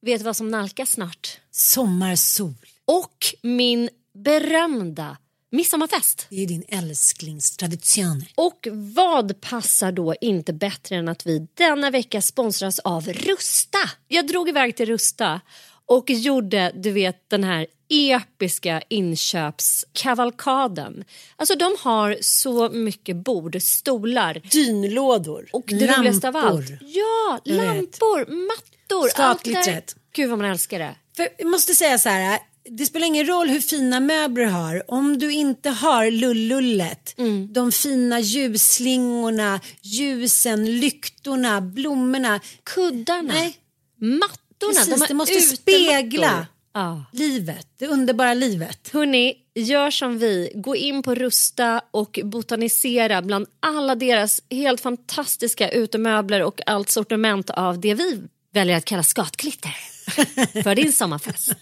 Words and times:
vet 0.00 0.20
du 0.20 0.24
vad 0.24 0.36
som 0.36 0.48
nalkas 0.48 0.90
snart? 0.90 1.40
Sommarsol. 1.50 2.54
Och 2.84 3.34
min 3.42 3.88
berömda 4.14 5.16
midsommarfest. 5.50 6.26
Det 6.30 6.42
är 6.42 6.46
din 6.46 6.64
älsklingstradition. 6.68 8.24
Och 8.34 8.68
vad 8.72 9.40
passar 9.40 9.92
då 9.92 10.14
inte 10.20 10.52
bättre 10.52 10.96
än 10.96 11.08
att 11.08 11.26
vi 11.26 11.46
denna 11.54 11.90
vecka 11.90 12.22
sponsras 12.22 12.78
av 12.78 13.08
Rusta? 13.08 13.78
Jag 14.08 14.26
drog 14.26 14.48
iväg 14.48 14.76
till 14.76 14.86
Rusta 14.86 15.40
och 15.86 16.10
gjorde, 16.10 16.72
du 16.74 16.90
vet, 16.90 17.30
den 17.30 17.44
här 17.44 17.66
episka 17.90 18.82
inköpskavalkaden. 18.88 21.04
Alltså 21.36 21.54
de 21.54 21.76
har 21.80 22.16
så 22.20 22.68
mycket 22.68 23.16
bord, 23.16 23.62
stolar 23.62 24.42
Dynlådor. 24.50 25.46
och 25.52 25.64
det 25.66 25.96
roligaste 25.98 26.28
av 26.28 26.36
allt. 26.36 26.70
Ja, 26.80 27.40
Jag 27.44 27.54
vet. 27.54 27.64
lampor, 27.66 28.18
mattor. 28.46 29.08
Skatglittret. 29.08 29.96
Gud 30.14 30.30
vad 30.30 30.38
man 30.38 30.50
älskar 30.50 30.78
det. 30.78 30.94
För 31.16 31.28
jag 31.38 31.46
måste 31.48 31.74
säga 31.74 31.98
så 31.98 32.08
här. 32.08 32.38
Det 32.70 32.86
spelar 32.86 33.06
ingen 33.06 33.26
roll 33.26 33.48
hur 33.48 33.60
fina 33.60 34.00
möbler 34.00 34.44
du 34.44 34.50
har. 34.50 34.90
Om 34.90 35.18
du 35.18 35.32
inte 35.32 35.70
har 35.70 36.10
lullullet, 36.10 37.14
Mm. 37.18 37.52
de 37.52 37.72
fina 37.72 38.20
ljusslingorna, 38.20 39.60
ljusen, 39.82 40.80
lyktorna, 40.80 41.60
blommorna. 41.60 42.40
Kuddarna, 42.74 43.32
Nej, 43.32 43.56
mattorna. 43.96 44.72
precis. 44.72 44.94
de 45.00 45.06
det 45.08 45.14
måste 45.14 45.34
utemattor. 45.34 45.56
spegla 45.56 46.46
Ja. 46.74 47.04
livet, 47.12 47.66
det 47.78 47.86
underbara 47.86 48.34
livet. 48.34 48.90
Hörni, 48.92 49.34
gör 49.54 49.90
som 49.90 50.18
vi. 50.18 50.52
Gå 50.54 50.76
in 50.76 51.02
på 51.02 51.14
Rusta 51.14 51.82
och 51.90 52.18
botanisera 52.24 53.22
bland 53.22 53.46
alla 53.60 53.94
deras 53.94 54.40
helt 54.50 54.80
fantastiska 54.80 55.70
utemöbler 55.70 56.42
och 56.42 56.60
allt 56.66 56.90
sortiment 56.90 57.50
av 57.50 57.80
det 57.80 57.94
vi 57.94 58.22
väljer 58.52 58.76
att 58.76 58.84
kalla 58.84 59.02
skatklitter 59.02 59.72
för 60.62 60.74
din 60.74 60.92
sommarfest. 60.92 61.52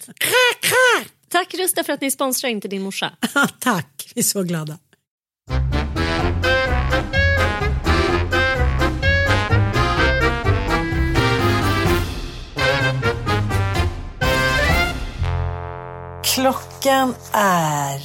Tack 1.29 1.55
Rusta 1.55 1.85
för 1.85 1.93
att 1.93 2.01
ni 2.01 2.11
sponsrar 2.11 2.51
inte 2.51 2.69
din 2.69 2.83
morsa. 2.83 3.13
Tack, 3.59 4.13
vi 4.15 4.19
är 4.19 4.23
så 4.23 4.43
glada. 4.43 4.79
Klockan 16.37 17.15
är 17.33 17.99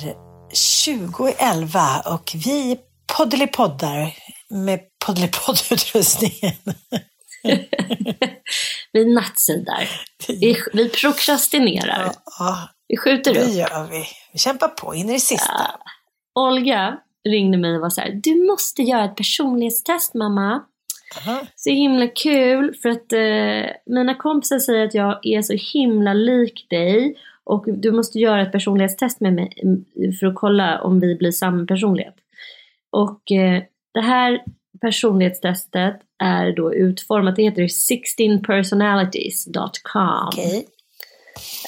20.11 0.53 2.14
och 2.16 2.31
vi 2.46 2.78
poddelipoddar 3.18 4.14
med 4.50 4.80
poddelipoddutrustningen. 5.06 6.53
Vi 8.91 9.14
nattsidar. 9.14 9.90
Vi, 10.28 10.56
vi 10.74 10.90
prokrastinerar. 10.90 12.12
Ja, 12.40 12.70
Vi 12.88 12.97
skjuter 12.97 13.34
det 13.34 13.41
upp. 13.44 13.53
gör 13.53 13.88
vi. 13.91 14.03
Vi 14.34 14.40
kämpar 14.40 14.68
på 14.68 14.96
in 14.96 15.09
i 15.09 15.14
det 15.14 15.20
sista. 15.20 15.80
Olga 16.40 16.97
ringde 17.30 17.58
mig 17.58 17.75
och 17.75 17.81
var 17.81 17.90
så 17.90 18.02
här, 18.02 18.20
du 18.24 18.47
måste 18.47 18.81
göra 18.81 19.06
ett 19.06 19.16
personlighetstest 19.16 20.14
mamma. 20.14 20.64
Aha. 21.18 21.41
Så 21.56 21.70
himla 21.70 22.08
kul 22.08 22.75
för 22.81 22.90
att 22.90 23.14
eh, 23.14 23.75
mina 23.86 24.16
kompisar 24.16 24.59
säger 24.59 24.86
att 24.86 24.94
jag 24.94 25.25
är 25.25 25.41
så 25.41 25.53
himla 25.74 26.14
lik 26.14 26.68
dig 26.70 27.18
och 27.44 27.66
du 27.68 27.91
måste 27.91 28.19
göra 28.19 28.41
ett 28.41 28.52
personlighetstest 28.52 29.22
med 29.22 29.34
mig 29.34 29.53
mm, 29.63 29.85
för 30.19 30.28
att 30.28 30.35
kolla 30.35 30.81
om 30.81 31.00
vi 31.00 31.16
blir 31.16 31.31
samma 31.31 31.66
personlighet. 31.66 32.16
Och 32.91 33.31
eh, 33.31 33.63
det 33.94 34.02
här 34.02 34.44
personlighetstestet 34.81 35.96
är 36.24 36.52
då 36.52 36.74
utformat, 36.74 37.35
det 37.35 37.44
heter 37.44 37.63
16personalities.com. 37.63 40.28
Okej. 40.28 40.66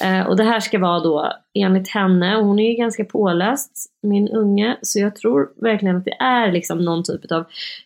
Eh, 0.02 0.26
och 0.26 0.36
det 0.36 0.44
här 0.44 0.60
ska 0.60 0.78
vara 0.78 1.00
då 1.00 1.32
enligt 1.54 1.88
henne, 1.88 2.36
och 2.36 2.44
hon 2.44 2.58
är 2.58 2.70
ju 2.70 2.74
ganska 2.74 3.04
påläst, 3.04 3.72
min 4.02 4.28
unge, 4.28 4.78
så 4.82 5.00
jag 5.00 5.16
tror 5.16 5.48
verkligen 5.62 5.96
att 5.96 6.04
det 6.04 6.16
är 6.20 6.52
liksom 6.52 6.78
någon 6.78 7.04
typ 7.04 7.32
av 7.32 7.44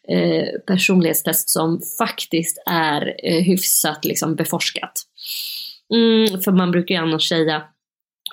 eh, 0.09 0.49
personlighetstest 0.67 1.51
som 1.51 1.81
faktiskt 1.99 2.63
är 2.67 3.15
eh, 3.25 3.45
hyfsat 3.45 4.05
liksom 4.05 4.35
beforskat. 4.35 4.93
Mm, 5.95 6.41
för 6.41 6.53
man 6.53 6.71
brukar 6.71 6.95
ju 6.95 7.01
annars 7.01 7.29
säga, 7.29 7.63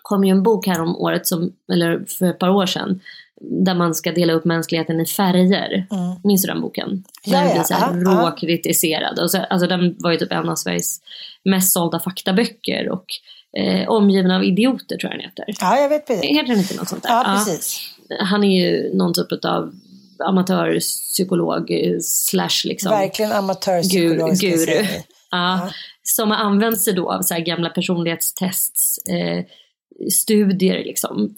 kom 0.05 0.23
ju 0.23 0.31
en 0.31 0.43
bok 0.43 0.67
här 0.67 0.81
om 0.81 0.95
året, 0.95 1.27
som, 1.27 1.53
eller 1.73 2.05
för 2.19 2.25
ett 2.25 2.39
par 2.39 2.49
år 2.49 2.65
sedan, 2.65 3.01
där 3.41 3.75
man 3.75 3.95
ska 3.95 4.11
dela 4.11 4.33
upp 4.33 4.45
mänskligheten 4.45 5.01
i 5.01 5.05
färger. 5.05 5.87
Mm. 5.91 6.15
Minns 6.23 6.41
du 6.41 6.47
den 6.47 6.61
boken? 6.61 7.03
Ja, 7.23 7.37
den 7.37 7.47
ja, 7.47 7.53
blir 7.53 7.63
så 7.63 7.73
här 7.73 7.93
ja, 7.93 8.11
ja. 8.11 8.29
råkritiserad. 8.29 9.19
Och 9.19 9.31
så, 9.31 9.37
alltså, 9.37 9.67
den 9.67 9.95
var 9.99 10.11
ju 10.11 10.17
typ 10.17 10.31
en 10.31 10.49
av 10.49 10.55
Sveriges 10.55 11.01
mest 11.43 11.73
sålda 11.73 11.99
faktaböcker 11.99 12.89
och 12.89 13.05
eh, 13.57 13.89
omgiven 13.89 14.31
av 14.31 14.43
idioter 14.43 14.97
tror 14.97 15.11
jag 15.11 15.19
den 15.19 15.29
heter. 15.29 15.45
Ja, 15.59 15.77
jag 15.77 15.89
vet 15.89 16.07
precis. 16.07 16.31
Heter 16.31 16.47
den 16.47 16.59
inte 16.59 16.75
något 16.75 16.89
sånt 16.89 17.03
där? 17.03 17.09
Ja, 17.09 17.23
precis. 17.45 17.79
Han 18.19 18.43
är 18.43 18.61
ju 18.61 18.97
någon 18.97 19.13
typ 19.13 19.45
av 19.45 19.73
amatörpsykolog 20.25 21.71
slash 22.01 22.61
liksom 22.63 22.91
Verkligen 22.91 23.31
amatörpsykolog. 23.31 24.35
guru. 24.35 24.85
Ja, 25.31 25.59
Ja. 25.65 25.69
Som 26.03 26.31
har 26.31 26.37
använt 26.37 26.81
sig 26.81 26.93
då 26.93 27.11
av 27.11 27.21
så 27.21 27.35
gamla 27.39 27.69
personlighetstests 27.69 28.97
eh, 28.97 29.45
studier 30.11 30.83
liksom, 30.83 31.35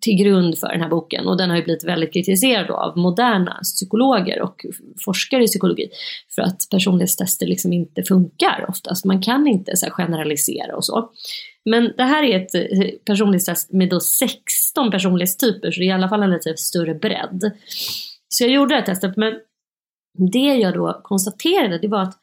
till 0.00 0.16
grund 0.16 0.58
för 0.58 0.68
den 0.68 0.80
här 0.80 0.88
boken. 0.88 1.28
Och 1.28 1.36
den 1.36 1.50
har 1.50 1.56
ju 1.56 1.64
blivit 1.64 1.84
väldigt 1.84 2.12
kritiserad 2.12 2.66
då 2.66 2.74
av 2.74 2.98
moderna 2.98 3.60
psykologer 3.62 4.42
och 4.42 4.66
forskare 5.04 5.44
i 5.44 5.46
psykologi. 5.46 5.90
För 6.34 6.42
att 6.42 6.68
personlighetstester 6.70 7.46
liksom 7.46 7.72
inte 7.72 8.02
funkar 8.02 8.66
oftast. 8.68 9.04
Man 9.04 9.22
kan 9.22 9.46
inte 9.46 9.76
så 9.76 9.86
här, 9.86 9.92
generalisera 9.92 10.76
och 10.76 10.84
så. 10.84 11.10
Men 11.64 11.92
det 11.96 12.04
här 12.04 12.22
är 12.22 12.40
ett 12.40 12.54
eh, 12.54 12.88
personlighetstest 13.04 13.72
med 13.72 13.90
då 13.90 14.00
16 14.00 14.90
personlighetstyper, 14.90 15.70
så 15.70 15.80
det 15.80 15.86
är 15.86 15.88
i 15.88 15.92
alla 15.92 16.08
fall 16.08 16.22
en 16.22 16.30
lite 16.30 16.56
större 16.56 16.94
bredd. 16.94 17.52
Så 18.28 18.44
jag 18.44 18.50
gjorde 18.50 18.74
det 18.74 18.78
här 18.78 18.86
testet, 18.86 19.16
men 19.16 19.34
det 20.32 20.54
jag 20.54 20.74
då 20.74 21.00
konstaterade 21.04 21.78
det 21.78 21.88
var 21.88 22.02
att 22.02 22.18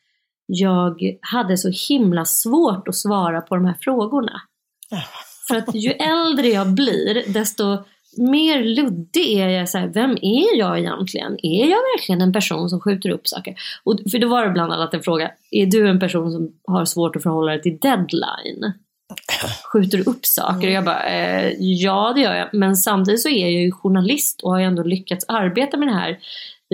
jag 0.45 1.17
hade 1.21 1.57
så 1.57 1.71
himla 1.89 2.25
svårt 2.25 2.87
att 2.87 2.95
svara 2.95 3.41
på 3.41 3.55
de 3.55 3.65
här 3.65 3.77
frågorna. 3.81 4.41
Äh, 4.91 5.03
för 5.47 5.55
att 5.55 5.75
ju 5.75 5.91
äldre 5.91 6.47
jag 6.47 6.67
blir, 6.67 7.33
desto 7.33 7.77
mer 8.17 8.63
luddig 8.63 9.39
är 9.39 9.49
jag. 9.49 9.69
Så 9.69 9.77
här, 9.77 9.87
vem 9.87 10.11
är 10.11 10.57
jag 10.57 10.79
egentligen? 10.79 11.37
Är 11.45 11.65
jag 11.65 11.79
verkligen 11.97 12.21
en 12.21 12.33
person 12.33 12.69
som 12.69 12.81
skjuter 12.81 13.09
upp 13.09 13.27
saker? 13.27 13.55
Och, 13.83 13.99
för 14.11 14.19
då 14.19 14.27
var 14.27 14.45
det 14.45 14.51
bland 14.51 14.73
annat 14.73 14.93
en 14.93 15.03
fråga, 15.03 15.31
är 15.51 15.65
du 15.65 15.89
en 15.89 15.99
person 15.99 16.31
som 16.31 16.49
har 16.67 16.85
svårt 16.85 17.15
att 17.15 17.23
förhålla 17.23 17.51
dig 17.51 17.61
till 17.61 17.77
deadline? 17.77 18.73
Skjuter 19.73 19.97
du 19.97 20.03
upp 20.03 20.25
saker? 20.25 20.67
Och 20.67 20.73
jag 20.73 20.85
bara, 20.85 21.03
eh, 21.03 21.53
ja 21.59 22.11
det 22.15 22.21
gör 22.21 22.35
jag. 22.35 22.49
Men 22.53 22.75
samtidigt 22.75 23.21
så 23.21 23.29
är 23.29 23.41
jag 23.41 23.51
ju 23.51 23.71
journalist 23.71 24.41
och 24.41 24.51
har 24.51 24.59
ju 24.59 24.65
ändå 24.65 24.83
lyckats 24.83 25.25
arbeta 25.27 25.77
med 25.77 25.87
det 25.87 25.93
här 25.93 26.19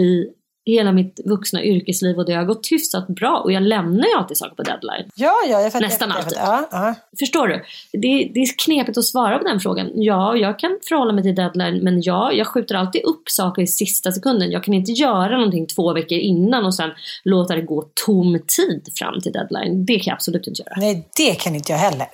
i 0.02 0.26
hela 0.66 0.92
mitt 0.92 1.20
vuxna 1.26 1.64
yrkesliv 1.64 2.18
och 2.18 2.26
det 2.26 2.34
har 2.34 2.44
gått 2.44 2.68
hyfsat 2.72 3.08
bra 3.08 3.42
och 3.44 3.52
jag 3.52 3.64
lämnar 3.64 4.08
ju 4.08 4.14
alltid 4.18 4.38
saker 4.38 4.56
på 4.56 4.64
deadline. 4.64 5.10
Ja, 5.16 5.34
ja, 5.50 5.62
jag 5.62 5.72
fattar. 5.72 5.86
Nästan 5.86 6.10
jag 6.10 6.18
alltid. 6.18 6.38
Ja, 6.38 6.68
ja. 6.72 6.96
Förstår 7.20 7.48
du? 7.48 7.64
Det, 7.92 8.32
det 8.34 8.40
är 8.40 8.66
knepigt 8.66 8.98
att 8.98 9.06
svara 9.06 9.38
på 9.38 9.44
den 9.44 9.60
frågan. 9.60 9.92
Ja, 9.94 10.36
jag 10.36 10.60
kan 10.60 10.80
förhålla 10.88 11.14
mig 11.14 11.24
till 11.24 11.36
deadline 11.36 11.84
men 11.84 12.02
ja, 12.02 12.32
jag 12.32 12.48
skjuter 12.48 12.76
alltid 12.76 13.04
upp 13.04 13.30
saker 13.30 13.62
i 13.62 13.68
sista 13.68 14.12
sekunden. 14.12 14.52
Jag 14.52 14.64
kan 14.64 14.74
inte 14.74 14.92
göra 14.92 15.36
någonting 15.38 15.68
två 15.68 15.94
veckor 15.94 16.18
innan 16.18 16.66
och 16.66 16.76
sen 16.76 16.90
låta 17.24 17.56
det 17.56 17.62
gå 17.62 17.86
tom 18.06 18.40
tid 18.58 18.90
fram 18.96 19.22
till 19.22 19.32
deadline. 19.32 19.86
Det 19.86 19.94
kan 19.94 20.12
jag 20.12 20.16
absolut 20.16 20.48
inte 20.48 20.62
göra. 20.62 20.74
Nej, 20.78 21.08
det 21.18 21.40
kan 21.40 21.56
inte 21.56 21.72
jag 21.72 21.80
heller. 21.80 22.08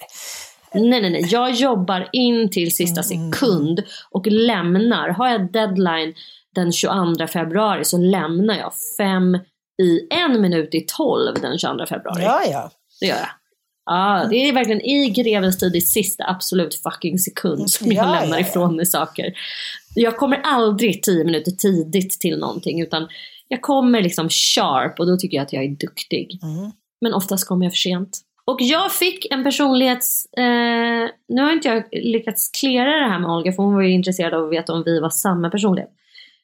Nej, 0.73 1.01
nej, 1.01 1.09
nej. 1.09 1.27
Jag 1.31 1.51
jobbar 1.51 2.09
in 2.11 2.49
till 2.49 2.75
sista 2.75 3.03
sekund 3.03 3.83
och 4.11 4.27
lämnar. 4.27 5.09
Har 5.09 5.29
jag 5.29 5.51
deadline 5.51 6.13
den 6.57 6.71
22 6.71 7.27
februari 7.27 7.85
så 7.85 7.97
lämnar 7.97 8.57
jag 8.57 8.73
fem 8.97 9.35
i 9.81 10.07
en 10.09 10.41
minut 10.41 10.75
i 10.75 10.85
tolv 10.87 11.35
den 11.41 11.57
22 11.57 11.85
februari. 11.85 12.23
Ja, 12.23 12.41
ja. 12.51 12.71
Det 12.99 13.05
gör 13.05 13.15
jag. 13.15 13.29
Ja, 13.85 14.27
det 14.29 14.35
är 14.35 14.53
verkligen 14.53 14.81
i 14.81 15.09
grevens 15.09 15.57
tid 15.57 15.75
i 15.75 15.81
sista 15.81 16.23
absolut 16.27 16.75
fucking 16.75 17.19
sekund 17.19 17.71
som 17.71 17.91
jag 17.91 18.05
Ja, 18.05 18.11
lämnar 18.11 18.37
ja, 18.37 18.43
ja. 18.43 18.49
ifrån 18.49 18.75
mig 18.75 18.85
saker. 18.85 19.33
Jag 19.95 20.17
kommer 20.17 20.41
aldrig 20.43 21.03
tio 21.03 21.23
minuter 21.23 21.51
tidigt 21.51 22.19
till 22.19 22.39
någonting 22.39 22.81
utan 22.81 23.07
jag 23.47 23.61
kommer 23.61 24.01
liksom 24.01 24.29
sharp 24.29 24.99
och 24.99 25.07
då 25.07 25.17
tycker 25.17 25.37
jag 25.37 25.43
att 25.43 25.53
jag 25.53 25.63
är 25.63 25.69
duktig. 25.69 26.39
Mm. 26.43 26.71
Men 27.01 27.13
oftast 27.13 27.47
kommer 27.47 27.65
jag 27.65 27.73
för 27.73 27.77
sent. 27.77 28.19
Och 28.45 28.61
jag 28.61 28.91
fick 28.91 29.31
en 29.31 29.43
personlighets... 29.43 30.25
Eh, 30.25 31.09
nu 31.27 31.41
har 31.41 31.51
inte 31.51 31.67
jag 31.67 31.83
lyckats 31.91 32.49
klära 32.49 32.99
det 32.99 33.09
här 33.09 33.19
med 33.19 33.29
Olga 33.29 33.51
för 33.51 33.63
hon 33.63 33.73
var 33.73 33.81
ju 33.81 33.91
intresserad 33.91 34.33
av 34.33 34.45
att 34.45 34.51
veta 34.51 34.73
om 34.73 34.83
vi 34.85 34.99
var 34.99 35.09
samma 35.09 35.49
personlighet. 35.49 35.89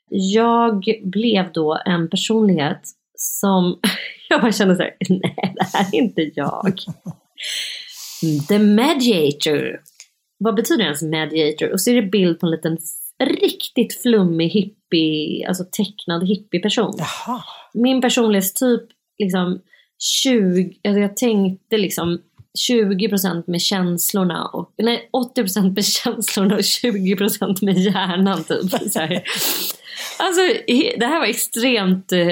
Jag 0.10 0.86
blev 1.04 1.52
då 1.52 1.82
en 1.86 2.10
personlighet 2.10 2.82
som 3.18 3.80
jag 4.30 4.42
bara 4.42 4.52
kände 4.52 4.76
så 4.76 4.82
här, 4.82 4.96
nej 5.10 5.54
det 5.56 5.78
här 5.78 5.86
är 5.92 5.96
inte 5.96 6.32
jag. 6.36 6.78
The 8.48 8.60
Mediator. 8.60 9.82
Vad 10.38 10.56
betyder 10.56 10.84
ens 10.84 11.02
mediator? 11.02 11.72
Och 11.72 11.82
så 11.82 11.92
är 11.92 11.96
det 11.96 12.10
bild 12.10 12.40
på 12.40 12.46
en 12.46 12.52
liten 12.52 12.78
riktigt 13.24 14.02
flummig 14.02 14.50
hippie, 14.50 15.48
alltså 15.48 15.64
tecknad 15.72 16.28
hippieperson. 16.28 16.94
Jaha. 16.98 17.44
Min 17.74 18.02
personlighetstyp, 18.02 18.82
liksom 19.18 19.62
20, 20.24 20.74
alltså 20.88 21.00
jag 21.00 21.18
tänkte 21.18 21.78
liksom 21.78 22.22
20% 22.70 23.44
med 23.48 23.62
känslorna 23.62 24.46
och, 24.46 24.74
nej 24.78 25.10
80% 25.38 25.76
med 25.76 25.86
känslorna 25.86 26.56
och 26.56 26.62
20% 26.62 27.66
med 27.66 27.78
hjärnan 27.78 28.44
typ. 28.44 28.92
Så 28.92 29.00
här. 29.00 29.24
Alltså 30.20 30.42
det 30.98 31.06
här 31.06 31.20
var 31.20 31.26
extremt, 31.26 32.12
eh, 32.12 32.28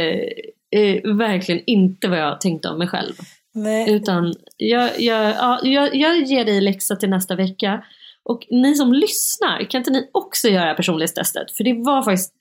eh, 0.82 1.16
verkligen 1.18 1.62
inte 1.66 2.08
vad 2.08 2.20
jag 2.20 2.42
tänkte 2.42 2.70
om 2.70 2.78
mig 2.78 2.88
själv. 2.88 3.14
Nej. 3.54 3.92
Utan 3.92 4.34
jag, 4.58 5.02
jag, 5.02 5.32
ja, 5.32 5.60
jag, 5.64 5.96
jag 5.96 6.24
ger 6.24 6.46
dig 6.46 6.62
läxa 6.62 6.96
till 6.96 7.10
nästa 7.10 7.36
vecka. 7.36 7.84
Och 8.24 8.48
ni 8.50 8.76
som 8.76 8.94
lyssnar, 8.94 9.64
kan 9.70 9.80
inte 9.80 9.92
ni 9.92 10.10
också 10.12 10.48
göra 10.48 10.74
personlighetstestet? 10.74 11.52
För 11.52 11.64
det 11.64 11.74
var 11.74 12.04
faktiskt, 12.04 12.34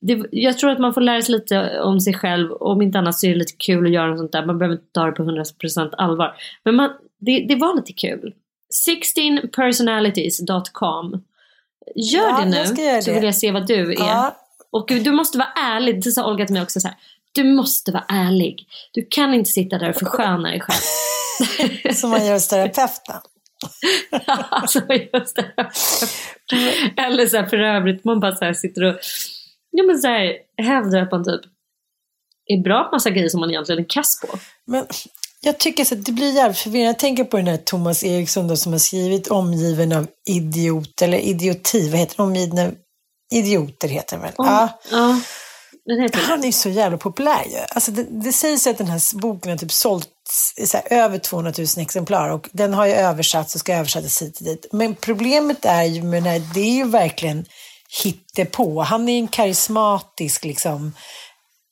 det, 0.00 0.22
jag 0.30 0.58
tror 0.58 0.70
att 0.70 0.78
man 0.78 0.94
får 0.94 1.00
lära 1.00 1.22
sig 1.22 1.34
lite 1.34 1.80
om 1.80 2.00
sig 2.00 2.14
själv. 2.14 2.52
Om 2.52 2.82
inte 2.82 2.98
annat 2.98 3.18
så 3.18 3.26
är 3.26 3.30
det 3.30 3.38
lite 3.38 3.56
kul 3.58 3.86
att 3.86 3.92
göra 3.92 4.06
något 4.06 4.18
sånt 4.18 4.32
där. 4.32 4.46
Man 4.46 4.58
behöver 4.58 4.74
inte 4.74 4.92
ta 4.92 5.06
det 5.06 5.12
på 5.12 5.22
100% 5.22 5.94
allvar. 5.98 6.34
Men 6.64 6.74
man, 6.74 6.90
det, 7.26 7.46
det 7.48 7.54
var 7.54 7.76
lite 7.76 7.92
kul. 7.92 8.34
16personalities.com 8.88 11.22
Gör 11.96 12.28
Ja, 12.30 12.40
det 12.40 12.46
nu 12.50 12.56
jag 12.56 12.68
ska 12.68 12.82
göra 12.82 13.02
så 13.02 13.10
det. 13.10 13.14
vill 13.14 13.24
jag 13.24 13.34
se 13.34 13.50
vad 13.50 13.66
du 13.66 13.92
är. 13.92 13.98
Ja. 13.98 14.36
Och 14.70 14.86
du 14.88 15.12
måste 15.12 15.38
vara 15.38 15.48
ärlig. 15.56 16.02
Det 16.04 16.10
sa 16.10 16.30
Olga 16.30 16.46
till 16.46 16.52
mig 16.54 16.62
också 16.62 16.80
så 16.80 16.88
här. 16.88 16.96
Du 17.32 17.44
måste 17.44 17.92
vara 17.92 18.04
ärlig. 18.08 18.66
Du 18.92 19.06
kan 19.10 19.34
inte 19.34 19.50
sitta 19.50 19.78
där 19.78 19.88
och 19.88 19.96
försköna 19.96 20.50
dig 20.50 20.60
själv. 20.60 20.80
Som 21.94 22.10
man 22.10 22.26
gör 22.26 22.32
hos 22.32 22.48
terapeuten. 22.48 23.14
alltså 24.50 24.80
just 25.12 25.36
det. 25.36 25.52
Eller 26.96 27.26
så 27.26 27.36
här 27.36 27.46
för 27.46 27.58
övrigt, 27.58 28.04
man 28.04 28.20
bara 28.20 28.36
så 28.36 28.44
här 28.44 28.52
sitter 28.52 28.82
och 28.84 28.96
ja, 29.70 29.84
men 29.84 29.98
så 29.98 30.08
här, 30.08 30.36
hävdar 30.56 31.02
att 31.02 31.10
man 31.12 31.24
typ 31.24 31.40
är 32.46 32.62
bra 32.62 32.84
på 32.84 32.94
massa 32.96 33.10
grejer 33.10 33.28
som 33.28 33.40
man 33.40 33.50
egentligen 33.50 33.80
är 33.84 33.88
kass 33.88 34.20
på. 34.20 34.38
Men 34.64 34.86
jag 35.44 35.58
tycker 35.58 35.84
så 35.84 35.94
att 35.94 36.04
det 36.04 36.12
blir 36.12 36.32
jävligt 36.32 36.58
förvirrande. 36.58 36.86
Jag 36.86 36.98
tänker 36.98 37.24
på 37.24 37.36
den 37.36 37.46
här 37.46 37.56
Thomas 37.56 38.04
Eriksson 38.04 38.48
då, 38.48 38.56
som 38.56 38.72
har 38.72 38.78
skrivit 38.78 39.28
Omgiven 39.28 39.92
av 39.92 40.06
idiot, 40.28 41.02
eller 41.02 41.18
idioti, 41.18 41.90
vad 41.90 42.00
heter 42.00 42.16
det? 42.16 42.22
Omgiven 42.22 42.58
av 42.58 42.74
idioter 43.34 43.88
heter 43.88 44.16
den 44.16 44.22
väl? 44.22 44.32
Ja. 44.36 44.68
Ja, 44.90 45.20
det. 45.84 46.14
Han 46.14 46.40
är 46.40 46.46
ju 46.46 46.52
så 46.52 46.68
jävla 46.68 46.98
populär 46.98 47.44
ju. 47.50 47.58
Alltså 47.68 47.90
det, 47.90 48.06
det 48.10 48.32
sägs 48.32 48.66
att 48.66 48.78
den 48.78 48.86
här 48.86 49.18
boken 49.20 49.50
har 49.50 49.58
typ 49.58 49.72
i 50.56 50.66
så 50.66 50.76
här, 50.76 50.92
över 50.92 51.18
200 51.18 51.52
000 51.58 51.66
exemplar 51.76 52.30
och 52.30 52.48
den 52.52 52.74
har 52.74 52.86
ju 52.86 52.92
översatts 52.92 53.54
och 53.54 53.60
ska 53.60 53.74
översättas 53.74 54.22
hit 54.22 54.38
och 54.38 54.44
dit. 54.44 54.66
Men 54.72 54.94
problemet 54.94 55.64
är 55.64 55.82
ju 55.82 56.02
med 56.02 56.22
den 56.22 56.32
här, 56.32 56.42
det 56.54 56.60
är 56.60 56.74
ju 56.74 56.84
verkligen 56.84 57.44
hittepå. 58.02 58.82
Han 58.82 59.08
är 59.08 59.18
en 59.18 59.28
karismatisk 59.28 60.44
liksom, 60.44 60.92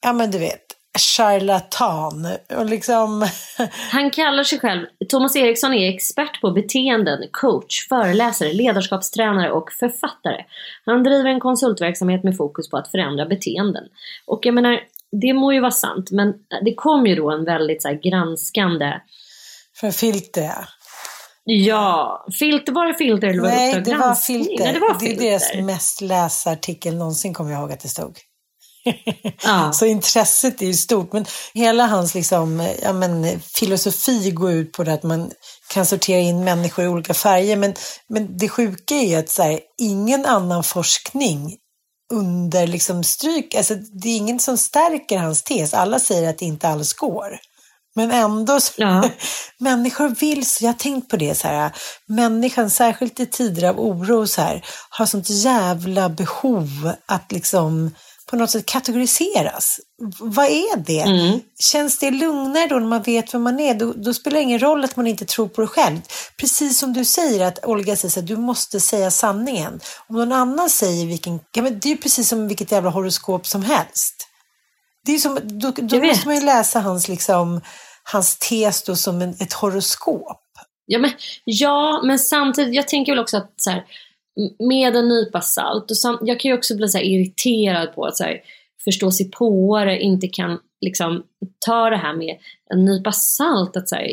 ja 0.03 0.13
men 0.13 0.31
du 0.31 0.39
vet, 0.39 0.70
charlatan 0.99 2.29
och 2.57 2.67
liksom 2.67 3.29
Han 3.91 4.11
kallar 4.11 4.45
sig 4.45 4.59
själv, 4.61 4.87
Thomas 5.09 5.37
Eriksson 5.37 5.75
är 5.75 5.95
expert 5.95 6.41
på 6.41 6.51
beteenden, 6.51 7.19
coach, 7.33 7.89
föreläsare, 7.89 8.53
ledarskapstränare 8.53 9.53
och 9.53 9.73
författare. 9.73 10.45
Han 10.85 11.03
driver 11.03 11.31
en 11.31 11.41
konsultverksamhet 11.41 12.25
med 12.25 12.37
fokus 12.37 12.71
på 12.71 12.77
att 12.77 12.91
förändra 12.91 13.27
beteenden. 13.27 13.85
Och 14.27 14.47
jag 14.47 14.55
menar, 14.55 14.81
det 15.21 15.33
må 15.33 15.53
ju 15.53 15.61
vara 15.61 15.71
sant, 15.71 16.11
men 16.11 16.35
det 16.65 16.75
kom 16.75 17.07
ju 17.07 17.15
då 17.15 17.31
en 17.31 17.45
väldigt 17.45 17.83
så 17.83 17.89
här, 17.89 18.01
granskande 18.11 19.01
för 19.81 19.91
filter. 19.91 20.43
ja. 20.43 20.65
Ja, 21.45 22.27
filter, 22.39 22.73
var 22.73 22.87
det 22.87 22.95
filter 22.95 23.29
eller 23.29 23.41
var 23.41 23.49
det 23.49 23.57
Nej, 23.57 23.83
det 23.85 23.95
var 23.95 24.15
filter. 24.15 24.65
Nej, 24.65 24.73
det 24.73 24.81
var 24.81 24.97
det 25.01 25.07
är 25.07 25.09
filter. 25.09 25.25
deras 25.25 25.55
mest 25.55 26.01
lästa 26.01 26.51
artikel 26.51 26.95
någonsin 26.95 27.35
kommer 27.35 27.51
jag 27.51 27.61
ihåg 27.61 27.73
att 27.73 27.81
det 27.81 27.89
stod. 27.89 28.19
Ja. 29.43 29.73
Så 29.75 29.87
intresset 29.87 30.63
är 30.63 30.67
ju 30.67 30.75
stort. 30.75 31.13
Men 31.13 31.25
hela 31.55 31.87
hans 31.87 32.15
liksom, 32.15 32.73
ja, 32.83 32.93
men, 32.93 33.41
filosofi 33.41 34.31
går 34.31 34.53
ut 34.53 34.73
på 34.73 34.85
det 34.85 34.93
att 34.93 35.03
man 35.03 35.31
kan 35.73 35.87
sortera 35.87 36.21
in 36.21 36.45
människor 36.45 36.85
i 36.85 36.89
olika 36.89 37.15
färger. 37.15 37.57
Men, 37.57 37.75
men 38.09 38.37
det 38.39 38.49
sjuka 38.49 38.95
är 38.95 39.19
att 39.19 39.29
så 39.29 39.43
här, 39.43 39.61
ingen 39.79 40.27
annan 40.27 40.65
forskning 40.65 41.57
under 42.13 42.67
liksom 42.67 43.05
stryk, 43.05 43.55
alltså 43.55 43.75
det 43.75 44.09
är 44.09 44.17
ingen 44.17 44.39
som 44.39 44.59
stärker 44.59 45.19
hans 45.19 45.43
tes. 45.43 45.75
Alla 45.75 45.99
säger 45.99 46.31
att 46.31 46.39
det 46.39 46.45
inte 46.45 46.69
alls 46.69 46.95
går. 46.95 47.39
Men 47.95 48.11
ändå, 48.11 48.61
så, 48.61 48.73
Ja. 48.77 49.11
människor 49.59 50.09
vill, 50.09 50.47
så 50.47 50.65
jag 50.65 50.69
har 50.69 50.79
tänkt 50.79 51.09
på 51.09 51.17
det 51.17 51.35
så 51.35 51.49
här, 51.49 51.73
människan, 52.07 52.71
särskilt 52.71 53.21
i 53.21 53.27
tider 53.27 53.69
av 53.69 53.81
oro 53.81 54.27
så 54.27 54.43
här, 54.43 54.65
har 54.91 55.07
sånt 55.07 55.31
jävla 55.31 56.09
behov 56.09 56.93
att 57.07 57.33
liksom 57.33 57.91
på 58.31 58.37
något 58.37 58.51
sätt 58.51 58.67
kategoriseras. 58.67 59.81
Vad 60.19 60.47
är 60.47 60.77
det? 60.77 61.41
Känns 61.61 61.99
det 61.99 62.11
lugnare 62.11 62.67
då 62.67 62.79
när 62.79 62.87
man 62.87 63.03
vet 63.03 63.35
vem 63.35 63.43
man 63.43 63.61
är? 63.61 63.75
Då, 63.75 63.93
då 63.93 64.15
spelar 64.15 64.37
det 64.37 64.43
ingen 64.43 64.59
roll 64.59 64.85
att 64.85 64.97
man 64.97 65.07
inte 65.07 65.25
tror 65.25 65.49
på 65.49 65.61
det 65.61 65.67
själv. 65.67 66.01
Precis 66.37 66.79
som 66.79 66.93
du 66.93 67.05
säger 67.05 67.47
att 67.47 67.65
Olga 67.65 67.97
säger 67.97 68.19
att 68.19 68.27
du 68.27 68.37
måste 68.37 68.81
säga 68.81 69.11
sanningen. 69.11 69.81
Om 70.09 70.17
någon 70.17 70.33
annan 70.33 70.71
säger 70.71 71.07
vilken, 71.07 71.41
ja, 71.53 71.63
men 71.63 71.81
det 71.81 71.89
är 71.89 71.91
ju 71.91 71.97
precis 71.97 72.29
som 72.29 72.49
vilket 72.49 72.73
jävla 72.73 72.91
horoskop 72.91 73.47
som 73.47 73.63
helst. 73.63 74.15
Det 75.07 75.13
är 75.13 75.19
som, 75.19 75.39
då 75.43 75.71
då 75.77 75.99
måste 75.99 76.29
man 76.29 76.37
ju 76.37 76.45
läsa 76.45 76.81
hans, 76.81 77.09
liksom, 77.09 77.61
hans 78.03 78.39
tes 78.39 78.83
då 78.83 78.97
som 78.97 79.23
en, 79.23 79.37
ett 79.41 79.53
horoskop. 79.53 80.43
Ja, 80.87 80.99
men, 80.99 81.11
ja, 81.45 82.03
men 82.05 82.19
samtidigt, 82.19 82.75
jag 82.75 82.89
tänker 82.89 83.13
väl 83.13 83.19
också 83.19 83.37
att 83.37 83.53
så 83.57 83.71
här, 83.71 83.85
med 84.59 84.97
en 84.97 85.09
nypa 85.09 85.41
salt, 85.41 85.91
och 85.91 85.97
sam, 85.97 86.19
jag 86.23 86.41
kan 86.41 86.51
ju 86.51 86.57
också 86.57 86.77
bli 86.77 86.89
så 86.89 86.99
här, 86.99 87.05
irriterad 87.05 87.95
på 87.95 88.05
att 88.05 88.17
så 88.17 88.25
här, 88.25 88.41
förstå 88.85 89.11
sig 89.11 89.31
på 89.31 89.79
inte 90.01 90.29
kan 90.29 90.59
liksom, 90.81 91.23
ta 91.67 91.91
det 91.91 91.97
här 91.97 92.17
med 92.17 92.37
en 92.71 92.85
nypa 92.85 93.13
salt. 93.13 93.77
Att, 93.77 93.89
så 93.89 93.95
här, 93.95 94.07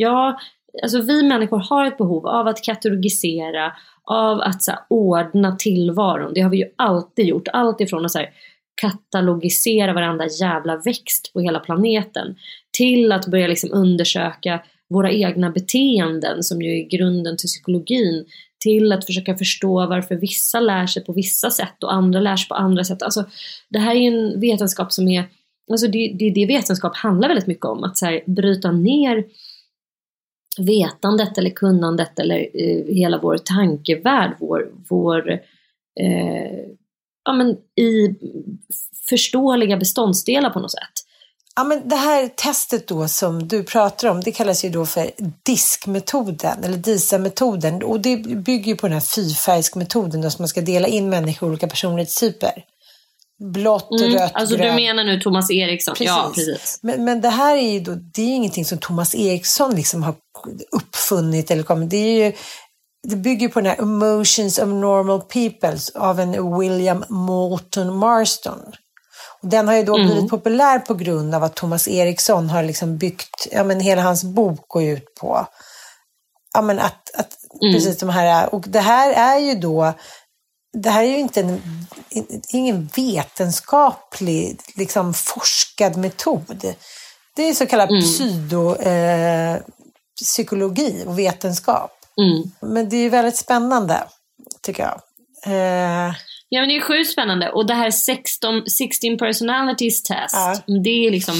ja, 0.00 0.38
alltså, 0.82 1.00
vi 1.00 1.22
människor 1.22 1.58
har 1.58 1.86
ett 1.86 1.98
behov 1.98 2.26
av 2.26 2.48
att 2.48 2.62
kategorisera, 2.62 3.72
av 4.04 4.40
att 4.40 4.62
så 4.62 4.70
här, 4.70 4.80
ordna 4.88 5.56
tillvaron. 5.56 6.34
Det 6.34 6.40
har 6.40 6.50
vi 6.50 6.56
ju 6.56 6.68
alltid 6.76 7.26
gjort. 7.26 7.48
Allt 7.52 7.80
ifrån 7.80 8.04
att 8.04 8.12
så 8.12 8.18
här, 8.18 8.30
katalogisera 8.74 9.92
varenda 9.92 10.26
jävla 10.40 10.76
växt 10.76 11.32
på 11.32 11.40
hela 11.40 11.60
planeten 11.60 12.36
till 12.78 13.12
att 13.12 13.26
börja 13.26 13.46
liksom 13.46 13.72
undersöka 13.72 14.62
våra 14.88 15.12
egna 15.12 15.50
beteenden 15.50 16.42
som 16.42 16.62
ju 16.62 16.80
är 16.80 16.88
grunden 16.88 17.36
till 17.36 17.46
psykologin 17.46 18.24
till 18.62 18.92
att 18.92 19.06
försöka 19.06 19.36
förstå 19.36 19.86
varför 19.86 20.14
vissa 20.14 20.60
lär 20.60 20.86
sig 20.86 21.04
på 21.04 21.12
vissa 21.12 21.50
sätt 21.50 21.84
och 21.84 21.94
andra 21.94 22.20
lär 22.20 22.36
sig 22.36 22.48
på 22.48 22.54
andra 22.54 22.84
sätt. 22.84 23.02
Alltså, 23.02 23.24
det 23.68 23.78
här 23.78 23.94
är 23.94 24.00
ju 24.00 24.06
en 24.06 24.40
vetenskap 24.40 24.92
som 24.92 25.08
är, 25.08 25.24
alltså 25.70 25.86
det, 25.86 26.16
det, 26.18 26.30
det 26.30 26.46
vetenskap 26.46 26.96
handlar 26.96 27.28
väldigt 27.28 27.46
mycket 27.46 27.64
om, 27.64 27.84
att 27.84 27.98
så 27.98 28.06
här, 28.06 28.22
bryta 28.26 28.72
ner 28.72 29.24
vetandet 30.58 31.38
eller 31.38 31.50
kunnandet 31.50 32.18
eller 32.18 32.38
eh, 32.38 32.94
hela 32.94 33.18
vår 33.18 33.38
tankevärld, 33.38 34.32
vår, 34.40 34.72
vår 34.88 35.30
eh, 36.00 36.68
ja, 37.24 37.32
men, 37.32 37.56
i 37.76 38.14
förståeliga 39.08 39.76
beståndsdelar 39.76 40.50
på 40.50 40.60
något 40.60 40.70
sätt. 40.70 41.11
Ja, 41.56 41.64
men 41.64 41.88
det 41.88 41.96
här 41.96 42.28
testet 42.28 42.88
då 42.88 43.08
som 43.08 43.48
du 43.48 43.64
pratar 43.64 44.08
om, 44.08 44.20
det 44.20 44.32
kallas 44.32 44.64
ju 44.64 44.68
då 44.70 44.86
för 44.86 45.10
diskmetoden 45.42 46.64
eller 46.64 46.76
DISA-metoden 46.76 47.82
och 47.82 48.00
det 48.00 48.16
bygger 48.16 48.74
på 48.74 48.86
den 48.86 48.94
här 48.94 49.00
fyrfärgsmetoden 49.00 50.20
då 50.20 50.30
som 50.30 50.42
man 50.42 50.48
ska 50.48 50.60
dela 50.60 50.88
in 50.88 51.08
människor 51.08 51.48
i 51.48 51.50
olika 51.50 51.68
personlighetstyper. 51.68 52.64
Blått, 53.44 54.00
Mm, 54.00 54.12
rött, 54.12 54.30
alltså 54.34 54.56
grönt. 54.56 54.76
du 54.76 54.82
menar 54.82 55.04
nu 55.04 55.20
Thomas 55.20 55.50
Eriksson? 55.50 55.94
Ja, 55.98 56.32
precis. 56.34 56.78
Men, 56.82 57.04
men 57.04 57.20
det 57.20 57.28
här 57.28 57.56
är 57.56 57.72
ju 57.72 57.80
då, 57.80 57.94
det 57.94 58.22
är 58.22 58.26
ju 58.26 58.32
ingenting 58.34 58.64
som 58.64 58.78
Thomas 58.78 59.14
Eriksson 59.14 59.74
liksom 59.76 60.02
har 60.02 60.14
uppfunnit 60.72 61.50
eller 61.50 61.62
kommit. 61.62 61.90
Det 61.90 61.96
är 61.96 62.26
ju 62.26 62.32
det 63.08 63.16
bygger 63.16 63.48
på 63.48 63.60
den 63.60 63.70
här 63.70 63.82
Emotions 63.82 64.58
of 64.58 64.68
Normal 64.68 65.20
Peoples 65.20 65.90
av 65.90 66.20
en 66.20 66.58
William 66.58 67.04
Moulton 67.08 67.96
Marston. 67.96 68.58
Den 69.42 69.68
har 69.68 69.74
ju 69.74 69.82
då 69.82 69.94
blivit 69.94 70.30
populär 70.30 70.78
på 70.78 70.94
grund 70.94 71.34
av 71.34 71.44
att 71.44 71.54
Thomas 71.54 71.88
Eriksson 71.88 72.50
har 72.50 72.62
liksom 72.62 72.98
byggt, 72.98 73.46
ja 73.52 73.64
men 73.64 73.80
hela 73.80 74.02
hans 74.02 74.24
bok 74.24 74.68
går 74.68 74.82
ut 74.82 75.14
på, 75.14 75.46
ja 76.54 76.62
men 76.62 76.78
att, 76.78 77.10
att 77.14 77.38
precis 77.72 77.98
de 77.98 78.08
här, 78.08 78.54
och 78.54 78.64
det 78.68 78.80
här 78.80 79.12
är 79.12 79.38
ju 79.38 79.54
då, 79.54 79.92
det 80.72 80.90
här 80.90 81.02
är 81.02 81.08
ju 81.08 81.18
inte 81.18 81.40
en, 81.40 81.62
ingen 82.52 82.90
vetenskaplig, 82.96 84.60
liksom 84.76 85.14
forskad 85.14 85.96
metod. 85.96 86.74
Det 87.36 87.42
är 87.42 87.54
så 87.54 87.66
kallad 87.66 87.88
psydo, 87.88 88.76
eh, 88.76 89.58
psykologi 90.22 91.04
och 91.06 91.18
vetenskap. 91.18 91.90
Mm. 92.16 92.72
Men 92.72 92.88
det 92.88 92.96
är 92.96 93.02
ju 93.02 93.08
väldigt 93.08 93.36
spännande, 93.36 94.04
tycker 94.62 94.82
jag. 94.82 95.00
Eh, 95.46 96.14
Ja 96.54 96.60
men 96.60 96.68
det 96.68 96.76
är 96.76 96.80
sjukt 96.80 97.10
spännande. 97.10 97.50
Och 97.50 97.66
det 97.66 97.74
här 97.74 97.90
16, 97.90 98.70
16 98.70 99.18
personalities 99.18 100.02
test, 100.02 100.34
Ja. 100.34 100.74
det 100.82 101.06
är 101.06 101.10
liksom 101.10 101.34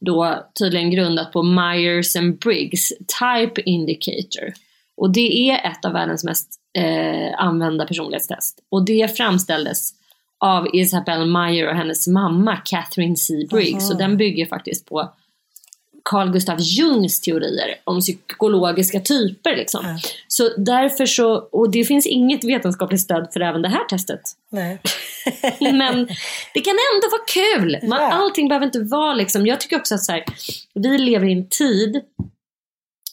då 0.00 0.46
tydligen 0.58 0.90
grundat 0.90 1.32
på 1.32 1.42
Myers 1.42 2.16
and 2.16 2.38
Briggs 2.38 2.88
Type 2.88 3.62
Indicator. 3.64 4.52
Och 4.96 5.12
det 5.12 5.50
är 5.50 5.70
ett 5.70 5.84
av 5.84 5.92
världens 5.92 6.24
mest 6.24 6.48
eh, 6.78 7.44
använda 7.44 7.86
personlighetstest. 7.86 8.58
Och 8.70 8.84
det 8.84 9.16
framställdes 9.16 9.90
av 10.38 10.66
Isabel 10.72 11.26
Meyer 11.26 11.68
och 11.68 11.76
hennes 11.76 12.08
mamma 12.08 12.56
Catherine 12.56 13.16
C. 13.16 13.34
Briggs. 13.50 13.90
Och 13.90 13.98
den 13.98 14.16
bygger 14.16 14.46
faktiskt 14.46 14.86
på 14.88 15.12
Carl 16.04 16.32
Gustav 16.32 16.56
Jungs 16.60 17.20
teorier 17.20 17.74
om 17.84 18.00
psykologiska 18.00 19.00
typer. 19.00 19.56
Liksom. 19.56 19.98
Så 20.28 20.50
därför 20.56 21.06
så, 21.06 21.34
och 21.34 21.70
det 21.70 21.84
finns 21.84 22.06
inget 22.06 22.44
vetenskapligt 22.44 23.00
stöd 23.00 23.28
för 23.32 23.40
även 23.40 23.62
det 23.62 23.68
här 23.68 23.84
testet. 23.84 24.20
nej. 24.50 24.80
Men 25.60 26.08
det 26.54 26.60
kan 26.60 26.76
ändå 26.94 27.08
vara 27.10 27.24
kul. 27.28 27.88
Man, 27.88 27.98
Ja. 28.02 28.12
Allting 28.12 28.48
behöver 28.48 28.66
inte 28.66 28.80
vara 28.80 29.14
liksom, 29.14 29.46
jag 29.46 29.60
tycker 29.60 29.76
också 29.76 29.94
att 29.94 30.04
så 30.04 30.12
här, 30.12 30.24
vi 30.74 30.98
lever 30.98 31.28
i 31.28 31.32
en 31.32 31.48
tid 31.48 32.00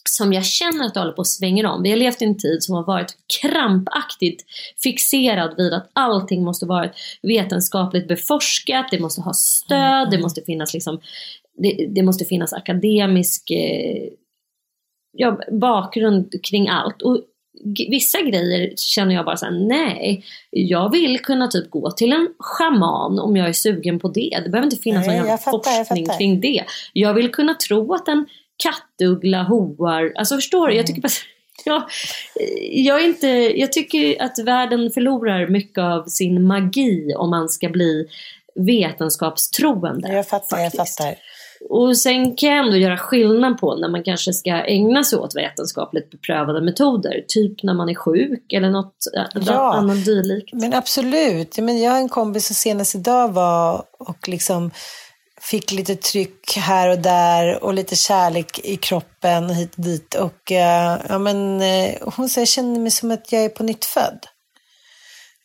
som 0.08 0.32
jag 0.32 0.44
känner 0.44 0.84
att 0.84 0.94
det 0.94 1.00
håller 1.00 1.12
på 1.12 1.20
att 1.20 1.26
svänga 1.28 1.70
om. 1.70 1.82
Vi 1.82 1.90
har 1.90 1.96
levt 1.96 2.22
i 2.22 2.24
en 2.24 2.38
tid 2.38 2.62
som 2.62 2.74
har 2.74 2.84
varit 2.84 3.16
krampaktigt 3.40 4.44
fixerad 4.82 5.54
vid 5.56 5.72
att 5.72 5.90
allting 5.92 6.44
måste 6.44 6.66
vara 6.66 6.90
vetenskapligt 7.22 8.08
beforskat, 8.08 8.86
det 8.90 8.98
måste 8.98 9.20
ha 9.20 9.32
stöd, 9.34 10.10
det 10.10 10.18
måste 10.18 10.42
finnas 10.42 10.74
liksom 10.74 11.00
det, 11.62 11.86
det 11.94 12.02
måste 12.02 12.24
finnas 12.24 12.52
akademisk 12.52 13.50
eh, 13.50 14.08
ja, 15.12 15.40
bakgrund 15.52 16.34
kring 16.44 16.68
allt. 16.68 17.02
Och 17.02 17.20
vissa 17.88 18.22
grejer 18.22 18.72
känner 18.76 19.14
jag 19.14 19.24
bara 19.24 19.36
så 19.36 19.46
här: 19.46 19.52
nej, 19.52 20.24
jag 20.50 20.92
vill 20.92 21.18
kunna 21.18 21.48
typ 21.48 21.70
gå 21.70 21.90
till 21.90 22.12
en 22.12 22.28
schaman 22.38 23.18
om 23.18 23.36
jag 23.36 23.48
är 23.48 23.52
sugen 23.52 23.98
på 23.98 24.08
det. 24.08 24.40
Det 24.44 24.50
behöver 24.50 24.66
inte 24.66 24.82
finnas 24.82 25.06
Nej, 25.06 25.18
någon 25.18 25.26
jag 25.28 25.32
jag 25.32 25.44
forskning 25.44 26.06
fattar. 26.06 26.18
kring 26.18 26.40
det. 26.40 26.64
Jag 26.92 27.14
vill 27.14 27.32
kunna 27.32 27.54
tro 27.54 27.94
att 27.94 28.08
en 28.08 28.26
kattuggla 28.56 29.42
hoar, 29.42 30.12
alltså 30.16 30.34
förstår 30.34 30.68
du? 30.68 30.74
Jag 30.74 30.86
tycker 30.86 31.02
bara 31.02 31.08
Ja, 31.64 31.88
jag, 32.70 33.00
är 33.00 33.06
inte, 33.06 33.28
jag 33.60 33.72
tycker 33.72 34.22
att 34.22 34.38
världen 34.38 34.90
förlorar 34.90 35.48
mycket 35.48 35.78
av 35.78 36.04
sin 36.04 36.42
magi 36.42 37.14
om 37.16 37.30
man 37.30 37.48
ska 37.48 37.68
bli 37.68 38.06
vetenskapstroende. 38.54 40.12
Jag 40.12 40.28
fattar, 40.28 40.58
jag 40.58 40.72
faktiskt. 40.72 40.98
fattar. 40.98 41.14
Och 41.68 41.96
sen 41.98 42.36
kan 42.36 42.48
jag 42.50 42.64
ändå 42.66 42.76
göra 42.76 42.98
skillnad 42.98 43.58
på 43.60 43.74
när 43.74 43.88
man 43.88 44.02
kanske 44.04 44.32
ska 44.32 44.50
ägna 44.50 45.04
sig 45.04 45.18
åt 45.18 45.36
vetenskapligt 45.36 46.10
beprövade 46.10 46.60
metoder. 46.60 47.24
Typ 47.28 47.62
när 47.62 47.74
man 47.74 47.88
är 47.88 47.94
sjuk 47.94 48.52
eller 48.52 48.70
något 48.70 48.94
äh, 49.16 49.42
Ja. 49.46 49.74
annat 49.74 50.04
dylikt. 50.04 50.52
Men 50.52 50.74
absolut. 50.74 51.58
Men 51.58 51.80
jag 51.80 51.90
har 51.90 51.98
en 51.98 52.08
kompis 52.08 52.46
som 52.46 52.54
senast 52.54 52.94
idag 52.94 53.32
var 53.32 53.82
och 53.98 54.28
liksom 54.28 54.70
fick 55.40 55.72
lite 55.72 55.96
tryck 55.96 56.56
här 56.56 56.90
och 56.90 56.98
där 56.98 57.64
och 57.64 57.74
lite 57.74 57.96
kärlek 57.96 58.58
i 58.64 58.76
kroppen 58.76 59.50
hit 59.50 59.74
och 59.76 59.84
dit. 59.84 60.14
Och 60.14 60.52
eh, 60.52 61.00
ja, 61.08 61.18
men, 61.18 61.60
eh, 61.60 61.94
hon 62.16 62.28
säger, 62.28 62.42
jag 62.42 62.48
känner 62.48 62.80
mig 62.80 62.90
som 62.90 63.10
att 63.10 63.32
jag 63.32 63.44
är 63.44 63.48
på 63.48 63.62
nytt 63.62 63.84
född. 63.84 64.18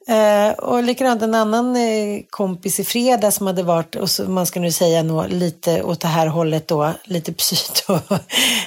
Eh, 0.08 0.52
och 0.52 0.84
likadant 0.84 1.22
en 1.22 1.36
annan 1.36 1.76
eh, 1.76 2.22
kompis 2.30 2.80
i 2.80 2.84
fredag 2.84 3.32
som 3.32 3.48
hade 3.48 3.64
varit, 3.64 3.96
och 3.96 4.10
så, 4.10 4.24
man 4.24 4.46
ska 4.46 4.60
nu 4.60 4.72
säga 4.72 5.04
nå, 5.04 5.28
lite 5.28 5.84
åt 5.84 6.00
det 6.00 6.08
här 6.08 6.28
hållet 6.28 6.68
då, 6.68 6.94
lite 7.04 7.34
psykoterapi 7.34 8.16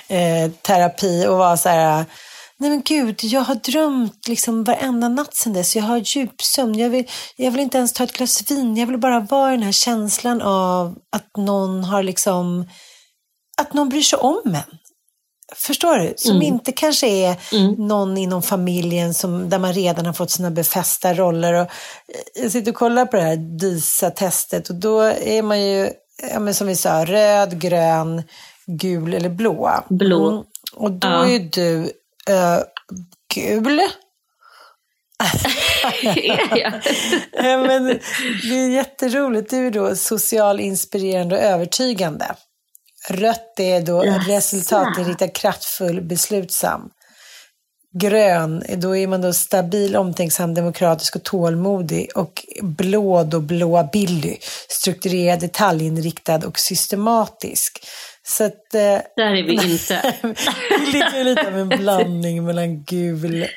eh, 1.25 1.31
och 1.31 1.39
var 1.39 1.57
så 1.57 1.69
här, 1.69 2.05
nej 2.57 2.71
men 2.71 2.83
gud, 2.83 3.25
jag 3.25 3.41
har 3.41 3.55
drömt 3.55 4.29
liksom 4.29 4.65
varenda 4.65 5.09
natt 5.09 5.35
sedan 5.35 5.53
dess, 5.53 5.77
jag 5.77 5.83
har 5.83 6.03
djupsömn, 6.05 6.79
jag 6.79 6.91
vill, 6.91 7.11
jag 7.37 7.51
vill 7.51 7.61
inte 7.61 7.79
ens 7.79 7.93
ta 7.93 8.05
ett 8.05 8.13
glas 8.13 8.51
vin, 8.51 8.77
jag 8.77 8.87
vill 8.87 8.99
bara 8.99 9.21
vara 9.21 9.53
i 9.53 9.57
den 9.57 9.63
här 9.63 9.73
känslan 9.73 10.43
av 10.43 10.97
att 11.17 11.37
någon 11.37 11.85
har 11.85 12.03
liksom, 12.03 12.69
att 13.61 13.73
någon 13.73 13.89
bryr 13.89 14.03
sig 14.03 14.19
om 14.19 14.43
en. 14.45 14.78
Förstår 15.57 15.99
du? 15.99 16.15
Som 16.17 16.43
inte 16.43 16.73
kanske 16.73 17.07
är 17.09 17.37
någon 17.89 18.19
inom 18.19 18.43
familjen 18.43 19.15
som, 19.15 19.51
där 19.51 19.59
man 19.59 19.73
redan 19.73 20.07
har 20.07 20.13
fått 20.13 20.31
sina 20.31 20.51
befästa 20.51 21.15
roller. 21.15 21.55
Och 21.55 21.69
jag 22.35 22.53
sitter 22.53 22.71
och 22.71 22.77
kollar 22.77 23.07
på 23.07 23.17
det 23.17 23.23
här 23.23 23.37
DISA-testet 23.37 24.69
och 24.69 24.75
då 24.75 25.01
är 25.03 25.43
man 25.43 25.63
ju, 25.63 25.91
ja, 26.35 26.53
som 26.53 26.67
vi 26.67 26.77
sa, 26.77 27.05
röd, 27.05 27.61
grön, 27.61 28.23
gul 28.67 29.15
eller 29.15 29.29
blå. 29.29 29.71
Blå. 29.89 30.31
Mm. 30.31 30.45
Och 30.77 30.93
då 30.93 31.09
Ja. 31.09 31.25
är 31.25 31.29
ju 31.31 31.39
du 31.39 31.83
eh, 32.29 32.59
gul. 33.35 33.81
Men 37.43 37.87
det 38.49 38.55
är 38.55 38.69
jätteroligt. 38.69 39.51
Du 39.51 39.67
är 39.67 39.71
då 39.71 39.97
social, 39.97 40.61
inspirerande 40.61 41.37
och 41.37 41.43
övertygande. 41.43 42.27
Rött 43.11 43.61
är 43.61 43.81
då 43.81 44.05
Jaså. 44.07 44.31
resultatinriktad, 44.31 45.29
kraftfull, 45.29 46.01
beslutsam. 46.01 46.91
Grön, 48.01 48.63
då 48.77 48.97
är 48.97 49.07
man 49.07 49.21
då 49.21 49.33
stabil, 49.33 49.97
omtänksam, 49.97 50.55
demokratisk 50.55 51.17
och 51.17 51.23
tålmodig. 51.23 52.09
Och 52.15 52.45
blå 52.63 53.25
då, 53.25 53.41
blåa 53.41 53.85
Billy, 53.85 54.37
strukturerad, 54.69 55.41
detaljinriktad 55.41 56.47
och 56.47 56.59
systematisk. 56.59 57.87
Så 58.23 58.45
att, 58.45 58.75
eh, 58.75 58.99
Där 59.17 59.35
är 59.35 59.47
vi 59.47 59.53
inte. 59.73 60.15
det 60.69 60.93
ligger 60.93 61.25
lite 61.25 61.47
av 61.47 61.59
en 61.59 61.69
blandning 61.69 62.45
mellan 62.45 62.85
gul... 62.85 63.43
Äh, 63.43 63.49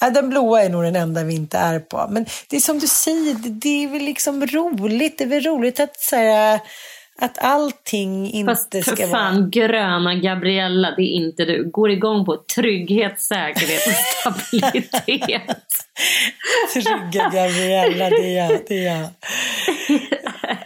ja, 0.00 0.10
den 0.10 0.30
blåa 0.30 0.62
är 0.62 0.68
nog 0.68 0.84
den 0.84 0.96
enda 0.96 1.24
vi 1.24 1.34
inte 1.34 1.58
är 1.58 1.80
på. 1.80 2.06
Men 2.10 2.26
det 2.50 2.56
är 2.56 2.60
som 2.60 2.78
du 2.78 2.86
säger, 2.86 3.34
det, 3.34 3.48
det 3.48 3.84
är 3.84 3.88
väl 3.88 4.02
liksom 4.02 4.46
roligt. 4.46 5.18
Det 5.18 5.24
är 5.24 5.28
väl 5.28 5.42
roligt 5.44 5.80
att, 5.80 6.00
så 6.00 6.16
här, 6.16 6.60
att 7.18 7.38
allting 7.38 8.30
inte 8.30 8.52
Fast 8.52 8.70
för 8.70 8.80
ska 8.80 9.08
fan, 9.08 9.34
vara... 9.34 9.48
gröna 9.48 10.14
Gabriella, 10.14 10.90
det 10.96 11.02
är 11.02 11.12
inte 11.12 11.44
du. 11.44 11.70
Går 11.70 11.90
igång 11.90 12.24
på 12.24 12.36
trygghet, 12.54 13.20
säkerhet 13.20 13.86
och 13.86 13.92
stabilitet. 14.20 15.56
Trygga 16.72 17.30
Gabriella, 17.32 18.10
det 18.10 18.36
är 18.38 18.48
jag. 18.48 18.60
Det 18.68 18.86
är 18.86 18.98
jag. 18.98 19.08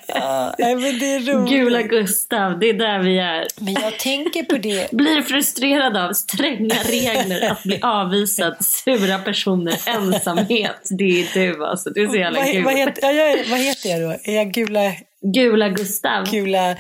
Ja, 0.09 0.55
men 0.59 0.99
det 0.99 1.15
är 1.15 1.21
roligt. 1.33 1.51
Gula 1.51 1.83
Gustav, 1.83 2.59
det 2.59 2.69
är 2.69 2.75
där 2.75 2.99
vi 2.99 3.19
är. 3.19 3.47
Men 3.61 3.75
jag 3.75 3.99
tänker 3.99 4.43
på 4.43 4.59
det. 4.59 4.91
Blir 4.93 5.23
frustrerad 5.23 5.97
av 5.97 6.13
stränga 6.13 6.75
regler, 6.89 7.51
att 7.51 7.63
bli 7.63 7.79
avvisad, 7.83 8.57
sura 8.65 9.19
personer, 9.19 9.75
ensamhet. 9.87 10.87
Det 10.91 11.05
är 11.05 11.27
du 11.35 11.67
alltså. 11.67 11.91
Du 11.91 12.05
är 12.05 12.09
så 12.09 12.17
jävla 12.17 12.41
Vad, 12.41 12.53
kul. 12.53 12.65
vad, 12.65 12.75
heter, 12.75 13.51
vad 13.51 13.61
heter 13.61 13.89
jag 13.89 14.01
då? 14.01 14.17
Är 14.25 14.37
jag 14.37 14.53
gula, 14.53 14.81
Gula 15.21 15.69
Gustav. 15.69 16.25
gula 16.31 16.77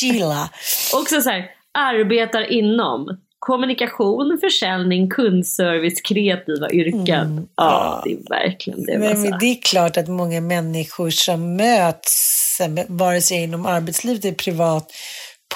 Gilla? 0.00 0.50
Också 0.94 1.20
så 1.20 1.30
här, 1.30 1.50
arbetar 1.72 2.52
inom 2.52 3.18
kommunikation, 3.38 4.38
försäljning, 4.40 5.10
kundservice, 5.10 6.00
kreativa 6.00 6.70
yrken. 6.70 7.48
Ja, 7.56 8.02
det 8.04 8.12
är 8.12 8.28
verkligen 8.28 8.84
det. 8.84 8.98
Men, 8.98 9.08
alltså. 9.08 9.30
men 9.30 9.38
det 9.38 9.46
är 9.46 9.62
klart 9.62 9.96
att 9.96 10.08
många 10.08 10.40
människor 10.40 11.10
som 11.10 11.56
möts, 11.56 12.60
vare 12.88 13.20
sig 13.20 13.42
inom 13.42 13.66
arbetslivet 13.66 14.24
eller 14.24 14.34
privat, 14.34 14.92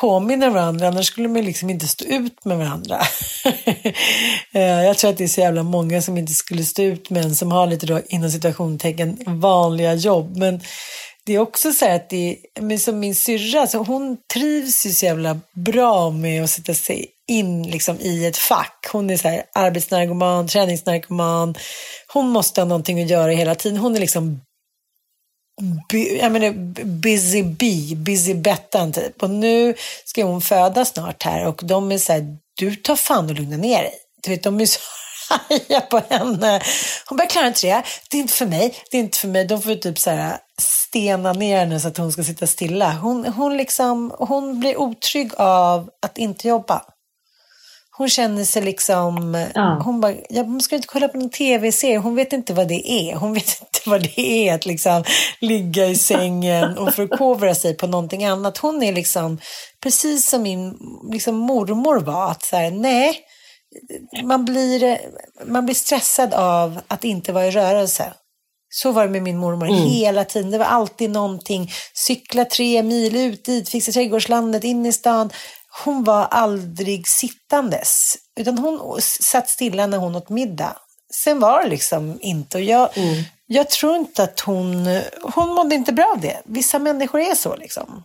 påminner 0.00 0.50
varandra, 0.50 0.88
annars 0.88 1.06
skulle 1.06 1.28
man 1.28 1.44
liksom 1.44 1.70
inte 1.70 1.88
stå 1.88 2.04
ut 2.04 2.44
med 2.44 2.58
varandra. 2.58 3.00
Eh, 4.52 4.62
jag 4.62 4.99
tror 4.99 5.11
att 5.11 5.16
det 5.16 5.25
är 5.25 5.28
så 5.28 5.40
jävla 5.40 5.62
många 5.62 6.02
som 6.02 6.18
inte 6.18 6.32
skulle 6.32 6.62
stå 6.62 6.82
ut 6.82 7.11
med 7.11 7.25
en 7.25 7.35
som 7.35 7.52
har 7.52 7.66
lite 7.66 7.87
då 7.87 8.00
inom 8.08 8.30
situationstecken 8.30 9.18
vanliga 9.26 9.94
jobb. 9.94 10.37
Men 10.37 10.61
det 11.28 11.35
är 11.35 11.38
också 11.38 11.73
så 11.73 11.85
här 11.85 11.97
att 11.97 12.11
det 12.11 12.37
men 12.61 12.78
som 12.78 13.00
min 13.00 13.14
syrra, 13.14 13.66
så 13.66 13.78
hon 13.78 14.16
trivs 14.32 14.87
ju 14.87 14.90
så 14.90 15.06
jävla 15.06 15.40
bra 15.54 16.11
med 16.11 16.44
att 16.44 16.50
sätta 16.50 16.75
sig 16.75 17.06
in 17.26 17.62
liksom 17.62 18.00
i 18.00 18.26
ett 18.26 18.37
fack. 18.37 18.87
Hon 18.92 19.11
är 19.11 19.16
så 19.16 19.28
här 19.28 19.42
arbetsnarkoman, 19.54 20.49
träningsnarkoman. 20.49 21.54
Hon 22.12 22.28
måste 22.28 22.61
ha 22.61 22.66
någonting 22.66 23.02
att 23.02 23.11
göra 23.11 23.32
hela 23.32 23.54
tiden. 23.54 23.78
Hon 23.78 23.97
är 23.97 24.00
liksom 24.00 24.40
jag 26.20 26.32
menar, 26.32 26.52
busy 26.85 27.42
bee, 27.42 27.97
busy 27.97 28.35
Bettan 28.35 28.92
typ. 28.92 29.23
Och 29.23 29.30
nu 29.30 29.75
ska 30.04 30.25
hon 30.25 30.40
föda 30.40 30.85
snart 30.85 31.23
här 31.23 31.47
och 31.47 31.61
de 31.64 31.92
är 31.92 31.99
så 31.99 32.12
här, 32.12 32.37
du 32.58 32.76
tar 32.76 32.97
fan 32.97 33.30
och 33.30 33.35
lugna 33.35 33.56
ner 33.56 33.82
dig. 33.82 33.94
Du 34.23 34.30
vet, 34.30 34.42
de 34.42 34.61
är 34.61 34.66
så 34.66 34.80
arga 35.30 35.80
på 35.80 36.00
henne. 36.08 36.61
Hon 37.08 37.18
bara, 37.18 37.26
klarar 37.28 37.47
inte 37.47 37.66
det. 37.66 37.82
Det 38.11 38.16
är 38.16 38.20
inte 38.20 38.35
för 38.35 38.47
mig. 38.47 38.75
Det 38.90 38.97
är 38.97 39.00
inte 39.00 39.18
för 39.18 39.28
mig. 39.28 39.44
De 39.44 39.62
får 39.62 39.75
typ 39.75 39.99
så 39.99 40.11
här 40.11 40.38
stena 40.61 41.32
ner 41.32 41.58
henne 41.58 41.80
så 41.80 41.88
att 41.88 41.97
hon 41.97 42.12
ska 42.12 42.25
sitta 42.25 42.47
stilla. 42.47 42.92
Hon, 42.92 43.26
hon, 43.26 43.56
liksom, 43.56 44.14
hon 44.18 44.61
blir 44.61 44.76
otrygg 44.76 45.32
av 45.37 45.90
att 46.02 46.18
inte 46.18 46.49
jobba. 46.49 46.82
Hon 47.90 48.08
känner 48.08 48.44
sig 48.44 48.62
liksom, 48.62 49.47
ja. 49.54 49.80
hon 49.85 50.00
bara, 50.00 50.14
jag 50.28 50.62
ska 50.62 50.76
inte 50.76 50.88
kolla 50.88 51.08
på 51.08 51.18
någon 51.18 51.30
tv-serie, 51.30 51.99
hon 51.99 52.14
vet 52.14 52.32
inte 52.32 52.54
vad 52.54 52.68
det 52.68 52.90
är. 52.90 53.16
Hon 53.16 53.35
vet 53.35 53.61
inte 53.61 53.80
vad 53.90 54.02
det 54.02 54.20
är 54.20 54.54
att 54.54 54.66
liksom 54.66 55.04
ligga 55.40 55.87
i 55.87 55.94
sängen 55.97 56.78
och 56.78 56.94
förkovra 56.94 57.54
sig 57.54 57.76
på 57.76 57.87
någonting 57.87 58.25
annat. 58.25 58.58
Hon 58.58 58.82
är 58.82 58.92
liksom, 58.92 59.38
precis 59.82 60.30
som 60.30 60.42
min 60.42 60.78
liksom, 61.12 61.37
mormor 61.37 62.00
var, 62.00 62.30
att 62.30 62.42
så 62.42 62.56
här, 62.56 62.70
nej, 62.70 63.20
man 64.22 64.44
blir, 64.44 64.98
man 65.44 65.64
blir 65.64 65.75
stressad 65.75 66.34
av 66.34 66.80
att 66.88 67.04
inte 67.04 67.32
vara 67.32 67.46
i 67.46 67.50
rörelse. 67.50 68.12
Så 68.70 68.92
var 68.92 69.04
det 69.04 69.10
med 69.10 69.22
min 69.22 69.38
mormor 69.38 69.68
mm. 69.68 69.80
hela 69.80 70.25
tiden. 70.25 70.50
Det 70.50 70.58
var 70.58 70.66
alltid 70.66 71.10
någonting. 71.10 71.70
Cykla 71.94 72.44
tre 72.44 72.82
mil 72.82 73.16
ut 73.16 73.44
dit, 73.44 73.68
fixa 73.68 73.92
trädgårdslandet, 73.92 74.64
in 74.64 74.87
i 74.87 74.92
stan 74.92 75.30
hon 75.84 76.04
var 76.04 76.25
aldrig 76.25 77.08
sittandes, 77.08 78.16
utan 78.37 78.58
hon 78.58 79.00
satt 79.02 79.48
stilla 79.48 79.87
när 79.87 79.98
hon 79.98 80.16
åt 80.16 80.28
middag. 80.28 80.76
Sen 81.14 81.40
var 81.40 81.62
det 81.62 81.68
liksom 81.68 82.18
inte. 82.20 82.58
Och 82.58 82.64
jag, 82.64 82.98
mm. 82.98 83.25
jag 83.46 83.70
tror 83.70 83.96
inte 83.96 84.22
att 84.22 84.40
hon, 84.40 85.00
hon 85.22 85.48
mådde 85.54 85.75
inte 85.75 85.92
bra 85.92 86.12
av 86.14 86.20
det. 86.20 86.42
Vissa 86.44 86.78
människor 86.78 87.20
är 87.20 87.34
så 87.34 87.56
liksom. 87.56 88.04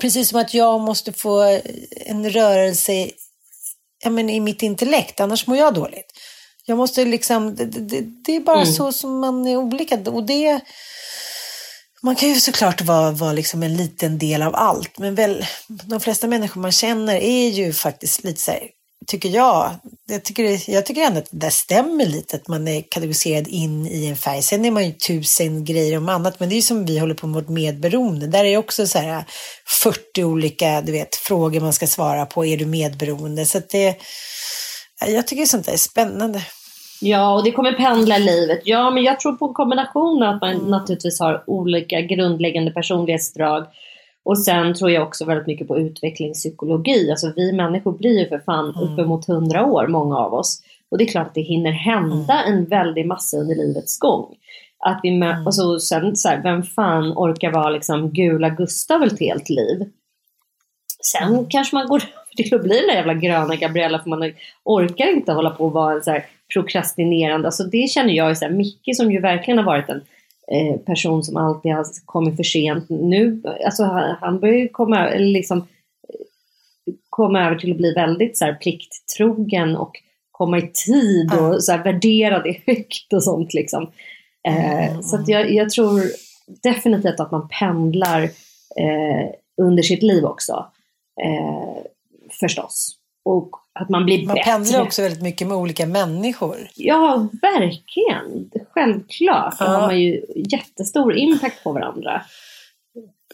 Precis 0.00 0.28
som 0.28 0.40
att 0.40 0.54
jag 0.54 0.80
måste 0.80 1.12
få 1.12 1.60
en 2.06 2.30
rörelse 2.30 3.10
ja, 4.02 4.10
men, 4.10 4.30
i 4.30 4.40
mitt 4.40 4.62
intellekt, 4.62 5.20
annars 5.20 5.46
mår 5.46 5.56
jag 5.56 5.74
dåligt. 5.74 6.12
Jag 6.64 6.78
måste 6.78 7.04
liksom, 7.04 7.54
det, 7.54 7.64
det, 7.64 8.00
det 8.24 8.36
är 8.36 8.40
bara 8.40 8.62
mm. 8.62 8.74
så 8.74 8.92
som 8.92 9.20
man 9.20 9.46
är 9.46 9.56
olika. 9.56 9.98
Och 10.10 10.26
det, 10.26 10.60
man 12.02 12.16
kan 12.16 12.28
ju 12.28 12.40
såklart 12.40 12.80
vara, 12.80 13.10
vara 13.10 13.32
liksom 13.32 13.62
en 13.62 13.76
liten 13.76 14.18
del 14.18 14.42
av 14.42 14.54
allt, 14.56 14.98
men 14.98 15.14
väl, 15.14 15.46
de 15.68 16.00
flesta 16.00 16.26
människor 16.26 16.60
man 16.60 16.72
känner 16.72 17.14
är 17.14 17.48
ju 17.48 17.72
faktiskt 17.72 18.24
lite 18.24 18.40
så 18.40 18.50
här, 18.50 18.60
tycker 19.06 19.28
jag. 19.28 19.70
Jag 20.08 20.24
tycker, 20.24 20.70
jag 20.70 20.86
tycker 20.86 21.02
ändå 21.02 21.18
att 21.18 21.28
det 21.30 21.50
stämmer 21.50 22.06
lite, 22.06 22.36
att 22.36 22.48
man 22.48 22.68
är 22.68 22.82
kategoriserad 22.90 23.48
in 23.48 23.86
i 23.86 24.06
en 24.06 24.16
färg. 24.16 24.42
Sen 24.42 24.64
är 24.64 24.70
man 24.70 24.86
ju 24.86 24.92
tusen 24.92 25.64
grejer 25.64 25.96
om 25.96 26.08
annat, 26.08 26.40
men 26.40 26.48
det 26.48 26.54
är 26.54 26.56
ju 26.56 26.62
som 26.62 26.84
vi 26.84 26.98
håller 26.98 27.14
på 27.14 27.26
med 27.26 27.34
vårt 27.34 27.48
medberoende. 27.48 28.26
Där 28.26 28.44
är 28.44 28.56
också 28.56 28.86
så 28.86 28.98
här 28.98 29.24
40 29.82 30.24
olika 30.24 30.80
du 30.80 30.92
vet, 30.92 31.16
frågor 31.16 31.60
man 31.60 31.72
ska 31.72 31.86
svara 31.86 32.26
på. 32.26 32.46
Är 32.46 32.56
du 32.56 32.66
medberoende? 32.66 33.46
Så 33.46 33.58
att 33.58 33.70
det, 33.70 33.96
jag 35.06 35.26
tycker 35.26 35.46
sånt 35.46 35.66
där 35.66 35.72
är 35.72 35.76
spännande. 35.76 36.42
Ja, 37.00 37.34
och 37.34 37.44
det 37.44 37.50
kommer 37.50 37.72
pendla 37.72 38.16
i 38.16 38.20
livet. 38.20 38.60
Ja, 38.64 38.90
men 38.90 39.02
jag 39.02 39.20
tror 39.20 39.32
på 39.32 39.46
en 39.46 39.54
kombination 39.54 40.22
att 40.22 40.40
man 40.40 40.56
naturligtvis 40.56 41.20
har 41.20 41.44
olika 41.46 42.00
grundläggande 42.00 42.70
personlighetsdrag. 42.70 43.66
Och 44.24 44.38
sen 44.38 44.74
tror 44.74 44.90
jag 44.90 45.02
också 45.02 45.24
väldigt 45.24 45.46
mycket 45.46 45.68
på 45.68 45.78
utvecklingspsykologi. 45.78 47.10
Alltså 47.10 47.32
vi 47.36 47.52
människor 47.52 47.92
blir 47.92 48.18
ju 48.18 48.28
för 48.28 48.38
fan 48.38 48.74
mm. 48.76 48.92
uppemot 48.92 49.26
hundra 49.26 49.64
år, 49.66 49.86
många 49.86 50.16
av 50.16 50.34
oss. 50.34 50.62
Och 50.90 50.98
det 50.98 51.04
är 51.04 51.08
klart 51.08 51.26
att 51.26 51.34
det 51.34 51.40
hinner 51.40 51.70
hända 51.70 52.42
mm. 52.42 52.54
en 52.54 52.64
väldig 52.64 53.06
massa 53.06 53.36
under 53.36 53.54
livets 53.54 53.98
gång. 53.98 54.34
Att 54.78 55.00
vi 55.02 55.10
med, 55.10 55.34
mm. 55.34 55.46
och 55.46 55.54
så, 55.54 55.78
sen 55.78 56.16
så 56.16 56.28
här, 56.28 56.42
vem 56.42 56.62
fan 56.62 57.12
orkar 57.12 57.50
vara 57.50 57.70
liksom 57.70 58.10
gula 58.10 58.48
Gustav 58.48 59.02
ett 59.02 59.20
helt 59.20 59.48
liv? 59.48 59.90
Sen 61.04 61.28
mm. 61.28 61.46
kanske 61.48 61.76
man 61.76 61.88
går 61.88 62.02
till 62.36 62.54
att 62.54 62.62
bli 62.62 62.76
den 62.76 62.86
där 62.86 62.94
jävla 62.94 63.14
gröna 63.14 63.56
Gabriella 63.56 63.98
för 63.98 64.10
man 64.10 64.32
orkar 64.64 65.06
inte 65.06 65.32
hålla 65.32 65.50
på 65.50 65.64
och 65.64 65.72
vara 65.72 65.94
en 65.94 66.02
så 66.02 66.10
här 66.10 66.26
prokrastinerande. 66.54 67.48
Alltså 67.48 67.64
det 67.64 67.90
känner 67.90 68.12
jag, 68.12 68.38
så 68.38 68.44
här, 68.44 68.52
Micke 68.52 68.96
som 68.96 69.12
ju 69.12 69.20
verkligen 69.20 69.58
har 69.58 69.64
varit 69.64 69.88
en 69.88 70.00
eh, 70.52 70.76
person 70.76 71.22
som 71.22 71.36
alltid 71.36 71.72
har 71.72 71.86
kommit 72.04 72.36
för 72.36 72.42
sent. 72.42 72.88
Nu, 72.88 73.42
alltså 73.64 73.84
han, 73.84 74.16
han 74.20 74.40
börjar 74.40 74.58
ju 74.58 74.68
komma, 74.68 75.08
liksom, 75.14 75.66
komma 77.10 77.46
över 77.46 77.56
till 77.56 77.70
att 77.70 77.76
bli 77.76 77.92
väldigt 77.92 78.38
så 78.38 78.44
här, 78.44 78.54
plikttrogen 78.54 79.76
och 79.76 79.92
komma 80.30 80.58
i 80.58 80.70
tid 80.86 81.32
och 81.32 81.46
mm. 81.46 81.60
så 81.60 81.72
här, 81.72 81.84
värdera 81.84 82.42
det 82.42 82.56
högt 82.66 83.12
och 83.12 83.22
sånt 83.22 83.54
liksom. 83.54 83.90
Eh, 84.48 84.88
mm. 84.90 85.02
Så 85.02 85.24
jag, 85.26 85.52
jag, 85.52 85.70
tror 85.70 86.02
definitivt 86.62 87.20
att 87.20 87.30
man 87.30 87.48
pendlar 87.48 88.22
eh, 88.76 89.30
under 89.56 89.82
sitt 89.82 90.02
liv 90.02 90.24
också. 90.24 90.66
Eh, 91.24 91.82
förstås. 92.40 92.96
Och 93.24 93.50
att 93.82 93.88
man 93.88 94.04
blir 94.04 94.26
man 94.26 94.34
bättre. 94.34 94.50
Man 94.50 94.62
pendlar 94.62 94.82
också 94.82 95.02
väldigt 95.02 95.22
mycket 95.22 95.46
med 95.46 95.56
olika 95.56 95.86
människor. 95.86 96.68
Ja, 96.74 97.28
verkligen. 97.42 98.50
Självklart. 98.70 99.54
Ja. 99.58 99.66
Då 99.66 99.72
har 99.72 99.80
man 99.80 100.00
ju 100.00 100.24
jättestor 100.36 101.16
impact 101.16 101.64
på 101.64 101.72
varandra. 101.72 102.22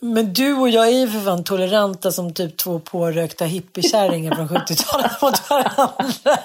Men 0.00 0.32
du 0.32 0.54
och 0.54 0.68
jag 0.68 0.86
är 0.88 0.98
ju 0.98 1.08
för 1.08 1.20
fan 1.20 1.44
toleranta 1.44 2.12
som 2.12 2.34
typ 2.34 2.56
två 2.56 2.78
pårökta 2.78 3.44
hippiekärringar 3.44 4.34
från 4.34 4.48
70-talet 4.48 5.22
mot 5.22 5.50
varandra. 5.50 6.38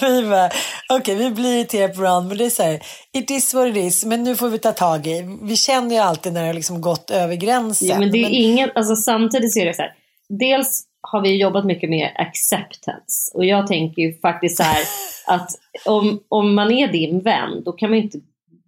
vi 0.00 0.30
bara, 0.30 0.46
okej 0.46 0.98
okay, 0.98 1.14
vi 1.14 1.30
blir 1.30 1.56
irriterade 1.56 1.94
på 1.94 2.00
varandra 2.00 2.28
men 2.28 2.38
det 2.38 2.44
är 2.44 2.50
så 2.50 2.62
här, 2.62 2.80
it 3.12 3.30
is 3.30 3.54
what 3.54 3.66
it 3.68 3.76
is, 3.76 4.04
men 4.04 4.24
nu 4.24 4.36
får 4.36 4.48
vi 4.48 4.58
ta 4.58 4.72
tag 4.72 5.06
i. 5.06 5.38
Vi 5.42 5.56
känner 5.56 5.94
ju 5.94 6.00
alltid 6.00 6.32
när 6.32 6.40
det 6.40 6.46
har 6.46 6.54
liksom 6.54 6.80
gått 6.80 7.10
över 7.10 7.34
gränsen. 7.34 7.88
Ja, 7.88 7.98
men 7.98 8.10
det 8.12 8.18
är 8.18 8.22
men... 8.22 8.32
ingen, 8.32 8.70
alltså 8.74 8.96
samtidigt 8.96 9.52
så 9.52 9.60
är 9.60 9.66
det 9.66 9.74
så 9.74 9.82
här, 9.82 9.92
dels 10.28 10.84
har 11.12 11.20
vi 11.20 11.40
jobbat 11.40 11.64
mycket 11.64 11.90
med 11.90 12.10
acceptance. 12.14 13.32
Och 13.34 13.44
jag 13.44 13.66
tänker 13.66 14.02
ju 14.02 14.18
faktiskt 14.18 14.56
så 14.56 14.62
här 14.62 14.82
att 15.34 15.50
om, 15.86 16.20
om 16.28 16.54
man 16.54 16.70
är 16.70 16.88
din 16.88 17.20
vän, 17.20 17.62
då 17.64 17.72
kan 17.72 17.90
man 17.90 17.98
inte 17.98 18.18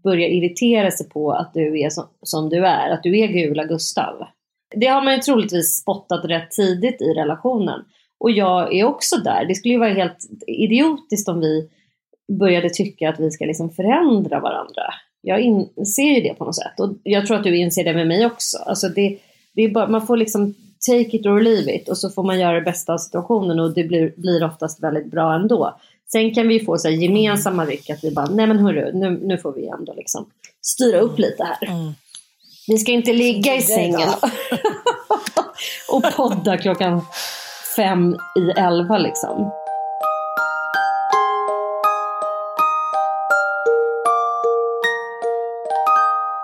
börja 0.05 0.29
irritera 0.29 0.90
sig 0.90 1.09
på 1.09 1.33
att 1.33 1.55
du 1.55 1.81
är 1.81 1.90
som, 1.90 2.05
som 2.22 2.48
du 2.48 2.66
är, 2.66 2.90
att 2.90 3.03
du 3.03 3.18
är 3.18 3.26
gula 3.26 3.64
Gustav. 3.64 4.26
Det 4.76 4.87
har 4.87 5.03
man 5.03 5.14
ju 5.14 5.20
troligtvis 5.20 5.81
spottat 5.81 6.24
rätt 6.24 6.50
tidigt 6.50 7.03
i 7.03 7.05
relationen. 7.05 7.81
Och 8.20 8.31
jag 8.31 8.74
är 8.74 8.85
också 8.85 9.16
där. 9.16 9.44
Det 9.44 9.55
skulle 9.55 9.74
ju 9.74 9.81
vara 9.81 9.92
helt 9.92 10.29
idiotiskt 10.46 11.29
om 11.29 11.40
vi 11.40 11.68
började 12.38 12.70
tycka 12.70 13.09
att 13.09 13.20
vi 13.20 13.31
ska 13.31 13.44
liksom 13.44 13.70
förändra 13.70 14.40
varandra. 14.40 14.83
Jag 15.22 15.40
inser 15.40 16.14
ju 16.14 16.20
det 16.20 16.35
på 16.35 16.44
något 16.44 16.57
sätt. 16.57 16.81
Och 16.81 16.96
jag 17.03 17.26
tror 17.26 17.37
att 17.37 17.44
du 17.44 17.57
inser 17.57 17.85
det 17.85 17.94
med 17.94 18.09
mig 18.09 18.26
också. 18.26 18.59
Alltså 18.59 18.88
det, 18.88 19.18
det 19.55 19.68
bara, 19.68 19.88
man 19.88 20.07
får 20.07 20.16
liksom 20.16 20.55
take 20.86 21.16
it 21.16 21.26
or 21.26 21.40
leave 21.40 21.74
it 21.74 21.88
och 21.88 21.98
så 21.98 22.10
får 22.10 22.22
man 22.22 22.40
göra 22.40 22.54
det 22.54 22.60
bästa 22.60 22.92
av 22.92 22.98
situationen 22.98 23.60
och 23.60 23.74
det 23.74 23.84
blir, 23.84 24.12
blir 24.16 24.44
oftast 24.44 24.82
väldigt 24.82 25.10
bra 25.10 25.34
ändå. 25.34 25.76
Sen 26.12 26.34
kan 26.34 26.48
vi 26.48 26.60
få 26.60 26.78
så 26.78 26.88
här 26.88 26.94
gemensamma 26.94 27.66
ryck 27.66 27.90
att 27.90 28.04
vi 28.04 28.10
bara, 28.10 28.26
nej 28.26 28.46
men 28.46 28.58
hörru, 28.58 28.92
nu, 28.92 29.20
nu 29.22 29.38
får 29.38 29.52
vi 29.52 29.68
ändå 29.68 29.94
liksom 29.94 30.26
styra 30.62 31.00
upp 31.00 31.18
lite 31.18 31.44
här. 31.44 31.68
Mm. 31.68 31.92
Vi 32.68 32.78
ska 32.78 32.92
inte 32.92 33.12
ligga 33.12 33.56
i 33.56 33.62
sängen 33.62 34.08
och 35.88 36.02
podda 36.16 36.56
klockan 36.56 37.02
fem 37.76 38.16
i 38.36 38.60
elva 38.60 38.98
liksom. 38.98 39.50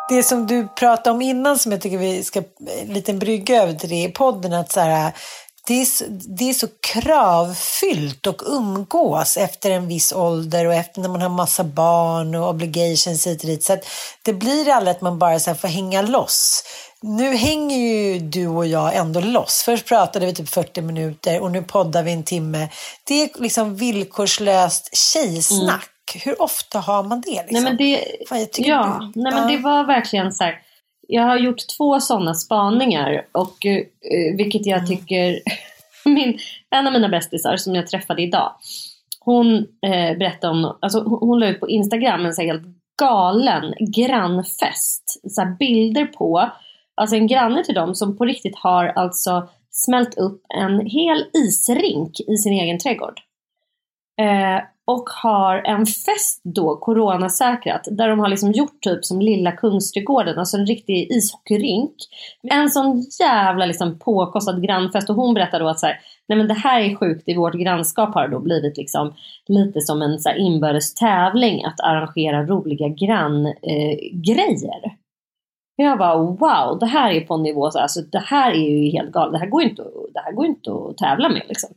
Det 0.09 0.23
som 0.23 0.47
du 0.47 0.69
pratade 0.69 1.14
om 1.14 1.23
innan 1.23 1.59
som 1.59 1.73
jag 1.73 1.81
tycker 1.81 1.99
vi 1.99 2.25
ska 2.25 2.42
lite 2.87 3.12
brygga 3.12 3.62
över 3.62 3.75
till 3.75 3.88
det 3.88 4.03
i 4.03 4.09
podden 4.09 4.53
att 4.53 4.73
så 4.73 4.81
här, 4.81 5.12
det, 5.66 5.81
är 5.81 5.85
så, 5.85 6.05
det 6.09 6.51
är 6.51 6.55
så 6.55 6.69
kravfyllt 6.81 8.27
att 8.27 8.42
umgås 8.47 9.37
efter 9.37 9.71
en 9.71 9.88
viss 9.88 10.12
ålder 10.12 10.66
och 10.66 10.75
efter 10.75 11.01
när 11.01 11.09
man 11.09 11.23
har 11.23 11.29
massa 11.29 11.64
barn 11.64 12.35
och 12.35 12.51
obligations 12.51 13.27
hit 13.27 13.40
och 13.40 13.47
dit. 13.47 13.64
Så 13.64 13.73
att 13.73 13.85
det 14.23 14.33
blir 14.33 14.69
aldrig 14.71 14.97
att 14.97 15.03
man 15.03 15.19
bara 15.19 15.40
så 15.40 15.55
får 15.55 15.69
hänga 15.69 16.03
loss. 16.03 16.64
Nu 17.03 17.37
hänger 17.37 17.77
ju 17.77 18.19
du 18.19 18.49
och 18.49 18.66
jag 18.66 18.95
ändå 18.95 19.21
loss. 19.21 19.62
Först 19.62 19.87
pratade 19.87 20.27
vi 20.27 20.35
typ 20.35 20.49
40 20.49 20.83
minuter 20.83 21.40
och 21.40 21.51
nu 21.51 21.62
poddar 21.62 22.03
vi 22.03 22.12
en 22.12 22.25
timme. 22.25 22.69
Det 23.05 23.23
är 23.23 23.31
liksom 23.40 23.77
villkorslöst 23.77 24.97
tjejsnack. 24.97 25.69
Mm 25.69 25.96
hur 26.25 26.42
ofta 26.42 26.79
har 26.79 27.03
man 27.03 27.21
det? 27.21 27.31
Liksom? 27.31 27.47
Nej, 27.51 27.62
men 27.62 27.77
det, 27.77 28.05
Fan, 28.29 28.47
ja, 28.57 29.12
nej, 29.14 29.33
men 29.35 29.49
det 29.49 29.59
var 29.59 29.85
verkligen 29.85 30.33
så 30.33 30.45
här, 30.45 30.59
jag 31.09 31.23
har 31.23 31.37
gjort 31.37 31.69
två 31.77 32.01
sådana 32.01 32.35
spaningar 32.35 33.27
och 33.33 33.66
eh, 33.66 34.37
vilket 34.37 34.66
jag 34.66 34.87
tycker, 34.87 35.40
min, 36.05 36.38
en 36.71 36.87
av 36.87 36.92
mina 36.92 37.09
bästisar 37.09 37.57
som 37.57 37.75
jag 37.75 37.87
träffade 37.87 38.23
idag, 38.23 38.53
hon 39.21 39.57
eh, 39.57 40.19
berättade 40.19 40.53
om, 40.53 40.77
alltså 40.81 41.03
hon, 41.03 41.19
hon 41.29 41.40
la 41.40 41.47
ut 41.47 41.61
på 41.61 41.69
Instagram 41.69 42.27
en 42.27 42.35
så 42.35 42.42
här 42.42 42.49
helt 42.49 42.77
galen 42.99 43.75
grannfest. 43.97 45.21
Så 45.31 45.40
här 45.40 45.57
bilder 45.59 46.05
på, 46.05 46.51
alltså 46.95 47.16
en 47.16 47.27
granne 47.27 47.64
till 47.64 47.75
dem 47.75 47.95
som 47.95 48.16
på 48.16 48.25
riktigt 48.25 48.57
har 48.57 48.87
alltså 48.87 49.49
smält 49.71 50.19
upp 50.19 50.42
en 50.49 50.87
hel 50.87 51.25
isrink 51.33 52.21
i 52.21 52.37
sin 52.37 52.53
egen 52.53 52.79
trädgård. 52.79 53.21
Eh, 54.21 54.62
och 54.87 55.05
har 55.22 55.57
en 55.57 55.87
fest 55.87 56.40
då, 56.44 56.77
coronasäkrat, 56.77 57.88
där 57.90 58.09
de 58.09 58.18
har 58.18 58.29
liksom 58.29 58.53
gjort 58.53 58.81
typ 58.81 59.05
som 59.05 59.20
lilla 59.20 59.53
Kungsträdgården, 59.53 60.38
alltså 60.38 60.57
en 60.57 60.66
riktig 60.66 61.11
ishockeyrink. 61.11 61.92
En 62.42 62.70
sån 62.70 63.05
jävla 63.20 63.66
liksom 63.66 63.99
påkostad 63.99 64.62
grannfest 64.62 65.11
och 65.11 65.16
hon 65.16 65.35
berättar 65.35 65.61
då 65.61 65.68
att 65.68 65.81
så 65.81 65.87
här, 65.87 66.01
nej 66.29 66.38
men 66.38 66.49
det 66.49 66.55
här 66.55 66.81
är 66.81 66.96
sjukt, 66.96 67.29
i 67.29 67.37
vårt 67.37 67.55
grannskap 67.55 68.14
har 68.14 68.29
det 68.29 68.35
då 68.35 68.40
blivit 68.40 68.77
liksom 68.77 69.14
lite 69.49 69.81
som 69.81 70.03
en 70.03 70.18
så 70.18 70.29
här 70.29 70.37
inbördes 70.37 70.94
tävling 70.94 71.64
att 71.64 71.81
arrangera 71.81 72.46
roliga 72.46 72.88
granngrejer. 72.88 74.85
Eh, 74.85 74.92
jag 75.77 75.99
bara 75.99 76.16
wow, 76.16 76.79
det 76.81 76.87
här 76.87 77.11
är 77.11 77.20
på 77.20 77.35
en 77.35 77.42
nivå 77.42 77.70
så 77.70 77.79
alltså, 77.79 78.01
det 78.01 78.18
här 78.18 78.51
är 78.51 78.70
ju 78.70 78.90
helt 78.90 79.12
galet, 79.12 79.33
det 79.33 79.38
här 79.38 79.51
går 79.51 79.62
inte, 79.62 79.83
det 80.14 80.20
här 80.20 80.33
går 80.33 80.46
inte 80.46 80.70
att 80.70 80.99
tävla 80.99 81.29
med 81.29 81.42
liksom 81.49 81.70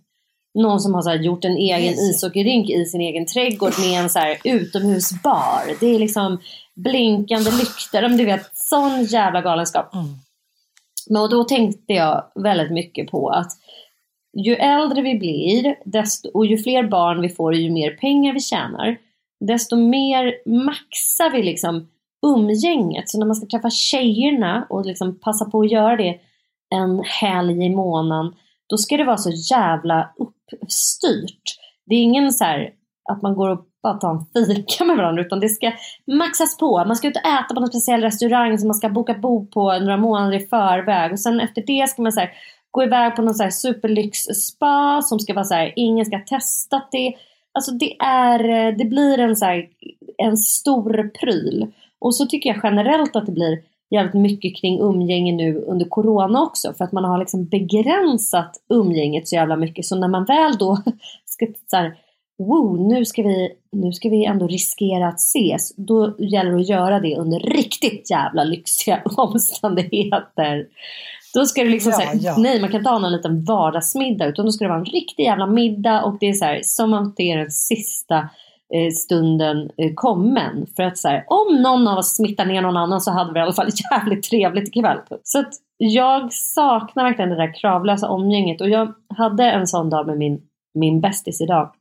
någon 0.54 0.80
som 0.80 0.94
har 0.94 1.02
så 1.02 1.14
gjort 1.14 1.46
en 1.46 1.58
egen 1.58 1.94
yes. 1.94 2.24
ishockeyrink 2.24 2.70
i 2.70 2.86
sin 2.86 3.02
egen 3.02 3.26
trädgård 3.26 3.74
med 3.80 4.00
en 4.00 4.10
så 4.10 4.20
här 4.20 4.38
utomhusbar. 4.44 5.80
Det 5.80 5.96
är 5.96 6.00
liksom 6.00 6.40
blinkande 6.76 7.52
lyktor. 7.52 8.18
Du 8.18 8.26
vet, 8.26 8.58
sån 8.58 9.04
jävla 9.04 9.42
galenskap. 9.42 9.94
Mm. 9.94 10.06
Men 11.10 11.30
då 11.30 11.44
tänkte 11.44 11.94
jag 11.94 12.24
väldigt 12.36 12.72
mycket 12.72 13.12
på 13.12 13.30
att 13.30 13.52
ju 14.38 14.56
äldre 14.56 15.02
vi 15.02 15.16
blir 15.20 15.76
desto, 15.86 16.30
och 16.34 16.46
ju 16.46 16.58
fler 16.58 16.84
barn 16.84 17.22
vi 17.22 17.30
får 17.30 17.52
och 17.52 17.58
ju 17.58 17.72
mer 17.72 17.92
pengar 17.92 18.34
vi 18.34 18.40
tjänar, 18.40 18.98
desto 19.40 19.76
mer 19.76 20.50
maxar 20.50 21.32
vi 21.32 21.44
liksom 21.44 21.88
umgänget. 22.28 23.10
Så 23.10 23.20
när 23.20 23.26
man 23.26 23.36
ska 23.36 23.48
träffa 23.48 23.70
tjejerna 23.70 24.68
och 24.70 24.86
liksom 24.86 25.20
passa 25.20 25.46
på 25.46 25.62
att 25.62 25.72
göra 25.72 25.98
det 25.98 26.20
en 26.76 27.04
helg 27.04 27.66
i 27.66 27.70
månaden, 27.70 28.34
då 28.68 28.78
ska 28.78 28.98
det 28.98 29.04
vara 29.04 29.18
så 29.18 29.32
jävla 29.56 30.14
uppstyrt. 30.54 31.44
Det 31.86 31.96
är 31.96 32.02
ingen 32.02 32.32
så 32.32 32.44
här 32.44 32.70
att 33.12 33.22
man 33.22 33.36
går 33.36 33.50
och 33.50 33.66
bara 33.84 33.94
tar 33.94 34.12
en 34.12 34.46
fika 34.46 34.84
med 34.84 34.98
varandra 34.98 35.22
utan 35.22 35.40
det 35.40 35.50
ska 35.50 35.72
maxas 36.08 36.58
på. 36.58 36.86
Man 36.86 36.96
ska 36.96 37.08
ut 37.08 37.16
och 37.16 37.26
äta 37.26 37.54
på 37.54 37.60
någon 37.60 37.70
speciell 37.70 38.02
restaurang 38.02 38.58
som 38.58 38.68
man 38.68 38.76
ska 38.76 38.90
boka 38.90 39.14
bo 39.14 39.48
på 39.48 39.80
några 39.80 39.98
månader 39.98 40.38
i 40.38 40.48
förväg 40.48 41.12
och 41.12 41.20
sen 41.20 41.40
efter 41.40 41.64
det 41.68 41.90
ska 41.90 42.02
man 42.02 42.12
så 42.12 42.20
här, 42.20 42.32
gå 42.72 42.84
iväg 42.84 43.16
på 43.16 43.22
någon 43.22 43.36
så 43.36 43.44
här 43.44 43.50
superlyx-spa 43.50 45.02
som 45.02 45.20
ska 45.20 45.34
vara 45.34 45.46
så 45.46 45.54
här, 45.54 45.74
ingen 45.76 46.06
ska 46.06 46.18
ha 46.18 46.26
testat 46.26 46.88
det. 46.92 47.16
Alltså 47.54 47.72
det 47.72 47.96
är, 48.00 48.50
eh, 48.50 48.78
det 48.78 48.86
blir 48.86 49.20
en 49.20 49.36
så 49.36 49.46
här, 49.46 49.68
en 50.18 50.38
stor 50.38 51.12
pryl. 51.20 51.68
Och 52.00 52.16
så 52.16 52.26
tycker 52.26 52.50
jag 52.50 52.60
generellt 52.64 53.16
att 53.16 53.26
det 53.26 53.32
blir 53.32 53.60
jävligt 53.90 54.14
mycket 54.14 54.62
kring 54.62 54.80
umgänge 54.80 55.34
nu 55.34 55.56
under 55.56 55.86
corona 55.86 56.42
också 56.42 56.74
för 56.74 56.86
att 56.86 56.92
man 56.92 57.04
har 57.04 57.18
liksom 57.18 57.46
begränsat 57.46 58.58
umgänget 58.70 59.28
så 59.28 59.36
jävla 59.36 59.56
mycket 59.56 59.86
så 59.86 59.96
när 59.96 60.08
man 60.08 60.26
väl 60.26 60.58
då 60.58 60.78
ska 61.26 61.48
så 61.68 61.78
här, 61.78 61.98
wow, 62.40 62.88
nu 62.88 63.06
ska, 63.06 63.24
vi, 63.24 63.52
nu 63.72 63.94
ska 63.94 64.10
vi 64.10 64.26
ändå 64.26 64.48
riskera 64.48 65.08
att 65.08 65.20
ses. 65.20 65.76
Då 65.76 66.16
gäller 66.20 66.52
det 66.52 66.62
att 66.62 66.70
göra 66.70 67.00
det 67.00 67.18
under 67.18 67.40
riktigt 67.40 68.12
jävla 68.12 68.44
lyxiga 68.44 69.02
omständigheter. 69.18 70.68
Då 71.34 71.46
ska 71.46 71.64
det 71.64 71.70
liksom 71.70 71.92
ja, 71.92 71.98
säga, 71.98 72.12
ja. 72.14 72.36
nej 72.38 72.62
man 72.62 72.70
kan 72.70 72.80
inte 72.80 72.90
ha 72.90 73.00
någon 73.00 73.12
liten 73.12 73.44
vardagsmiddag 73.44 74.26
utan 74.26 74.46
då 74.46 74.52
ska 74.52 74.66
det 74.66 74.70
vara 74.70 74.80
en 74.80 74.86
riktig 74.86 75.24
jävla 75.24 75.48
middag 75.48 76.04
och 76.04 76.18
det 76.20 76.30
är 76.30 76.34
så 76.34 76.46
här, 76.46 76.60
som 76.64 76.94
att 76.94 77.18
det 77.18 77.32
är 77.32 77.38
den 77.38 77.52
sista 77.52 78.30
Eh, 78.74 78.92
stunden 78.92 79.70
eh, 79.78 79.94
kommen. 79.96 80.68
För 80.76 80.84
att 80.84 80.98
så 80.98 81.08
här, 81.08 81.24
om 81.28 81.62
någon 81.62 81.88
av 81.88 81.98
oss 81.98 82.16
smittar 82.16 82.46
ner 82.46 82.62
någon 82.62 82.78
annan 82.78 83.02
så 83.02 83.12
hade 83.12 83.34
vi 83.34 83.40
i 83.40 83.42
alla 83.42 83.54
fall 83.54 83.70
jävligt 83.92 84.24
trevligt 84.24 84.68
ikväll. 84.68 84.98
Så 85.24 85.40
att 85.40 85.54
jag 85.78 86.34
saknar 86.34 87.04
verkligen 87.04 87.30
det 87.30 87.36
där 87.36 87.54
kravlösa 87.62 88.10
omgänget 88.10 88.62
och 88.62 88.70
jag 88.70 88.94
hade 89.18 89.44
en 89.44 89.68
sån 89.68 89.90
dag 89.90 90.08
med 90.08 90.18
min, 90.18 90.42
min 90.74 91.02
bästis 91.02 91.42
idag. 91.42 91.72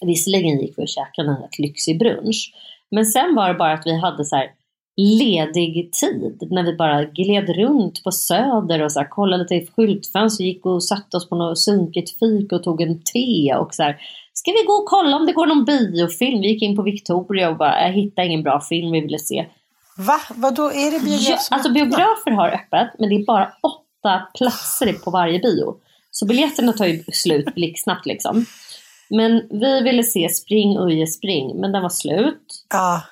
Visserligen 0.00 0.60
gick 0.60 0.78
vi 0.78 0.84
och 0.84 0.88
käkade 0.88 1.28
en 1.28 1.42
rätt 1.42 1.58
lyxig 1.58 1.98
brunch. 1.98 2.52
Men 2.90 3.06
sen 3.06 3.34
var 3.34 3.48
det 3.48 3.54
bara 3.54 3.72
att 3.72 3.86
vi 3.86 4.00
hade 4.00 4.24
så 4.24 4.36
här 4.36 4.50
ledig 4.96 5.92
tid 5.92 6.48
när 6.50 6.62
vi 6.62 6.76
bara 6.76 7.04
gled 7.04 7.48
runt 7.48 8.04
på 8.04 8.10
Söder 8.12 8.82
och 8.82 8.92
så 8.92 9.00
här, 9.00 9.08
kollade 9.08 9.48
till 9.48 9.68
skyltfönster, 9.68 10.44
gick 10.44 10.66
och 10.66 10.84
satte 10.84 11.16
oss 11.16 11.28
på 11.28 11.36
något 11.36 11.58
sunkigt 11.58 12.18
fik 12.18 12.52
och 12.52 12.62
tog 12.62 12.80
en 12.80 13.02
te 13.02 13.54
och 13.54 13.74
så 13.74 13.82
här, 13.82 13.96
Ska 14.38 14.50
vi 14.50 14.66
gå 14.66 14.72
och 14.72 14.86
kolla 14.86 15.16
om 15.16 15.26
det 15.26 15.32
går 15.32 15.46
någon 15.46 15.64
biofilm? 15.64 16.40
Vi 16.40 16.48
gick 16.48 16.62
in 16.62 16.76
på 16.76 16.82
Victoria 16.82 17.48
och 17.48 17.56
bara, 17.56 17.82
jag 17.82 17.92
hittade 17.92 18.28
ingen 18.28 18.42
bra 18.42 18.60
film 18.60 18.92
vi 18.92 19.00
ville 19.00 19.18
se. 19.18 19.46
Va? 19.98 20.20
Vadå, 20.34 20.72
är 20.72 20.90
det 20.90 21.04
biografer 21.04 21.30
ja, 21.30 21.38
Alltså 21.50 21.72
biografer 21.72 22.30
har 22.30 22.48
öppet, 22.48 22.90
men 22.98 23.08
det 23.08 23.14
är 23.14 23.24
bara 23.24 23.52
åtta 23.62 24.26
platser 24.38 24.92
på 24.92 25.10
varje 25.10 25.38
bio. 25.38 25.76
Så 26.10 26.26
biljetterna 26.26 26.72
tar 26.72 26.86
ju 26.86 27.04
slut 27.12 27.54
blixtsnabbt 27.54 28.06
liksom. 28.06 28.44
Men 29.10 29.48
vi 29.50 29.80
ville 29.80 30.02
se 30.02 30.28
Spring 30.28 30.78
Uje 30.78 31.06
Spring, 31.06 31.60
men 31.60 31.72
den 31.72 31.82
var 31.82 31.88
slut. 31.88 32.64
Ja. 32.70 33.02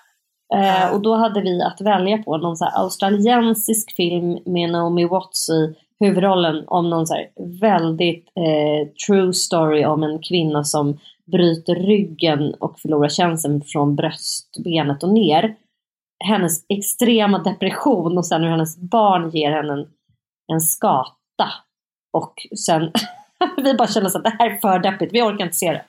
Eh, 0.55 0.93
och 0.93 1.01
då 1.01 1.15
hade 1.15 1.41
vi 1.41 1.63
att 1.63 1.81
välja 1.81 2.19
på 2.19 2.37
någon 2.37 2.57
så 2.57 2.65
australiensisk 2.65 3.97
film 3.97 4.39
med 4.47 4.71
Naomi 4.71 5.05
Watts 5.05 5.49
i 5.49 5.75
huvudrollen 6.01 6.65
om 6.67 6.91
någon 6.91 7.07
så 7.07 7.17
väldigt 7.61 8.27
eh, 8.37 8.89
true 9.07 9.33
story 9.33 9.85
om 9.85 10.03
en 10.03 10.19
kvinna 10.19 10.65
som 10.65 10.99
bryter 11.33 11.75
ryggen 11.75 12.55
och 12.55 12.81
förlorar 12.81 13.09
känseln 13.09 13.63
från 13.63 13.97
bröstbenet 13.97 15.03
och 15.03 15.13
ner. 15.13 15.57
Hennes 16.25 16.65
extrema 16.69 17.39
depression 17.39 18.19
och 18.19 18.27
sen 18.27 18.43
hur 18.43 18.51
hennes 18.51 18.77
barn 18.77 19.31
ger 19.31 19.51
henne 19.51 19.73
en, 19.73 19.87
en 20.53 20.61
skata. 20.61 21.53
Och 22.13 22.35
sen 22.67 22.93
vi 23.57 23.75
bara 23.75 23.89
kände 23.89 24.11
att 24.15 24.25
det 24.25 24.37
här 24.39 24.51
är 24.51 24.59
för 24.61 24.79
deppigt, 24.79 25.13
vi 25.13 25.23
orkar 25.23 25.45
inte 25.45 25.57
se 25.57 25.73
det. 25.73 25.85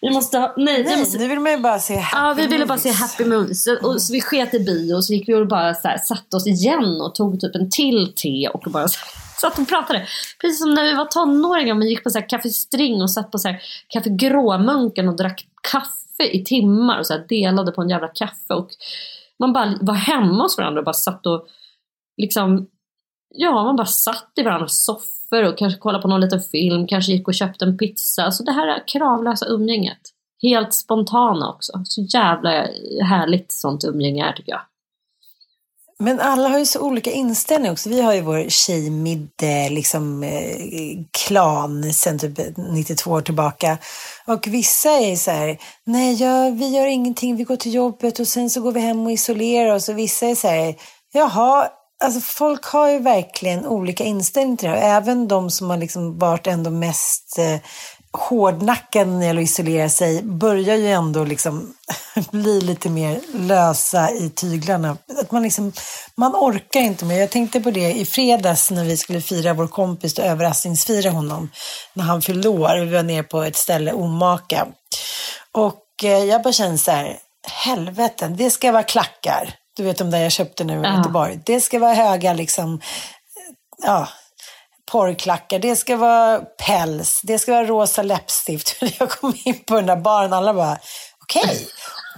Vi 0.00 0.10
måste 0.10 0.38
ha, 0.38 0.54
nej, 0.56 0.84
nej 0.84 0.96
måste, 0.96 1.18
nu 1.18 1.28
vill 1.28 1.40
man 1.40 1.52
ju 1.52 1.58
bara 1.58 1.78
se 1.78 1.96
happy 1.96 2.28
Ja, 2.28 2.34
vi 2.34 2.46
ville 2.46 2.66
bara 2.66 2.78
se 2.78 2.90
happy 2.90 3.24
movies. 3.24 3.64
Så, 3.64 3.76
och, 3.82 4.02
så 4.02 4.12
vi 4.12 4.20
sket 4.20 4.54
i 4.54 4.60
bio 4.60 4.94
och 4.94 5.04
så 5.04 5.12
gick 5.12 5.28
vi 5.28 5.34
och 5.34 5.48
bara 5.48 5.74
så 5.74 5.88
här, 5.88 5.98
satte 5.98 6.36
oss 6.36 6.46
igen 6.46 7.00
och 7.00 7.14
tog 7.14 7.40
typ 7.40 7.54
en 7.54 7.70
till 7.70 8.12
te 8.16 8.48
och 8.48 8.64
bara 8.70 8.88
så 8.88 8.98
här, 8.98 9.27
satt 9.40 9.58
och 9.58 9.68
pratade. 9.68 10.06
Precis 10.40 10.60
som 10.60 10.74
när 10.74 10.84
vi 10.84 10.94
var 10.94 11.04
tonåringar 11.04 11.72
och 11.72 11.78
man 11.78 11.88
gick 11.88 12.04
på 12.04 12.10
så 12.10 12.18
här 12.18 12.28
Café 12.28 12.48
String 12.48 13.02
och 13.02 13.10
satt 13.10 13.30
på 13.30 13.38
så 13.38 13.48
här 13.48 13.62
Café 13.88 14.10
Gråmunken 14.10 15.08
och 15.08 15.16
drack 15.16 15.46
kaffe 15.70 16.24
i 16.32 16.44
timmar 16.44 16.98
och 16.98 17.06
så 17.06 17.12
här 17.12 17.26
delade 17.28 17.72
på 17.72 17.82
en 17.82 17.88
jävla 17.88 18.08
kaffe. 18.08 18.54
Och 18.54 18.68
man 19.38 19.52
bara 19.52 19.74
var 19.80 19.94
hemma 19.94 20.42
hos 20.42 20.58
varandra 20.58 20.80
och 20.80 20.84
bara 20.84 20.92
satt 20.92 21.26
och 21.26 21.46
liksom 22.16 22.68
Ja, 23.30 23.64
man 23.64 23.76
bara 23.76 23.86
satt 23.86 24.32
i 24.36 24.42
varandras 24.42 24.84
soffor 24.84 25.42
och 25.42 25.58
kanske 25.58 25.80
kollade 25.80 26.02
på 26.02 26.08
någon 26.08 26.20
liten 26.20 26.40
film, 26.40 26.86
kanske 26.86 27.12
gick 27.12 27.28
och 27.28 27.34
köpte 27.34 27.64
en 27.64 27.78
pizza. 27.78 28.30
Så 28.30 28.44
det 28.44 28.52
här 28.52 28.82
kravlösa 28.86 29.46
umgänget. 29.46 30.00
Helt 30.42 30.74
spontana 30.74 31.50
också. 31.50 31.72
Så 31.84 32.00
jävla 32.00 32.50
härligt 33.02 33.52
sånt 33.52 33.84
umgänge 33.84 34.28
är 34.28 34.32
tycker 34.32 34.52
jag. 34.52 34.60
Men 36.00 36.20
alla 36.20 36.48
har 36.48 36.58
ju 36.58 36.66
så 36.66 36.80
olika 36.80 37.10
inställning 37.10 37.70
också. 37.72 37.88
Vi 37.88 38.00
har 38.00 38.14
ju 38.14 38.20
vår 38.20 38.48
tjejmidde, 38.48 39.68
liksom 39.70 40.22
eh, 40.22 40.98
klan 41.26 41.92
sen 41.92 42.18
typ 42.18 42.56
92 42.56 43.10
år 43.10 43.20
tillbaka. 43.20 43.78
Och 44.26 44.46
vissa 44.46 44.90
är 44.90 45.16
så 45.16 45.30
här, 45.30 45.58
nej 45.84 46.14
ja, 46.22 46.50
vi 46.50 46.68
gör 46.68 46.86
ingenting, 46.86 47.36
vi 47.36 47.44
går 47.44 47.56
till 47.56 47.74
jobbet 47.74 48.18
och 48.18 48.28
sen 48.28 48.50
så 48.50 48.60
går 48.60 48.72
vi 48.72 48.80
hem 48.80 49.06
och 49.06 49.12
isolerar 49.12 49.74
oss. 49.74 49.88
Och 49.88 49.98
vissa 49.98 50.26
är 50.26 50.34
så 50.34 50.48
här, 50.48 50.74
jaha, 51.12 51.68
alltså 52.04 52.20
folk 52.20 52.64
har 52.64 52.88
ju 52.88 52.98
verkligen 52.98 53.66
olika 53.66 54.04
inställning 54.04 54.56
till 54.56 54.68
det 54.68 54.76
här. 54.76 54.96
Även 54.96 55.28
de 55.28 55.50
som 55.50 55.70
har 55.70 55.76
liksom 55.76 56.18
varit 56.18 56.46
ändå 56.46 56.70
mest 56.70 57.38
eh, 57.38 57.60
hårdnackade 58.12 59.10
när 59.10 59.18
det 59.18 59.26
gäller 59.26 59.42
att 59.42 59.48
isolera 59.48 59.88
sig 59.88 60.22
börjar 60.22 60.76
ju 60.76 60.88
ändå 60.88 61.24
liksom 61.24 61.74
bli 62.30 62.60
lite 62.60 62.90
mer 62.90 63.20
lösa 63.34 64.10
i 64.10 64.30
tyglarna. 64.30 64.96
Att 65.20 65.32
man, 65.32 65.42
liksom, 65.42 65.72
man 66.16 66.32
orkar 66.34 66.80
inte 66.80 67.04
mer. 67.04 67.20
Jag 67.20 67.30
tänkte 67.30 67.60
på 67.60 67.70
det 67.70 67.92
i 67.92 68.04
fredags 68.04 68.70
när 68.70 68.84
vi 68.84 68.96
skulle 68.96 69.20
fira 69.20 69.54
vår 69.54 69.66
kompis 69.66 70.18
och 70.18 70.24
överraskningsfira 70.24 71.10
honom 71.10 71.50
när 71.94 72.04
han 72.04 72.22
fyllde 72.22 72.48
år. 72.48 72.84
Vi 72.84 72.94
var 72.94 73.02
nere 73.02 73.22
på 73.22 73.42
ett 73.42 73.56
ställe, 73.56 73.92
Omaka. 73.92 74.66
Och 75.52 75.84
eh, 76.04 76.24
jag 76.24 76.42
bara 76.42 76.52
kände 76.52 76.78
så 76.78 76.90
här, 76.90 77.18
helvete, 77.64 78.28
det 78.28 78.50
ska 78.50 78.72
vara 78.72 78.82
klackar. 78.82 79.54
Du 79.76 79.82
vet 79.82 79.98
de 79.98 80.10
där 80.10 80.18
jag 80.18 80.32
köpte 80.32 80.64
nu 80.64 80.72
i 80.72 80.96
Göteborg. 80.96 81.40
Det 81.46 81.60
ska 81.60 81.78
vara 81.78 81.94
höga 81.94 82.32
liksom, 82.32 82.80
ja, 83.82 84.08
porrklackar, 84.90 85.58
det 85.58 85.76
ska 85.76 85.96
vara 85.96 86.38
päls, 86.38 87.20
det 87.24 87.38
ska 87.38 87.52
vara 87.52 87.64
rosa 87.64 88.02
läppstift. 88.02 88.76
Jag 88.98 89.10
kom 89.10 89.34
in 89.44 89.64
på 89.64 89.74
den 89.74 89.86
där 89.86 89.96
baren 89.96 90.32
alla 90.32 90.54
bara, 90.54 90.78
okej. 91.22 91.42
Okay. 91.42 91.58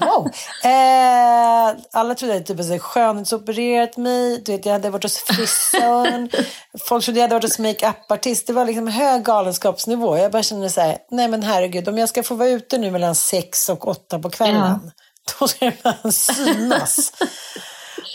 Wow. 0.00 0.30
Eh, 0.64 1.76
alla 1.92 2.14
trodde 2.14 2.34
jag 2.34 2.46
typ 2.46 2.58
hade 2.58 2.78
skönhetsopererat 2.78 3.96
mig. 3.96 4.42
Du 4.44 4.52
vet, 4.52 4.66
jag 4.66 4.72
hade 4.72 4.90
varit 4.90 5.02
hos 5.02 5.18
frisören. 5.18 6.30
Folk 6.88 7.04
trodde 7.04 7.20
jag 7.20 7.24
hade 7.24 7.34
varit 7.34 7.44
hos 7.44 7.58
makeup-artist. 7.58 8.46
Det 8.46 8.52
var 8.52 8.64
liksom 8.64 8.86
hög 8.88 9.24
galenskapsnivå. 9.24 10.18
Jag 10.18 10.32
bara 10.32 10.42
kände 10.42 10.70
så 10.70 10.80
här, 10.80 10.98
nej 11.10 11.28
men 11.28 11.42
herregud, 11.42 11.88
om 11.88 11.98
jag 11.98 12.08
ska 12.08 12.22
få 12.22 12.34
vara 12.34 12.48
ute 12.48 12.78
nu 12.78 12.90
mellan 12.90 13.14
sex 13.14 13.68
och 13.68 13.88
åtta 13.88 14.18
på 14.18 14.30
kvällen, 14.30 14.80
ja. 14.84 14.90
då 15.38 15.48
ska 15.48 15.72
bara 15.82 16.12
synas. 16.12 17.12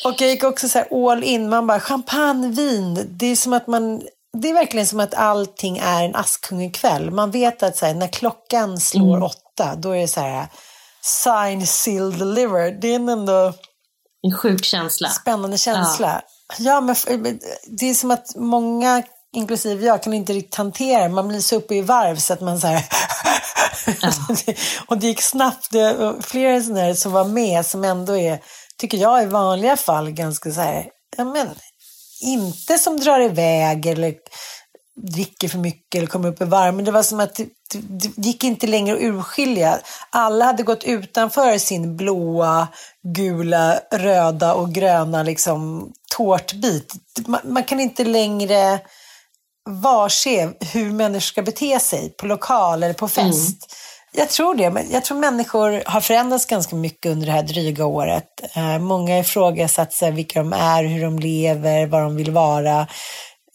och 0.06 0.22
jag 0.22 0.30
gick 0.30 0.44
också 0.44 0.70
så 0.70 0.78
här 0.78 1.12
all 1.12 1.24
in. 1.24 1.50
Man 1.50 1.68
bara, 1.68 1.80
champagne, 1.80 2.48
vin. 2.48 3.08
Det 3.10 3.26
är 3.26 3.36
som 3.36 3.54
att 3.54 3.68
man 3.68 4.02
det 4.42 4.50
är 4.50 4.54
verkligen 4.54 4.88
som 4.88 5.00
att 5.00 5.14
allting 5.14 5.78
är 5.78 6.04
en 6.04 6.16
Askungen-kväll. 6.16 7.12
Man 7.12 7.32
vet 7.32 7.64
att 7.64 7.78
så 7.78 7.86
här, 7.86 7.94
när 7.94 8.08
klockan 8.08 8.80
slår 8.80 9.18
mm. 9.18 9.24
åtta, 9.24 9.76
då 9.76 9.92
är 9.92 10.02
det 10.02 10.08
så 10.08 10.22
här 10.22 10.48
sign, 11.06 11.68
seal, 11.68 12.18
deliver. 12.18 12.72
Det 12.82 12.88
är 12.88 12.96
ändå... 12.96 13.54
En 14.22 14.38
sjuk 14.38 14.66
känsla. 14.66 15.10
Spännande 15.10 15.58
känsla. 15.58 16.22
Ja, 16.58 16.64
ja 16.64 16.82
men 16.82 16.96
det 17.68 17.90
är 17.90 17.94
som 17.94 18.12
att 18.12 18.36
många, 18.36 19.04
inklusive 19.36 19.86
jag, 19.86 20.04
kan 20.04 20.14
inte 20.14 20.34
riktigt 20.34 20.56
hantera 20.56 21.10
Man 21.10 21.28
blir 21.28 21.40
så 21.40 21.56
uppe 21.56 21.76
i 21.76 21.82
varv 21.82 22.16
så 22.16 22.34
att 22.34 22.42
man 22.42 22.60
så 22.60 22.68
här... 22.68 22.86
Ja. 24.02 24.12
och 24.88 24.98
det 24.98 25.08
gick 25.08 25.22
snabbt. 25.22 25.72
Det 25.72 26.16
flera 26.22 26.62
sådana 26.62 26.96
som 26.96 27.12
var 27.12 27.26
med 27.26 27.66
som 27.66 27.84
ändå 27.84 28.18
är, 28.18 28.40
tycker 28.78 28.98
jag 28.98 29.24
i 29.24 29.26
vanliga 29.26 29.78
fall, 29.78 30.12
ganska 30.12 30.52
så 30.52 30.62
här, 30.62 30.86
ja 31.18 31.26
men 31.26 31.50
inte 32.22 32.78
som 32.78 33.00
drar 33.00 33.20
iväg 33.20 33.86
eller 33.86 34.16
dricker 34.96 35.48
för 35.48 35.58
mycket 35.58 35.96
eller 35.96 36.08
kommer 36.08 36.30
upp 36.30 36.42
i 36.42 36.46
varmen. 36.46 36.86
Det 36.86 36.92
var 36.92 37.04
som 37.04 37.20
att 37.20 37.36
det, 37.36 37.48
det, 37.72 37.80
det 38.16 38.28
gick 38.28 38.44
inte 38.44 38.68
längre 38.68 38.96
att 38.96 39.02
urskilja. 39.02 39.80
Alla 40.10 40.46
hade 40.46 40.64
gått 40.64 40.84
utanför 40.84 41.58
sin 41.58 41.98
blåa, 41.98 42.68
gula, 43.16 43.80
röda 43.92 44.54
och 44.54 44.74
gröna 44.74 45.24
liksom, 45.24 45.92
tårtbit. 46.18 46.94
Man, 47.28 47.42
man 47.44 47.64
kan 47.64 47.80
inte 47.80 48.04
längre 48.04 48.80
varse 49.70 50.50
hur 50.60 50.92
människor 50.92 51.20
ska 51.20 51.42
bete 51.42 51.80
sig 51.80 52.10
på 52.10 52.28
lokal 52.28 52.84
eller 52.84 52.94
på 52.94 53.08
fest. 53.08 53.50
Mm. 53.50 53.85
Jag 54.18 54.30
tror 54.30 54.56
det. 54.56 54.70
Men 54.70 54.92
jag 54.92 55.06
tror 55.06 55.18
människor 55.18 55.84
har 55.86 56.02
förändrats 56.02 56.46
ganska 56.46 56.76
mycket 56.76 57.12
under 57.12 57.26
det 57.26 57.32
här 57.32 57.44
dryga 57.44 57.86
året. 57.86 58.56
Eh, 58.56 58.80
många 58.80 59.20
ifrågasätter 59.20 60.12
vilka 60.12 60.40
de 60.40 60.54
är, 60.54 60.84
hur 60.84 61.04
de 61.04 61.20
lever, 61.20 61.86
vad 61.86 62.02
de 62.02 62.16
vill 62.16 62.32
vara. 62.32 62.88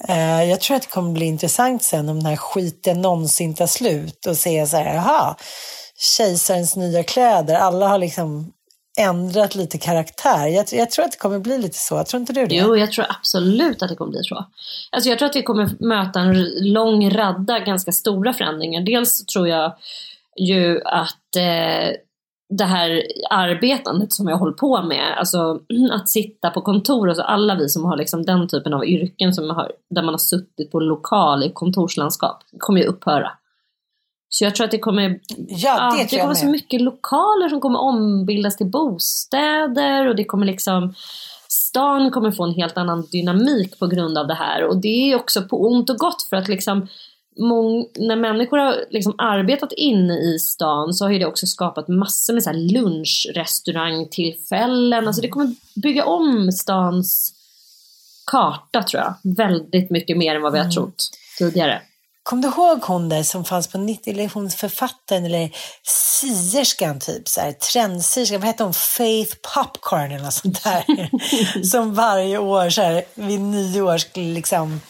Eh, 0.09 0.45
jag 0.45 0.61
tror 0.61 0.77
att 0.77 0.83
det 0.83 0.89
kommer 0.89 1.13
bli 1.13 1.27
intressant 1.27 1.83
sen 1.83 2.09
om 2.09 2.17
den 2.17 2.27
här 2.27 2.37
skiten 2.37 3.01
någonsin 3.01 3.55
tar 3.55 3.67
slut 3.67 4.27
och 4.27 4.37
se 4.37 4.67
så 4.67 4.77
här, 4.77 4.95
jaha, 4.95 5.37
kejsarens 6.17 6.77
nya 6.77 7.03
kläder. 7.03 7.55
Alla 7.55 7.89
har 7.89 7.99
liksom 7.99 8.53
ändrat 8.99 9.55
lite 9.55 9.79
karaktär. 9.79 10.47
Jag, 10.47 10.67
jag, 10.73 10.91
tror 10.91 11.05
att 11.05 11.13
det 11.13 11.19
kommer 11.19 11.39
bli 11.39 11.59
lite 11.59 11.79
så. 11.79 12.05
Tror 12.05 12.21
inte 12.21 12.33
du 12.33 12.47
det? 12.47 12.55
Jo, 12.55 12.77
jag 12.77 12.93
tror 12.93 13.07
absolut 13.09 13.83
att 13.83 13.89
det 13.89 13.97
kommer 13.97 14.11
bli 14.11 14.23
så. 14.23 14.47
Alltså 14.91 15.11
jag 15.11 15.19
tror 15.19 15.29
att 15.29 15.37
vi 15.37 15.43
kommer 15.43 15.85
möta 15.85 16.21
en 16.21 16.45
lång 16.73 17.11
radda 17.11 17.59
ganska 17.59 17.93
stora 17.93 18.33
förändringar. 18.33 18.81
Dels 18.81 19.27
tror 19.27 19.49
jag 19.49 19.75
ju 20.41 20.81
att 20.85 21.37
eh, 21.37 21.97
det 22.51 22.65
här 22.65 23.03
arbetandet 23.31 24.13
som 24.13 24.29
jag 24.29 24.37
håller 24.37 24.53
på 24.53 24.83
med, 24.83 25.19
alltså 25.19 25.61
att 25.93 26.09
sitta 26.09 26.51
på 26.51 26.61
kontor, 26.61 27.09
alltså 27.09 27.23
alla 27.23 27.55
vi 27.55 27.69
som 27.69 27.85
har 27.85 27.97
liksom 27.97 28.27
den 28.27 28.49
typen 28.49 28.75
av 28.75 28.85
yrken 28.85 29.35
som 29.35 29.51
har, 29.51 29.73
där 29.91 30.03
man 30.03 30.15
har 30.15 30.19
suttit 30.19 30.71
på 30.71 30.81
lokal 30.81 31.45
i 31.45 31.51
kontorslandskap, 31.53 32.43
kommer 32.59 32.81
ju 32.81 32.87
upphöra. 32.87 33.33
Så 34.29 34.45
jag 34.45 34.55
tror 34.55 34.65
att 34.65 34.71
det 34.71 34.79
kommer, 34.79 35.21
ja, 35.37 35.93
det, 35.93 35.99
ja, 35.99 36.07
det 36.11 36.21
kommer 36.21 36.35
så 36.35 36.47
mycket 36.47 36.81
lokaler 36.81 37.49
som 37.49 37.61
kommer 37.61 37.79
ombildas 37.79 38.57
till 38.57 38.71
bostäder 38.71 40.07
och 40.07 40.17
det 40.17 40.25
kommer 40.25 40.47
liksom 40.47 40.95
Stan 41.49 42.11
kommer 42.11 42.31
få 42.31 42.45
en 42.45 42.55
helt 42.55 42.77
annan 42.77 43.07
dynamik 43.13 43.79
på 43.79 43.87
grund 43.87 44.19
av 44.19 44.27
det 44.27 44.35
här 44.35 44.65
och 44.65 44.77
det 44.77 45.13
är 45.13 45.17
också 45.17 45.43
på 45.43 45.67
ont 45.67 45.91
och 45.91 45.97
gott 45.97 46.23
för 46.23 46.37
att 46.37 46.49
liksom 46.49 46.87
när 47.99 48.17
människor 48.17 48.59
har 48.59 48.77
liksom 48.91 49.15
arbetat 49.19 49.73
inne 49.73 50.15
i 50.15 50.39
stan 50.39 50.95
så 50.95 51.05
har 51.05 51.11
ju 51.11 51.19
det 51.19 51.27
också 51.27 51.47
skapat 51.47 51.89
massor 51.89 52.35
med 52.35 52.43
så 52.43 52.53
lunchrestaurangtillfällen. 52.53 55.07
Alltså 55.07 55.23
det 55.23 55.29
kommer 55.29 55.55
bygga 55.83 56.05
om 56.05 56.53
stans 56.53 57.35
karta 58.27 58.83
tror 58.83 59.03
jag. 59.03 59.15
Väldigt 59.37 59.91
mycket 59.91 60.17
mer 60.17 60.35
än 60.35 60.43
vad 60.43 60.53
vi 60.53 60.59
har 60.59 60.65
mm. 60.65 60.75
trott 60.75 61.11
tidigare. 61.39 61.83
Kommer 62.23 62.43
du 62.43 62.49
ihåg 62.49 62.83
hon 62.83 63.09
där 63.09 63.23
som 63.23 63.45
fanns 63.45 63.69
på 63.69 63.79
90, 63.79 64.13
eller 64.13 64.31
hon 64.35 64.51
författaren 64.51 65.25
eller 65.25 65.51
sierskan 65.83 67.01
typ, 67.01 67.29
så 67.29 67.41
här, 67.41 67.53
trendsierskan, 67.53 68.41
vad 68.41 68.47
hette 68.47 68.65
hon, 68.65 68.75
Faith 68.75 69.37
Popcorn 69.55 70.13
eller 70.13 70.25
något 70.25 70.35
sånt 70.35 70.65
där. 70.65 71.11
som 71.71 71.95
varje 71.95 72.39
år 72.39 72.71
så 72.71 72.83
här, 72.83 73.05
vid 73.15 73.41
nio 73.41 73.83
år 73.83 73.99
skulle 73.99 74.35
liksom 74.35 74.81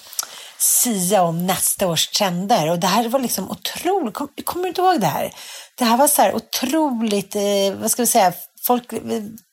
sia 0.63 1.23
om 1.23 1.47
nästa 1.47 1.87
års 1.87 2.09
trender. 2.09 2.71
Och 2.71 2.79
det 2.79 2.87
här 2.87 3.09
var 3.09 3.21
liksom 3.21 3.51
otroligt, 3.51 4.15
kom, 4.15 4.29
kommer 4.45 4.63
du 4.63 4.69
inte 4.69 4.81
ihåg 4.81 5.01
det 5.01 5.07
här? 5.07 5.35
Det 5.79 5.85
här 5.85 5.97
var 5.97 6.09
så 6.09 6.23
här 6.23 6.35
otroligt, 6.35 7.37
eh, 7.37 7.43
vad 7.81 7.91
ska 7.91 8.03
vi 8.03 8.07
säga, 8.07 8.33
folk 8.67 8.93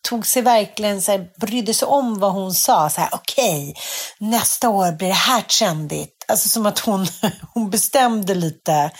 tog 0.09 0.27
sig 0.27 0.41
verkligen 0.41 1.01
så 1.01 1.11
här, 1.11 1.27
brydde 1.39 1.73
sig 1.73 1.87
om 1.87 2.19
vad 2.19 2.31
hon 2.31 2.53
sa. 2.53 2.89
Så 2.89 3.01
här, 3.01 3.09
okej, 3.11 3.69
okay, 3.69 3.81
nästa 4.29 4.69
år 4.69 4.91
blir 4.91 5.07
det 5.07 5.13
här 5.13 5.41
trendigt. 5.41 6.25
Alltså 6.27 6.49
som 6.49 6.65
att 6.65 6.79
hon, 6.79 7.07
hon 7.53 7.69
bestämde 7.69 8.35
lite. 8.35 8.91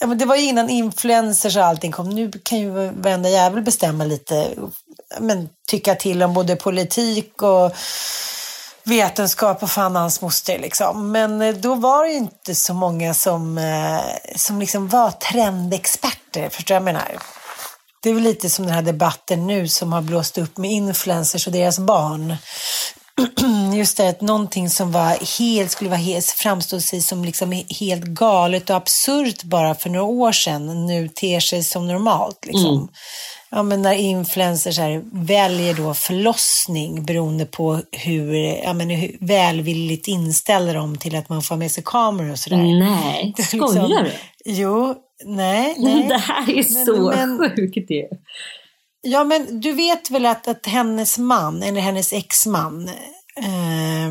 Ja, 0.00 0.06
men 0.06 0.18
det 0.18 0.24
var 0.24 0.36
ju 0.36 0.42
innan 0.42 0.70
influencers 0.70 1.56
och 1.56 1.64
allting 1.64 1.92
kom. 1.92 2.08
Nu 2.08 2.32
kan 2.32 2.58
ju 2.58 2.70
varenda 2.90 3.28
jävel 3.28 3.62
bestämma 3.62 4.04
lite, 4.04 4.54
men 5.20 5.48
tycka 5.68 5.94
till 5.94 6.22
om 6.22 6.34
både 6.34 6.56
politik 6.56 7.42
och 7.42 7.76
vetenskap 8.84 9.62
och 9.62 9.70
fan 9.70 9.96
hans 9.96 10.20
moster 10.20 10.58
liksom. 10.58 11.12
Men 11.12 11.42
eh, 11.42 11.54
då 11.54 11.74
var 11.74 12.04
det 12.04 12.10
ju 12.10 12.16
inte 12.16 12.54
så 12.54 12.74
många 12.74 13.14
som, 13.14 13.58
eh, 13.58 14.36
som 14.36 14.60
liksom 14.60 14.88
var 14.88 15.10
trendexperter, 15.10 16.48
förstår 16.48 16.74
jag 16.74 16.82
menar? 16.82 17.18
Det 18.02 18.10
är 18.10 18.14
väl 18.14 18.22
lite 18.22 18.50
som 18.50 18.64
den 18.66 18.74
här 18.74 18.82
debatten 18.82 19.46
nu 19.46 19.68
som 19.68 19.92
har 19.92 20.02
blåst 20.02 20.38
upp 20.38 20.56
med 20.56 20.70
influencers 20.70 21.46
och 21.46 21.52
deras 21.52 21.78
barn. 21.78 22.36
Just 23.74 23.96
det, 23.96 24.08
att 24.08 24.20
någonting 24.20 24.70
som 24.70 24.92
var 24.92 25.38
helt, 25.38 25.70
skulle 25.70 25.90
vara 25.90 26.00
helt, 26.00 26.26
framstå 26.26 26.80
sig 26.80 27.02
som 27.02 27.24
liksom 27.24 27.64
helt 27.80 28.04
galet 28.04 28.70
och 28.70 28.76
absurt 28.76 29.42
bara 29.42 29.74
för 29.74 29.90
några 29.90 30.04
år 30.04 30.32
sedan 30.32 30.86
nu 30.86 31.08
ter 31.08 31.40
sig 31.40 31.64
som 31.64 31.88
normalt. 31.88 32.46
Liksom. 32.46 32.74
Mm 32.74 32.88
ja, 33.54 33.62
men 33.62 33.82
när 33.82 33.94
influencers 33.94 34.78
här 34.78 35.02
väljer 35.12 35.74
då 35.74 35.94
förlossning 35.94 37.04
beroende 37.04 37.46
på 37.46 37.80
hur, 37.92 38.34
ja, 38.34 38.72
men 38.72 38.90
hur 38.90 39.16
välvilligt 39.20 40.08
inställda 40.08 40.72
de 40.72 40.96
till 40.96 41.16
att 41.16 41.28
man 41.28 41.42
får 41.42 41.56
med 41.56 41.70
sig 41.70 41.82
kameror 41.86 42.30
och 42.30 42.38
sådär. 42.38 42.56
Nej, 42.56 43.34
skojar 43.38 43.88
liksom, 43.88 44.04
du? 44.04 44.10
Jo, 44.44 44.94
nej, 45.24 45.74
nej. 45.78 46.02
Det 46.08 46.16
här 46.16 46.50
är 46.50 46.54
men, 46.54 46.86
så 46.86 47.12
men, 47.16 47.38
sjukt 47.38 47.88
det. 47.88 48.08
Ja, 49.02 49.24
men 49.24 49.60
du 49.60 49.72
vet 49.72 50.10
väl 50.10 50.26
att, 50.26 50.48
att 50.48 50.66
hennes 50.66 51.18
man, 51.18 51.62
eller 51.62 51.80
hennes 51.80 52.12
exman, 52.12 52.88
eh, 53.36 54.10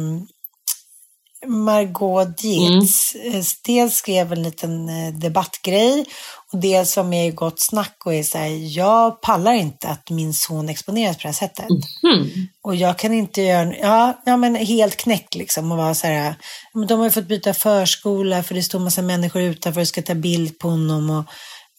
Margot 1.48 2.38
Dietz, 2.38 3.16
mm. 3.16 3.44
dels 3.66 3.96
skrev 3.96 4.34
en 4.34 4.44
liten 4.44 4.90
eh, 4.90 5.14
debattgrej 5.14 6.06
var 6.54 7.04
med 7.04 7.28
i 7.28 7.32
Gott 7.32 7.60
Snack 7.62 7.96
och 8.06 8.14
är 8.14 8.24
så 8.24 8.38
här, 8.38 8.78
jag 8.78 9.22
pallar 9.22 9.54
inte 9.54 9.88
att 9.88 10.10
min 10.10 10.34
son 10.34 10.70
exponeras 10.70 11.18
på 11.18 11.22
det 11.22 11.28
här 11.28 11.34
sättet. 11.34 11.66
Mm. 12.04 12.30
Och 12.64 12.76
jag 12.76 12.98
kan 12.98 13.14
inte 13.14 13.42
göra, 13.42 13.76
ja, 13.76 14.22
ja 14.26 14.38
men 14.38 14.56
helt 14.56 14.96
knäckt 14.96 15.36
liksom 15.36 15.72
och 15.72 15.78
vara 15.78 15.96
så 15.96 16.08
här, 16.08 16.36
men 16.74 16.88
de 16.88 17.00
har 17.00 17.06
ju 17.06 17.12
fått 17.12 17.28
byta 17.28 17.54
förskola 17.54 18.44
för 18.44 18.56
det 18.56 18.64
står 18.64 18.80
massa 18.80 19.02
människor 19.02 19.42
utanför 19.42 19.82
och 19.82 19.88
ska 19.88 20.02
ta 20.02 20.16
bild 20.16 20.60
på 20.60 20.70
honom 20.70 21.10
och 21.10 21.26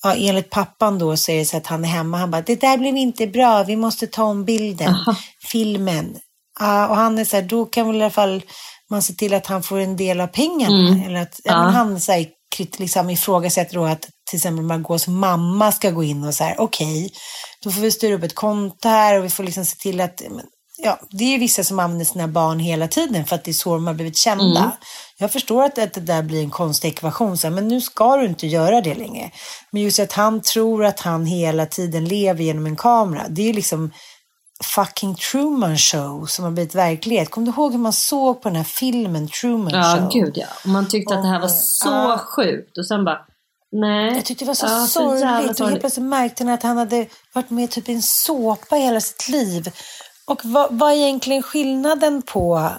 ja, 0.02 0.14
enligt 0.14 0.50
pappan 0.50 0.98
då 0.98 1.16
så 1.16 1.32
är 1.32 1.38
det 1.38 1.44
så 1.44 1.56
att 1.56 1.66
han 1.66 1.84
är 1.84 1.88
hemma, 1.88 2.18
han 2.18 2.30
bara, 2.30 2.42
det 2.42 2.60
där 2.60 2.78
blev 2.78 2.96
inte 2.96 3.26
bra, 3.26 3.62
vi 3.62 3.76
måste 3.76 4.06
ta 4.06 4.24
om 4.24 4.44
bilden, 4.44 4.94
Aha. 4.94 5.16
filmen. 5.42 6.16
Ja, 6.60 6.88
och 6.88 6.96
han 6.96 7.18
är 7.18 7.24
så 7.24 7.37
här, 7.37 7.42
då 7.42 7.64
kan 7.64 7.87
väl 7.87 7.96
i 7.96 8.02
alla 8.02 8.10
fall 8.10 8.42
man 8.90 9.02
se 9.02 9.12
till 9.12 9.34
att 9.34 9.46
han 9.46 9.62
får 9.62 9.78
en 9.78 9.96
del 9.96 10.20
av 10.20 10.26
pengarna. 10.26 10.88
Mm. 10.88 11.02
Eller 11.02 11.22
att 11.22 11.40
ja. 11.44 11.52
han 11.52 12.00
så 12.00 12.12
här, 12.12 12.26
liksom 12.59 13.11
ifrågasätter 13.11 13.75
då 13.75 13.85
att 13.85 14.09
till 14.31 14.37
exempel 14.37 14.64
Margaux 14.64 15.09
mamma 15.09 15.73
ska 15.73 15.90
gå 15.90 16.05
in 16.05 16.25
och 16.25 16.35
så 16.35 16.45
här, 16.45 16.61
okej, 16.61 17.05
okay, 17.05 17.11
då 17.62 17.71
får 17.71 17.81
vi 17.81 17.90
styra 17.90 18.14
upp 18.14 18.23
ett 18.23 18.35
konto 18.35 18.88
här 18.88 19.19
och 19.19 19.25
vi 19.25 19.31
får 19.31 19.45
liksom 19.45 19.64
se 19.64 19.77
till 19.77 20.01
att, 20.01 20.23
ja, 20.79 21.01
det 21.11 21.35
är 21.35 21.38
vissa 21.38 21.64
som 21.64 21.79
använder 21.79 22.05
sina 22.05 22.29
barn 22.29 22.59
hela 22.59 22.88
tiden 22.88 23.25
för 23.25 23.37
att 23.37 23.45
det 23.45 23.51
är 23.51 23.53
så 23.53 23.75
de 23.75 23.87
har 23.87 23.95
blivit 23.95 24.17
kända. 24.17 24.61
Mm. 24.61 24.71
Jag 25.19 25.33
förstår 25.33 25.64
att, 25.64 25.79
att 25.79 25.93
det 25.93 26.01
där 26.01 26.23
blir 26.23 26.43
en 26.43 26.51
konstig 26.51 26.88
ekvation, 26.88 27.38
så 27.38 27.47
här, 27.47 27.55
men 27.55 27.69
nu 27.69 27.81
ska 27.81 28.17
du 28.17 28.27
inte 28.27 28.47
göra 28.47 28.81
det 28.81 28.95
längre. 28.95 29.31
Men 29.71 29.83
just 29.83 30.01
att 30.01 30.12
han 30.12 30.43
tror 30.43 30.85
att 30.85 31.01
han 31.01 31.27
hela 31.27 31.67
tiden 31.67 32.05
lever 32.05 32.45
genom 32.45 32.67
en 32.67 32.77
kamera, 32.77 33.27
det 33.29 33.49
är 33.49 33.53
liksom 33.53 33.93
fucking 34.62 35.14
Truman 35.14 35.79
Show 35.79 36.27
som 36.27 36.45
har 36.45 36.53
blivit 36.53 36.75
verklighet. 36.75 37.31
Kommer 37.31 37.47
du 37.47 37.53
ihåg 37.53 37.73
hur 37.73 37.79
man 37.79 37.93
såg 37.93 38.43
på 38.43 38.49
den 38.49 38.57
här 38.57 38.64
filmen 38.64 39.29
Truman 39.29 39.73
ja, 39.73 39.83
Show? 39.83 40.03
Ja, 40.03 40.09
gud 40.25 40.33
ja. 40.37 40.47
Och 40.64 40.69
man 40.69 40.88
tyckte 40.88 41.14
och, 41.14 41.19
att 41.19 41.25
det 41.25 41.31
här 41.31 41.40
var 41.40 41.49
så 41.49 42.12
uh, 42.12 42.19
sjukt 42.19 42.79
och 42.79 42.87
sen 42.87 43.05
bara 43.05 43.19
Nej. 43.77 44.14
Jag 44.14 44.25
tyckte 44.25 44.45
det 44.45 44.49
var 44.49 44.55
så 44.55 44.67
Ja, 44.67 44.87
sorgligt. 44.87 45.61
Och 45.61 45.69
helt 45.69 45.81
plötsligt 45.81 46.07
märkte 46.07 46.45
han 46.45 46.55
att 46.55 46.62
han 46.62 46.77
hade 46.77 47.07
varit 47.33 47.51
med 47.51 47.71
typ 47.71 47.88
i 47.88 47.93
en 47.93 48.03
såpa 48.03 48.77
hela 48.77 49.01
sitt 49.01 49.29
liv. 49.29 49.71
Och 50.27 50.40
vad, 50.45 50.79
vad 50.79 50.93
är 50.93 50.97
egentligen 50.97 51.43
skillnaden 51.43 52.23
på, 52.23 52.71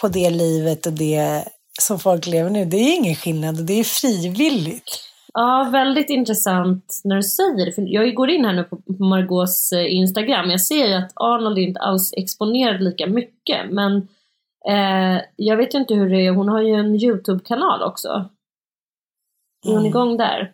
på 0.00 0.08
det 0.08 0.30
livet 0.30 0.86
och 0.86 0.92
det 0.92 1.44
som 1.80 1.98
folk 1.98 2.26
lever 2.26 2.50
nu? 2.50 2.64
Det 2.64 2.76
är 2.76 2.94
ingen 2.94 3.16
skillnad 3.16 3.58
och 3.58 3.64
det 3.64 3.80
är 3.80 3.84
frivilligt. 3.84 5.11
Ja, 5.34 5.68
väldigt 5.72 6.10
intressant 6.10 7.00
när 7.04 7.16
du 7.16 7.22
säger 7.22 7.66
det. 7.66 7.72
För 7.72 7.82
jag 7.94 8.14
går 8.14 8.30
in 8.30 8.44
här 8.44 8.52
nu 8.52 8.64
på 8.64 8.76
på 8.76 9.04
Margaux 9.04 9.72
eh, 9.72 9.94
Instagram. 9.94 10.50
Jag 10.50 10.60
ser 10.60 10.86
ju 10.86 10.94
att 10.94 11.12
Arnold 11.14 11.58
inte 11.58 11.80
alls 11.80 12.12
exponerad 12.16 12.82
lika 12.82 13.06
mycket. 13.06 13.70
Men 13.70 13.96
eh, 14.68 15.22
jag 15.36 15.56
vet 15.56 15.74
ju 15.74 15.78
inte 15.78 15.94
hur 15.94 16.10
det 16.10 16.26
är. 16.26 16.30
Hon 16.30 16.48
har 16.48 16.60
ju 16.62 16.74
en 16.74 16.94
YouTube-kanal 16.94 17.82
också. 17.82 18.08
Är 18.08 19.68
hon 19.68 19.72
Mm. 19.78 19.86
igång 19.86 20.16
där? 20.16 20.52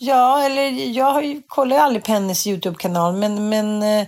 Ja, 0.00 0.42
eller 0.42 0.62
jag 0.96 1.12
har 1.12 1.22
ju, 1.22 1.42
kollar 1.46 1.76
ju 1.76 1.82
aldrig 1.82 2.04
på 2.04 2.12
hennes 2.12 2.46
YouTube-kanal, 2.46 3.14
men, 3.16 3.48
men 3.48 3.82
eh, 3.82 4.06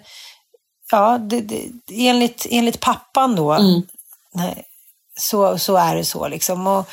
ja, 0.90 1.18
det, 1.18 1.40
det, 1.40 1.70
enligt, 2.08 2.46
enligt 2.50 2.80
pappan 2.80 3.36
då, 3.36 3.52
Mm. 3.52 3.82
nej, 4.34 4.64
så, 5.20 5.58
så 5.58 5.76
är 5.76 5.96
det 5.96 6.04
så 6.04 6.28
liksom. 6.28 6.66
Och 6.66 6.88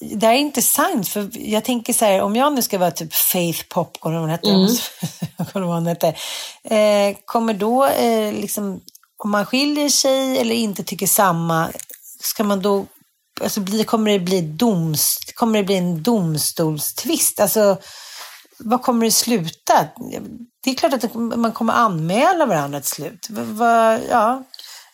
det 0.00 0.26
här 0.26 0.34
är 0.34 0.38
intressant, 0.38 1.08
för 1.08 1.30
jag 1.32 1.64
tänker 1.64 1.92
så 1.92 2.04
här, 2.04 2.20
om 2.20 2.36
jag 2.36 2.52
nu 2.52 2.62
ska 2.62 2.78
vara 2.78 2.90
typ 2.90 3.14
Faith 3.14 3.64
Popcorn, 3.68 4.12
eller 4.12 4.20
vad 4.20 4.28
hon 4.28 4.30
hette, 4.30 4.50
Mm. 4.50 5.46
kommer 5.52 5.66
hon 5.66 5.86
hette, 5.86 6.08
eh, 6.64 7.16
kommer 7.24 7.54
då 7.54 7.86
eh, 7.86 8.32
liksom, 8.32 8.80
om 9.24 9.30
man 9.30 9.46
skiljer 9.46 9.88
sig 9.88 10.38
eller 10.38 10.54
inte 10.54 10.82
tycker 10.82 11.06
samma, 11.06 11.68
ska 12.20 12.44
man 12.44 12.62
då 12.62 12.86
Alltså 13.42 13.60
bli, 13.60 13.84
kommer, 13.84 14.10
det 14.10 14.18
bli 14.18 14.40
doms, 14.40 15.18
kommer 15.34 15.58
det 15.58 15.64
bli 15.64 15.76
en 15.76 16.02
domstolstvist? 16.02 17.40
Alltså, 17.40 17.76
vad 18.58 18.82
kommer 18.82 19.04
det 19.04 19.10
sluta? 19.10 19.88
Det 20.64 20.70
är 20.70 20.74
klart 20.74 21.04
att 21.04 21.14
man 21.14 21.52
kommer 21.52 21.72
anmäla 21.72 22.46
varandra 22.46 22.80
till 22.80 22.88
slut. 22.88 23.26
Va, 23.30 23.42
va, 23.42 23.98
ja, 24.10 24.44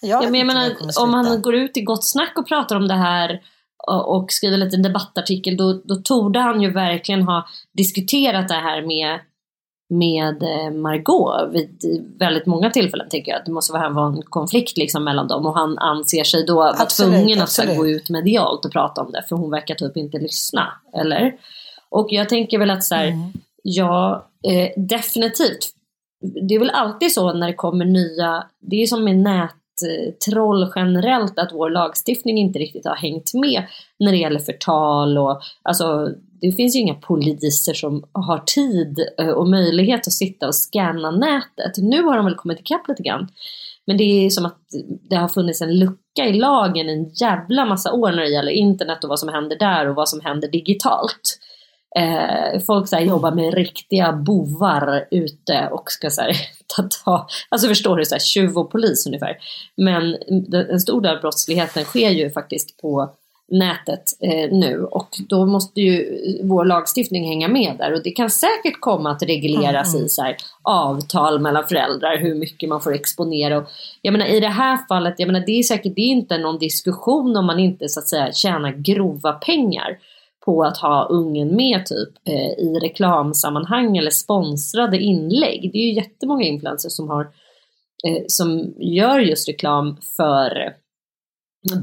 jag 0.00 0.24
Ja, 0.24 0.30
men 0.30 0.40
jag 0.40 0.46
menar, 0.46 0.74
kommer 0.74 1.00
om 1.00 1.14
han 1.14 1.42
går 1.42 1.54
ut 1.54 1.76
i 1.76 1.80
Gott 1.80 2.07
Snack 2.07 2.33
och 2.37 2.48
pratar 2.48 2.76
om 2.76 2.88
det 2.88 2.94
här 2.94 3.40
och 3.86 4.32
skriver 4.32 4.54
en 4.54 4.60
liten 4.64 4.82
debattartikel, 4.82 5.56
då, 5.56 5.72
då 5.84 5.94
torde 5.94 6.38
han 6.38 6.62
ju 6.62 6.70
verkligen 6.70 7.22
ha 7.22 7.48
diskuterat 7.72 8.48
det 8.48 8.54
här 8.54 8.82
med, 8.82 9.18
med 9.90 10.42
eh, 10.42 10.70
Margot 10.70 11.52
vid 11.52 12.04
väldigt 12.18 12.46
många 12.46 12.70
tillfällen, 12.70 13.08
tänker 13.08 13.32
jag. 13.32 13.40
Det 13.44 13.52
måste 13.52 13.72
vara 13.72 14.06
en 14.06 14.22
konflikt 14.22 14.76
liksom 14.76 15.04
mellan 15.04 15.28
dem 15.28 15.46
och 15.46 15.54
han 15.54 15.78
anser 15.78 16.24
sig 16.24 16.46
då 16.46 16.54
vara 16.54 16.86
tvungen 16.86 17.38
att 17.38 17.42
absolut. 17.42 17.76
gå 17.76 17.88
ut 17.88 18.10
medialt 18.10 18.64
och 18.64 18.72
prata 18.72 19.00
om 19.02 19.12
det, 19.12 19.24
för 19.28 19.36
hon 19.36 19.50
verkar 19.50 19.74
typ 19.74 19.96
inte 19.96 20.18
lyssna, 20.18 20.72
eller? 20.96 21.34
Och 21.88 22.06
jag 22.10 22.28
tänker 22.28 22.58
väl 22.58 22.70
att 22.70 22.84
så 22.84 22.94
här, 22.94 23.06
Mm. 23.06 23.32
ja, 23.62 24.28
eh, 24.48 24.68
definitivt. 24.76 25.70
Det 26.48 26.54
är 26.54 26.58
väl 26.58 26.70
alltid 26.70 27.12
så 27.12 27.32
när 27.32 27.46
det 27.46 27.54
kommer 27.54 27.84
nya, 27.84 28.44
det 28.60 28.82
är 28.82 28.86
som 28.86 29.04
med 29.04 29.16
Eh, 29.82 30.12
troll 30.30 30.72
generellt, 30.76 31.38
att 31.38 31.52
vår 31.52 31.70
lagstiftning 31.70 32.38
inte 32.38 32.58
riktigt 32.58 32.87
har 32.87 32.96
hängt 32.96 33.34
med 33.34 33.62
när 33.98 34.12
det 34.12 34.18
gäller 34.18 34.40
förtal 34.40 35.18
och 35.18 35.40
alltså 35.62 36.08
det 36.40 36.52
finns 36.52 36.76
ju 36.76 36.80
inga 36.80 36.94
poliser 36.94 37.74
som 37.74 38.04
har 38.12 38.38
tid 38.38 39.06
eh, 39.20 39.28
och 39.28 39.48
möjlighet 39.48 40.06
att 40.06 40.12
sitta 40.12 40.46
och 40.46 40.54
scanna 40.54 41.10
nätet. 41.10 41.76
Nu 41.76 42.02
har 42.02 42.16
de 42.16 42.24
väl 42.24 42.34
kommit 42.34 42.60
ikapp 42.60 42.88
lite 42.88 43.02
grann. 43.02 43.28
Men 43.87 43.96
det 43.96 44.04
är 44.04 44.30
som 44.30 44.46
att 44.46 44.60
det 45.10 45.16
har 45.16 45.28
funnits 45.28 45.62
en 45.62 45.78
lucka 45.78 46.26
i 46.26 46.32
lagen 46.32 46.88
en 46.88 47.10
jävla 47.20 47.64
massa 47.64 47.92
år 47.92 48.12
när 48.12 48.22
det 48.22 48.32
gäller 48.32 48.52
internet 48.52 49.04
och 49.04 49.10
vad 49.10 49.20
som 49.20 49.28
händer 49.28 49.58
där 49.58 49.88
och 49.88 49.94
vad 49.94 50.08
som 50.08 50.20
händer 50.20 50.48
digitalt. 50.48 51.38
Eh, 51.98 52.61
folk 52.61 52.88
så 52.88 52.96
här, 52.96 53.02
jobbar 53.02 53.30
med 53.30 53.54
riktiga 53.54 54.12
bovar 54.12 55.09
ute 55.11 55.68
och 55.72 55.90
ska 55.90 56.11
så 56.11 56.22
här, 56.22 56.37
ta, 56.76 56.88
ta 57.04 57.26
alltså 57.48 57.68
förstår 57.68 57.96
du, 57.96 58.04
så 58.04 58.14
här, 58.14 58.20
tjuv 58.20 58.59
och 58.59 58.70
polis 58.70 59.07
ungefär. 59.07 59.37
Men 59.76 60.16
en 60.70 60.80
stor 60.80 61.00
del 61.00 61.14
av 61.14 61.20
brottsligheten 61.20 61.85
sker 61.85 62.11
ju 62.11 62.30
faktiskt 62.30 62.80
på 62.80 63.14
nätet 63.48 64.02
eh, 64.20 64.52
nu. 64.52 64.85
Och 64.85 65.09
då 65.28 65.46
måste 65.46 65.80
ju 65.80 66.18
vår 66.42 66.64
lagstiftning 66.64 67.28
hänga 67.28 67.48
med 67.48 67.74
där. 67.78 67.92
Och 67.92 68.02
det 68.02 68.11
kan 68.11 68.30
säkert 68.30 68.80
komma 68.80 69.11
att 69.11 69.22
regleras 69.22 69.94
i 69.94 70.09
så 70.09 70.22
här, 70.22 70.37
avtal 70.62 71.40
mellan 71.40 71.68
föräldrar 71.68 72.18
hur 72.18 72.35
mycket 72.35 72.68
man 72.68 72.80
får 72.80 72.94
exponera. 72.94 73.59
Och 73.59 73.68
jag 74.02 74.12
menar 74.12 74.26
i 74.26 74.40
det 74.40 74.48
här 74.48 74.78
fallet, 74.88 75.14
jag 75.18 75.26
menar 75.26 75.46
det 75.46 75.59
är 75.59 75.62
säkert 75.62 75.94
det 75.96 76.02
är 76.02 76.11
inte 76.11 76.38
någon 76.38 76.59
diskussion 76.59 77.37
om 77.37 77.46
man 77.46 77.59
inte 77.59 77.88
så 77.88 78.00
att 78.00 78.09
säga 78.09 78.33
tjänar 78.33 78.72
grova 78.72 79.33
pengar 79.33 79.98
på 80.44 80.64
att 80.64 80.76
ha 80.76 81.04
ungen 81.04 81.57
med 81.57 81.87
typ 81.87 82.09
eh, 82.28 82.64
i 82.64 82.78
reklamsammanhang 82.83 83.96
eller 83.96 84.11
sponsrade 84.11 84.98
inlägg. 84.98 85.70
Det 85.72 85.78
är 85.78 85.87
ju 85.87 85.92
jättemånga 85.94 86.44
influencers 86.44 86.92
som 86.92 87.09
har 87.09 87.22
eh, 88.07 88.24
som 88.28 88.74
gör 88.78 89.18
just 89.18 89.48
reklam 89.48 89.96
för 90.16 90.74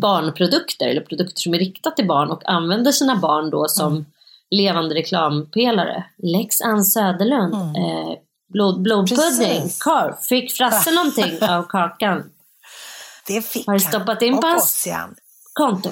barnprodukter 0.02 0.88
eller 0.88 1.02
produkter 1.02 1.42
som 1.42 1.54
är 1.54 1.60
riktat 1.60 1.96
till 1.96 2.08
barn 2.08 2.32
och 2.32 2.50
använder 2.50 2.92
sina 2.92 3.16
barn 3.16 3.50
då 3.50 3.68
som 3.68 4.06
levande 4.52 4.96
reklampelare. 4.96 6.04
Lex 6.18 6.62
Ann 6.62 6.84
Söderlund, 6.84 7.54
eh, 7.54 8.14
blod, 8.54 8.82
blodpudding, 8.82 9.70
korv. 9.80 10.16
Fick 10.30 10.52
Frasse 10.52 10.92
någonting 10.92 11.50
av 11.50 11.64
kakan? 11.64 12.24
Det 13.28 13.46
fick 13.46 13.68
Har 13.68 13.74
du 13.74 13.84
han. 13.84 13.92
stoppat 13.92 14.22
in 14.22 14.42
på 14.42 14.48
hans-. 14.48 14.88
Konto? 15.54 15.90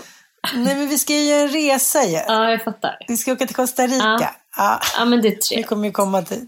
Nej, 0.56 0.76
men 0.76 0.88
vi 0.88 0.98
ska 0.98 1.14
ju 1.14 1.24
göra 1.24 1.42
en 1.42 1.50
resa 1.50 2.04
ju. 2.04 2.18
Ja, 2.28 2.52
jag 2.52 2.64
fattar. 2.64 2.98
Vi 3.08 3.18
ska 3.18 3.32
åka 3.32 3.46
till 3.46 3.56
Costa 3.56 3.88
Rica. 3.88 3.96
Ja. 4.20 4.32
Ja. 4.58 4.80
Ja, 4.98 5.06
men 5.06 5.22
det 5.22 5.28
är 5.28 5.32
Vi 5.32 5.38
trevligt. 5.38 5.68
kommer 5.68 5.86
ju 5.86 5.92
komma 5.92 6.22
till 6.22 6.48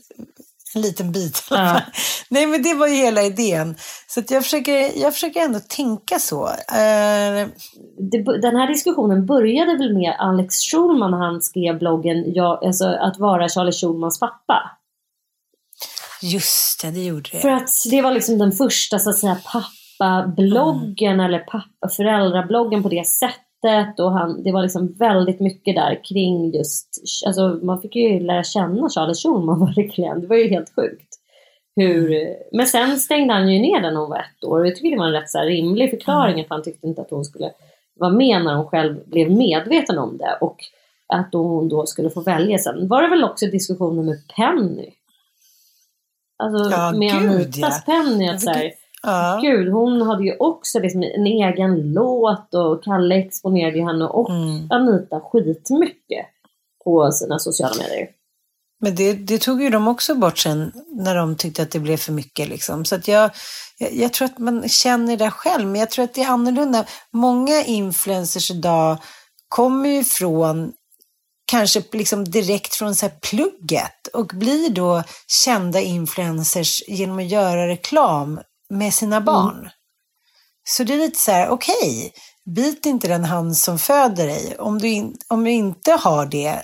en 0.76 0.82
liten 0.82 1.12
bit 1.12 1.44
Ja. 1.50 1.82
Nej, 2.30 2.48
men 2.48 2.64
det 2.64 2.74
var 2.74 2.88
ju 2.88 2.96
hela 2.96 3.24
idén. 3.24 3.76
Så 4.08 4.20
att 4.20 4.32
jag, 4.32 4.44
försöker, 4.44 5.02
jag 5.02 5.14
försöker 5.14 5.40
ändå 5.40 5.60
tänka 5.60 6.20
så. 6.20 6.48
Eh, 6.48 7.48
den 8.42 8.56
här 8.56 8.68
diskussionen 8.68 9.26
började 9.26 9.78
väl 9.78 9.94
med 9.94 10.16
Alex 10.20 10.56
Schulman 10.56 11.12
när 11.12 11.18
han 11.18 11.42
skrev 11.42 11.80
bloggen 11.80 12.34
jag, 12.34 12.66
alltså, 12.66 12.86
Att 12.86 13.20
vara 13.20 13.50
Charlie 13.50 13.72
Schulmans 13.72 14.20
pappa. 14.20 14.72
just 16.22 16.82
det, 16.82 16.92
det 16.92 17.04
gjorde 17.04 17.30
det. 17.32 17.40
För 17.40 17.50
att 17.50 17.70
det 17.92 18.02
var 18.02 18.12
liksom 18.12 18.38
den 18.38 18.52
första 18.52 19.00
så 19.00 19.10
att 19.10 19.18
säga 19.18 19.38
pappabloggen 19.46 21.20
eller 21.20 21.40
pappa 21.40 21.90
föräldrabloggen 21.96 22.84
på 22.84 22.90
det 22.90 23.08
sättet. 23.08 23.51
Och 23.98 24.12
han, 24.12 24.44
det 24.44 24.52
var 24.52 24.62
liksom 24.62 24.94
väldigt 24.94 25.40
mycket 25.40 25.76
där 25.76 26.04
kring 26.04 26.52
just, 26.52 27.04
alltså 27.28 27.60
man 27.62 27.82
fick 27.82 27.96
ju 27.96 28.20
lära 28.20 28.44
känna 28.44 28.90
Charlie 28.90 29.16
Schulman 29.16 29.66
verkligen. 29.76 30.22
Det 30.22 30.28
var 30.28 30.36
ju 30.36 30.50
helt 30.50 30.76
sjukt. 30.76 31.18
Hur, 31.76 32.36
men 32.52 32.66
sen 32.68 33.00
stängde 33.00 33.34
han 33.34 33.52
ju 33.52 33.60
ner 33.60 33.82
den 33.82 33.94
när 33.94 34.02
hon 34.02 34.10
var 34.10 34.18
ett 34.18 34.44
år 34.44 34.60
och 34.60 34.68
jag 34.68 34.76
tycker 34.76 34.92
det 34.92 34.98
var 34.98 35.08
en 35.08 35.14
rätt 35.14 35.30
så 35.30 35.38
här 35.38 35.46
rimlig 35.46 35.90
förklaring 35.90 36.42
att 36.42 36.50
han 36.50 36.64
tyckte 36.64 36.88
inte 36.88 37.02
att 37.02 37.12
hon 37.12 37.26
skulle 37.26 37.52
vara 37.94 38.12
med 38.12 38.44
när 38.44 38.56
hon 38.56 38.68
själv 38.68 39.10
blev 39.10 39.32
medveten 39.32 39.98
om 39.98 40.18
det 40.18 40.38
och 40.42 40.58
att 41.14 41.30
hon 41.34 41.70
då 41.70 41.86
skulle 41.86 42.10
få 42.10 42.22
välja. 42.22 42.58
Sen 42.58 42.88
var 42.88 43.02
det 43.02 43.10
väl 43.10 43.24
också 43.24 43.46
diskussioner 43.46 44.04
med 44.04 44.28
Penny. 44.36 44.90
Alltså 46.44 46.72
Ja, 46.72 46.92
med 46.92 47.16
Anitas 47.16 47.84
ja. 47.88 47.94
Penny 47.94 48.30
att 48.30 48.42
så 48.42 48.50
här, 48.50 48.72
Ja. 49.04 49.40
Gud, 49.42 49.74
hon 49.74 50.02
hade 50.02 50.24
ju 50.24 50.36
också 50.40 50.80
liksom 50.80 51.04
en 51.04 51.26
egen 51.26 51.94
låt 51.94 52.54
och 52.54 52.84
Kalle 52.84 53.16
exponerade 53.16 53.78
ju 53.78 53.84
henne 53.84 54.06
och 54.06 54.30
Mm. 54.30 54.68
Anita 54.72 55.20
skitmycket 55.20 56.26
på 56.84 57.12
sina 57.12 57.40
sociala 57.40 57.76
medier. 57.78 58.10
Men 58.84 58.96
det, 58.96 59.14
det 59.14 59.38
tog 59.42 59.62
ju 59.62 59.70
de 59.70 59.88
också 59.88 60.16
bort 60.16 60.38
sen 60.38 60.72
när 60.88 61.16
de 61.16 61.36
tyckte 61.36 61.62
att 61.62 61.72
det 61.72 61.80
blev 61.80 61.98
för 61.98 62.12
mycket. 62.12 62.50
Liksom. 62.50 62.86
Så 62.86 62.96
att 62.96 63.08
jag, 63.08 63.32
jag, 63.78 63.94
jag 63.94 64.14
tror 64.14 64.26
att 64.26 64.38
man 64.38 64.70
känner 64.70 65.18
det 65.18 65.32
själv, 65.32 65.68
men 65.68 65.80
jag 65.80 65.90
tror 65.90 66.06
att 66.06 66.14
det 66.14 66.22
är 66.22 66.30
annorlunda. 66.30 66.86
Många 67.14 67.64
influencers 67.64 68.52
idag 68.52 68.98
kommer 69.48 69.90
ju 69.90 70.04
från 70.04 70.74
kanske 71.52 71.84
liksom 71.92 72.24
direkt 72.24 72.76
från 72.76 72.96
så 72.96 73.06
här 73.06 73.14
plugget 73.22 74.08
och 74.14 74.28
blir 74.28 74.70
då 74.70 75.04
kända 75.28 75.80
influencers 75.80 76.82
genom 76.88 77.20
att 77.20 77.32
göra 77.32 77.68
reklam 77.68 78.40
med 78.72 78.94
sina 78.94 79.22
barn. 79.22 79.70
Så 80.64 80.84
det 80.84 80.94
är 80.94 80.98
lite 80.98 81.20
så 81.20 81.32
här, 81.32 81.50
okej, 81.50 82.14
bit 82.46 82.86
inte 82.86 83.08
den 83.08 83.24
hand 83.24 83.58
som 83.58 83.80
föder 83.80 84.28
dig. 84.28 84.56
Om 84.60 84.80
du, 84.80 84.88
in, 84.88 85.18
om 85.28 85.44
du 85.44 85.52
inte 85.52 85.92
har 85.92 86.26
det, 86.26 86.60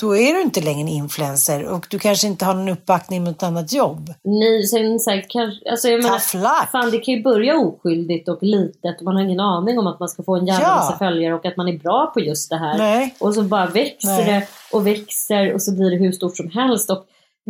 då 0.00 0.16
är 0.16 0.34
du 0.34 0.42
inte 0.42 0.60
längre 0.60 0.80
en 0.80 0.88
influencer 0.88 1.64
och 1.64 1.86
du 1.90 1.98
kanske 1.98 2.26
inte 2.26 2.44
har 2.44 2.54
någon 2.54 2.68
uppbackning 2.68 3.24
mot 3.24 3.36
ett 3.36 3.42
annat 3.42 3.72
jobb. 3.72 4.14
Nej, 4.24 4.66
sen 4.66 5.00
så 5.00 5.10
här, 5.10 5.26
kanske, 5.28 5.70
alltså 5.70 5.88
jag 5.88 6.02
menar, 6.02 6.66
fan 6.66 6.90
det 6.90 6.98
kan 6.98 7.14
ju 7.14 7.22
börja 7.22 7.56
oskyldigt 7.56 8.28
och 8.28 8.38
litet 8.42 8.98
och 8.98 9.04
man 9.04 9.14
har 9.16 9.22
ingen 9.22 9.40
aning 9.40 9.78
om 9.78 9.86
att 9.86 10.00
man 10.00 10.08
ska 10.08 10.22
få 10.22 10.36
en 10.36 10.46
jävla 10.46 10.66
Ja. 10.68 10.76
massa 10.76 10.98
följare 10.98 11.34
och 11.34 11.46
att 11.46 11.56
man 11.56 11.68
är 11.68 11.78
bra 11.78 12.10
på 12.14 12.20
just 12.20 12.50
det 12.50 12.56
här. 12.56 12.78
Nej. 12.78 13.14
Och 13.20 13.34
så 13.34 13.42
bara 13.42 13.66
växer 13.66 14.08
Nej. 14.08 14.26
det 14.26 14.46
och 14.76 14.86
växer 14.86 15.54
och 15.54 15.62
så 15.62 15.72
blir 15.74 15.90
det 15.90 15.96
hur 15.96 16.12
stort 16.12 16.36
som 16.36 16.50
helst 16.50 16.90
och 16.90 17.06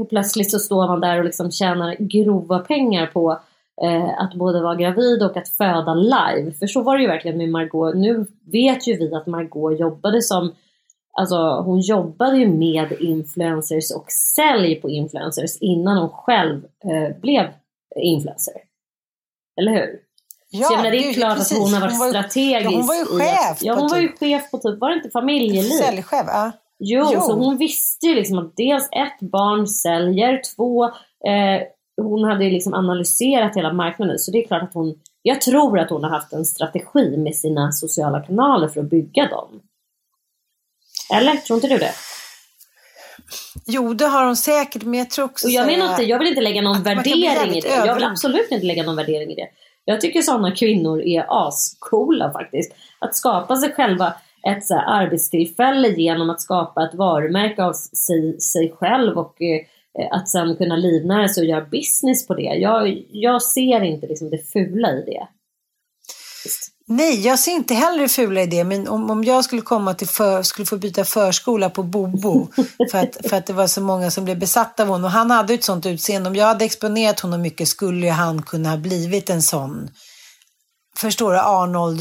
plötsligt 0.08 0.50
så 0.50 0.58
står 0.58 0.86
man 0.86 1.00
där 1.00 1.18
och 1.18 1.24
liksom 1.24 1.50
tjänar 1.50 1.96
grova 1.98 2.58
pengar 2.58 3.06
på 3.06 3.40
eh, 3.82 4.20
att 4.20 4.34
både 4.34 4.62
vara 4.62 4.74
gravid 4.74 5.22
och 5.22 5.36
att 5.36 5.48
föda 5.48 5.94
live. 5.94 6.52
För 6.52 6.66
så 6.66 6.82
var 6.82 6.96
det 6.96 7.02
ju 7.02 7.08
verkligen 7.08 7.38
med 7.38 7.48
Margot. 7.48 7.94
Nu 7.94 8.26
vet 8.52 8.88
ju 8.88 8.96
vi 8.96 9.14
att 9.14 9.26
Margot 9.26 9.80
jobbade 9.80 10.22
som 10.22 10.52
Alltså 11.18 11.36
hon 11.60 11.80
jobbade 11.80 12.36
ju 12.38 12.48
med 12.48 12.92
influencers 13.00 13.90
och 13.96 14.06
sälj 14.36 14.74
på 14.74 14.90
influencers 14.90 15.56
innan 15.60 15.98
hon 15.98 16.08
själv 16.08 16.64
eh, 16.64 17.20
blev 17.20 17.46
influencer. 18.00 18.54
Eller 19.60 19.72
hur? 19.72 20.00
Ja, 20.50 20.66
så 20.66 20.72
jag 20.74 20.78
menar, 20.78 20.90
det 20.90 21.08
är 21.08 21.14
klart 21.14 21.36
precis. 21.36 21.52
att 21.58 21.64
hon 21.64 21.72
har 21.74 21.80
varit 21.80 21.92
Hon 21.92 21.98
var 22.00 22.08
strategisk. 22.08 22.70
ja, 22.70 22.76
hon 22.76 22.86
var 22.86 22.94
ju 22.94 23.04
chef 23.04 23.50
Att, 23.50 23.62
ja, 23.62 23.74
hon 23.74 23.88
var 23.88 23.98
ju 23.98 24.08
typ- 24.08 24.18
chef 24.18 24.50
på 24.50 24.58
typ, 24.58 24.80
var 24.80 24.90
det 24.90 24.96
inte 24.96 25.10
familjeliv? 25.10 25.70
Säljchef, 25.70 26.26
ja. 26.26 26.52
Jo, 26.78 27.10
Jo. 27.12 27.20
så 27.20 27.32
hon 27.32 27.56
visste 27.56 28.06
ju 28.06 28.14
liksom 28.14 28.38
att 28.38 28.56
dels 28.56 28.88
ett 28.92 29.30
barn 29.30 29.66
säljer, 29.66 30.40
två 30.56 30.84
eh, 30.84 31.62
hon 31.96 32.24
hade 32.24 32.44
ju 32.44 32.50
liksom 32.50 32.74
analyserat 32.74 33.56
hela 33.56 33.72
marknaden 33.72 34.18
så 34.18 34.30
det 34.30 34.38
är 34.38 34.46
klart 34.46 34.62
att 34.62 34.74
hon 34.74 34.94
jag 35.22 35.40
tror 35.40 35.78
att 35.78 35.90
hon 35.90 36.04
har 36.04 36.10
haft 36.10 36.32
en 36.32 36.44
strategi 36.44 37.16
med 37.16 37.36
sina 37.36 37.72
sociala 37.72 38.20
kanaler 38.20 38.68
för 38.68 38.80
att 38.80 38.90
bygga 38.90 39.28
dem. 39.28 39.60
Eller? 41.14 41.36
Tror 41.36 41.56
inte 41.56 41.68
du 41.68 41.78
det? 41.78 41.92
Jo, 43.66 43.94
det 43.94 44.06
har 44.06 44.24
hon 44.24 44.36
säkert, 44.36 44.82
men 44.82 44.98
jag 44.98 45.10
tror 45.10 45.24
också 45.24 45.46
Och 45.46 45.50
jag 45.50 45.66
menar 45.66 45.90
inte, 45.90 46.02
jag 46.02 46.18
vill 46.18 46.28
inte 46.28 46.40
lägga 46.40 46.62
någon 46.62 46.82
värdering 46.82 47.56
i 47.56 47.60
det. 47.60 47.68
Jag 47.68 47.94
vill 47.94 48.04
absolut 48.04 48.50
inte 48.50 48.66
lägga 48.66 48.82
någon 48.82 48.96
värdering 48.96 49.30
i 49.30 49.34
det. 49.34 49.48
Jag 49.84 50.00
tycker 50.00 50.22
sådana 50.22 50.50
kvinnor 50.50 51.02
är 51.02 51.26
ascoola 51.28 52.32
faktiskt. 52.32 52.72
Att 52.98 53.16
skapa 53.16 53.56
sig 53.56 53.72
själva 53.72 54.14
ett 54.48 54.66
så 54.66 54.78
arbetstillfälle 54.78 55.88
genom 55.88 56.30
att 56.30 56.40
skapa 56.40 56.84
ett 56.84 56.94
varumärke 56.94 57.64
av 57.64 57.72
sig, 57.72 58.40
sig 58.40 58.74
själv 58.78 59.18
och 59.18 59.42
eh, 59.42 59.60
att 60.10 60.28
sen 60.28 60.56
kunna 60.56 60.76
livnära 60.76 61.28
sig 61.28 61.40
och 61.40 61.48
göra 61.48 61.64
business 61.64 62.26
på 62.26 62.34
det. 62.34 62.42
Jag, 62.42 63.04
jag 63.10 63.42
ser 63.42 63.82
inte 63.82 64.06
liksom 64.06 64.30
det 64.30 64.52
fula 64.52 64.92
i 64.92 65.04
det. 65.06 65.26
Nej, 66.88 67.20
jag 67.20 67.38
ser 67.38 67.52
inte 67.52 67.74
heller 67.74 68.02
det 68.02 68.08
fula 68.08 68.42
i 68.42 68.46
det, 68.46 68.64
men 68.64 68.88
om, 68.88 69.10
om 69.10 69.24
jag 69.24 69.44
skulle 69.44 69.62
komma 69.62 69.94
till 69.94 70.08
för, 70.08 70.42
skulle 70.42 70.66
få 70.66 70.76
byta 70.76 71.04
förskola 71.04 71.70
på 71.70 71.82
Bobo 71.82 72.48
för 72.90 72.98
att, 72.98 73.16
för 73.28 73.36
att 73.36 73.46
det 73.46 73.52
var 73.52 73.66
så 73.66 73.80
många 73.80 74.10
som 74.10 74.24
blev 74.24 74.38
besatta 74.38 74.82
av 74.82 74.88
honom 74.88 75.04
och 75.04 75.10
han 75.10 75.30
hade 75.30 75.54
ett 75.54 75.64
sånt 75.64 75.86
utseende. 75.86 76.30
Om 76.30 76.36
jag 76.36 76.46
hade 76.46 76.64
exponerat 76.64 77.20
honom 77.20 77.42
mycket 77.42 77.68
skulle 77.68 78.10
han 78.10 78.42
kunna 78.42 78.70
ha 78.70 78.76
blivit 78.76 79.30
en 79.30 79.42
sån, 79.42 79.90
förstår 80.96 81.32
du, 81.32 81.38
Arnold 81.38 82.00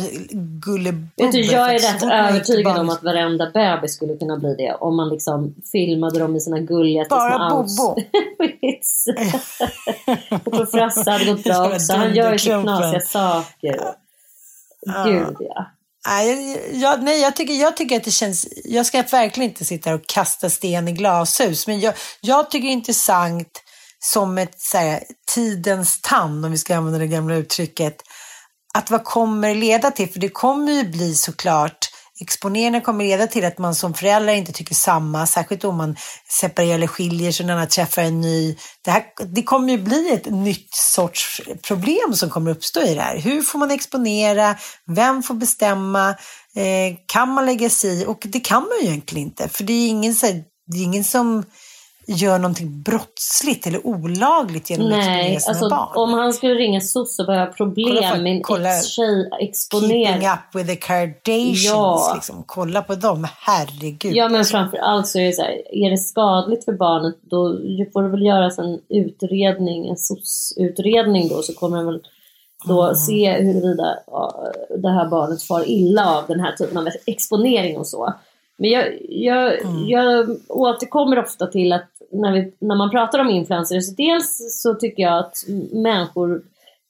Gullebubbe. 0.65 1.37
Jag 1.37 1.75
är 1.75 1.79
rätt 1.79 2.03
övertygad 2.03 2.77
om 2.77 2.89
att 2.89 3.03
varenda 3.03 3.51
bebis 3.51 3.93
skulle 3.93 4.17
kunna 4.17 4.37
bli 4.37 4.55
det. 4.55 4.73
Om 4.79 4.95
man 4.95 5.09
liksom 5.09 5.55
filmade 5.71 6.19
dem 6.19 6.35
i 6.35 6.39
sina 6.39 6.59
gulliga 6.59 7.05
Bara 7.09 7.49
Bobo. 7.49 7.95
Jag 10.29 10.43
tror 10.43 10.65
Frasse 10.65 11.11
hade 11.11 11.25
gått 11.25 11.43
bra 11.43 11.73
också. 11.73 11.93
Han 11.93 12.15
gör 12.15 12.33
ju 12.33 12.39
så 12.39 12.49
dunderklumpen. 12.49 12.77
knasiga 12.77 13.01
saker. 13.01 13.95
Gud 15.05 15.35
ja. 15.39 15.71
Nej, 16.07 16.51
jag, 16.51 16.81
jag, 16.81 17.03
nej 17.03 17.21
jag, 17.21 17.35
tycker, 17.35 17.53
jag 17.53 17.77
tycker 17.77 17.97
att 17.97 18.03
det 18.03 18.11
känns... 18.11 18.47
Jag 18.65 18.85
ska 18.85 19.01
verkligen 19.01 19.49
inte 19.49 19.65
sitta 19.65 19.89
här 19.89 19.97
och 19.97 20.07
kasta 20.07 20.49
sten 20.49 20.87
i 20.87 20.91
glashus. 20.91 21.67
Men 21.67 21.79
jag, 21.79 21.93
jag 22.21 22.51
tycker 22.51 22.67
det 22.67 22.71
är 22.71 22.73
intressant 22.73 23.61
som 23.99 24.37
ett 24.37 24.61
så 24.61 24.77
här, 24.77 25.03
tidens 25.33 26.01
tand, 26.01 26.45
om 26.45 26.51
vi 26.51 26.57
ska 26.57 26.75
använda 26.75 26.99
det 26.99 27.07
gamla 27.07 27.35
uttrycket. 27.35 27.95
Att 28.75 28.91
vad 28.91 29.03
kommer 29.03 29.47
det 29.47 29.55
leda 29.55 29.91
till? 29.91 30.09
För 30.09 30.19
det 30.19 30.29
kommer 30.29 30.71
ju 30.71 30.83
bli 30.83 31.15
såklart 31.15 31.89
Exponeringen 32.21 32.81
kommer 32.81 33.03
leda 33.03 33.27
till 33.27 33.45
att 33.45 33.57
man 33.57 33.75
som 33.75 33.93
förälder 33.93 34.33
inte 34.33 34.51
tycker 34.51 34.75
samma, 34.75 35.27
särskilt 35.27 35.63
om 35.63 35.77
man 35.77 35.95
separerar 36.29 36.75
eller 36.75 36.87
skiljer 36.87 37.31
sig 37.31 37.45
när 37.45 37.55
man 37.55 37.67
träffar 37.67 38.01
en 38.01 38.21
ny. 38.21 38.57
Det, 38.81 38.91
här, 38.91 39.03
det 39.25 39.43
kommer 39.43 39.73
ju 39.73 39.77
bli 39.77 40.13
ett 40.13 40.25
nytt 40.25 40.73
sorts 40.73 41.41
problem 41.67 42.13
som 42.13 42.29
kommer 42.29 42.51
uppstå 42.51 42.81
i 42.81 42.93
det 42.93 43.01
här. 43.01 43.19
Hur 43.19 43.41
får 43.41 43.59
man 43.59 43.71
exponera? 43.71 44.55
Vem 44.87 45.23
får 45.23 45.33
bestämma? 45.33 46.09
Eh, 46.55 46.97
kan 47.05 47.29
man 47.29 47.45
lägga 47.45 47.69
sig 47.69 48.01
i? 48.01 48.05
Och 48.05 48.23
det 48.25 48.39
kan 48.39 48.61
man 48.61 48.77
ju 48.81 48.87
egentligen 48.87 49.27
inte, 49.27 49.49
för 49.49 49.63
det 49.63 49.73
är 49.73 49.87
ingen, 49.87 50.15
så 50.15 50.25
det 50.67 50.77
är 50.77 50.83
ingen 50.83 51.03
som 51.03 51.43
gör 52.07 52.39
någonting 52.39 52.81
brottsligt 52.81 53.67
eller 53.67 53.87
olagligt 53.87 54.69
genom 54.69 54.87
att 54.87 54.93
exponera 54.93 55.15
Nej, 55.17 55.39
sina 55.39 55.49
alltså 55.51 55.69
barn. 55.69 55.87
om 55.95 56.13
han 56.13 56.33
skulle 56.33 56.53
ringa 56.53 56.81
SOS 56.81 57.19
och 57.19 57.25
börja 57.25 57.39
ha 57.39 57.45
Kolla 57.45 57.55
problem 57.57 57.95
för- 58.37 58.41
kolla- 58.43 58.69
ex-tjej 58.77 59.29
Keeping 59.29 59.47
exponera. 59.49 60.33
up 60.33 60.55
with 60.55 60.69
the 60.69 60.75
Kardashians. 60.75 61.65
Ja. 61.65 62.11
Liksom. 62.15 62.43
Kolla 62.45 62.81
på 62.81 62.95
dem, 62.95 63.27
herregud. 63.39 64.15
Ja 64.15 64.29
men 64.29 64.45
framför 64.45 64.77
allt 64.77 65.07
så 65.07 65.19
är 65.19 65.25
det 65.25 65.33
så 65.33 65.41
här, 65.41 65.61
är 65.85 65.89
det 65.91 65.97
skadligt 65.97 66.65
för 66.65 66.73
barnet 66.73 67.15
då 67.21 67.57
får 67.93 68.03
det 68.03 68.09
väl 68.09 68.25
göras 68.25 68.59
en 68.59 68.79
utredning, 68.89 69.87
en 69.87 69.97
SOS-utredning 69.97 71.27
då 71.27 71.41
så 71.41 71.53
kommer 71.53 71.77
den 71.77 71.85
väl 71.85 72.01
då 72.67 72.83
Mm. 72.83 72.95
se 72.95 73.31
huruvida 73.31 73.95
det 74.81 74.89
här 74.89 75.09
barnet 75.09 75.43
far 75.43 75.69
illa 75.69 76.17
av 76.17 76.23
den 76.27 76.39
här 76.39 76.51
typen 76.51 76.77
av 76.77 76.87
exponering 77.05 77.77
och 77.77 77.87
så. 77.87 78.13
Men 78.57 78.69
jag, 78.69 78.85
jag, 79.09 79.61
Mm. 79.65 79.87
jag 79.87 80.29
återkommer 80.49 81.19
ofta 81.19 81.47
till 81.47 81.73
att 81.73 81.89
när, 82.11 82.33
vi, 82.33 82.53
när 82.59 82.75
man 82.75 82.89
pratar 82.89 83.19
om 83.19 83.29
influencers, 83.29 83.95
dels 83.95 84.61
så 84.61 84.73
tycker 84.73 85.03
jag 85.03 85.19
att 85.19 85.33
människor 85.71 86.41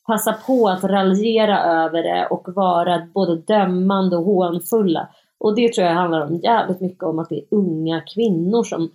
passar 0.08 0.34
på 0.48 0.70
att 0.70 0.84
raljera 0.84 1.64
över 1.64 2.04
det 2.04 2.28
och 2.30 2.48
vara 2.56 3.08
både 3.14 3.36
dömande 3.36 4.18
och 4.18 4.24
hånfulla. 4.24 5.08
Och 5.38 5.56
det 5.56 5.74
tror 5.74 5.88
jag 5.88 5.94
handlar 5.94 6.22
om 6.22 6.36
jävligt 6.44 6.82
mycket 6.82 7.04
om 7.04 7.20
att 7.20 7.30
det 7.30 7.36
är 7.36 7.46
unga 7.50 8.02
kvinnor 8.02 8.64
som 8.64 8.90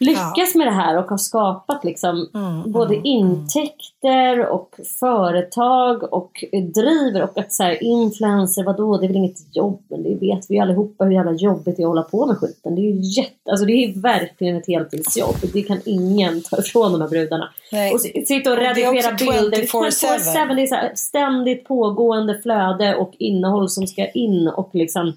lyckas 0.00 0.54
med 0.54 0.66
det 0.66 0.70
här 0.70 0.98
och 0.98 1.04
har 1.04 1.18
skapat 1.18 1.84
liksom 1.84 2.28
Mm, 2.34 2.72
både 2.72 2.96
intäkter 3.04 4.46
och 4.46 4.74
företag 5.00 6.12
och 6.12 6.44
driver 6.74 7.22
och 7.22 7.38
att 7.38 7.52
så 7.52 7.62
här, 7.62 7.82
influencer, 7.82 8.64
vadå, 8.64 8.96
det 8.96 9.06
är 9.06 9.08
väl 9.08 9.16
inget 9.16 9.56
jobb, 9.56 9.82
men 9.88 10.02
det 10.02 10.14
vet 10.14 10.46
vi 10.48 10.54
ju 10.54 10.60
allihopa 10.60 11.04
hur 11.04 11.12
jävla 11.12 11.32
jobbigt 11.32 11.76
det 11.76 11.82
är 11.82 11.84
att 11.84 11.88
hålla 11.88 12.02
på 12.02 12.26
med 12.26 12.38
skiten. 12.38 12.74
Det 12.74 12.80
är 12.80 12.92
ju 12.92 13.00
jätte, 13.00 13.50
alltså 13.50 13.66
det 13.66 13.72
är 13.72 14.00
verkligen 14.00 14.56
ett 14.56 14.66
heltidsjobb. 14.66 15.36
Det 15.52 15.62
kan 15.62 15.80
ingen 15.84 16.42
ta 16.42 16.58
ifrån 16.58 16.92
de 16.92 17.00
här 17.00 17.08
brudarna. 17.08 17.50
Nej. 17.72 17.92
Och 17.92 18.00
sitta 18.00 18.52
och 18.52 18.56
redigera 18.56 19.12
bilder. 19.12 19.58
24/7. 19.58 20.54
Det 20.54 20.62
är 20.62 20.66
så 20.66 20.74
här 20.74 20.92
ständigt 20.94 21.64
pågående 21.64 22.38
flöde 22.42 22.94
och 22.94 23.12
innehåll 23.18 23.68
som 23.68 23.86
ska 23.86 24.06
in 24.06 24.48
och 24.48 24.70
liksom 24.72 25.12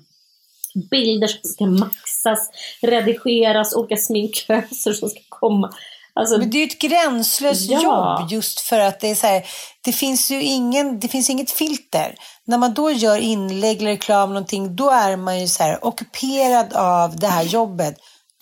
bilder 0.92 1.28
som 1.28 1.40
ska 1.44 1.66
maxas, 1.66 2.50
redigeras, 2.82 3.76
olika 3.76 3.98
sminköser 3.98 4.94
som 4.94 5.10
ska 5.10 5.20
komma. 5.30 5.74
Alltså, 6.16 6.38
Men 6.38 6.50
det 6.50 6.58
är 6.58 6.60
ju 6.60 6.66
ett 6.68 6.80
gränslöst 6.80 7.70
Ja. 7.70 7.82
jobb 7.82 8.32
just 8.32 8.60
för 8.60 8.80
att 8.80 9.00
det 9.00 9.08
är 9.08 9.16
så 9.16 9.28
här, 9.28 9.46
det 9.82 9.92
finns 9.92 10.32
ju 10.32 10.44
ingen, 10.44 11.00
det 11.00 11.08
finns 11.08 11.30
inget 11.30 11.52
filter. 11.52 12.16
När 12.46 12.58
man 12.58 12.74
då 12.74 12.92
gör 12.92 13.18
inlägg 13.18 13.78
eller 13.82 13.92
reklam 13.92 14.30
någonting, 14.30 14.76
då 14.76 14.90
är 14.90 15.18
man 15.18 15.40
ju 15.40 15.48
så 15.48 15.64
här 15.64 15.86
ockuperad 15.86 16.74
av 16.74 17.16
det 17.16 17.28
här 17.28 17.44
jobbet 17.44 17.96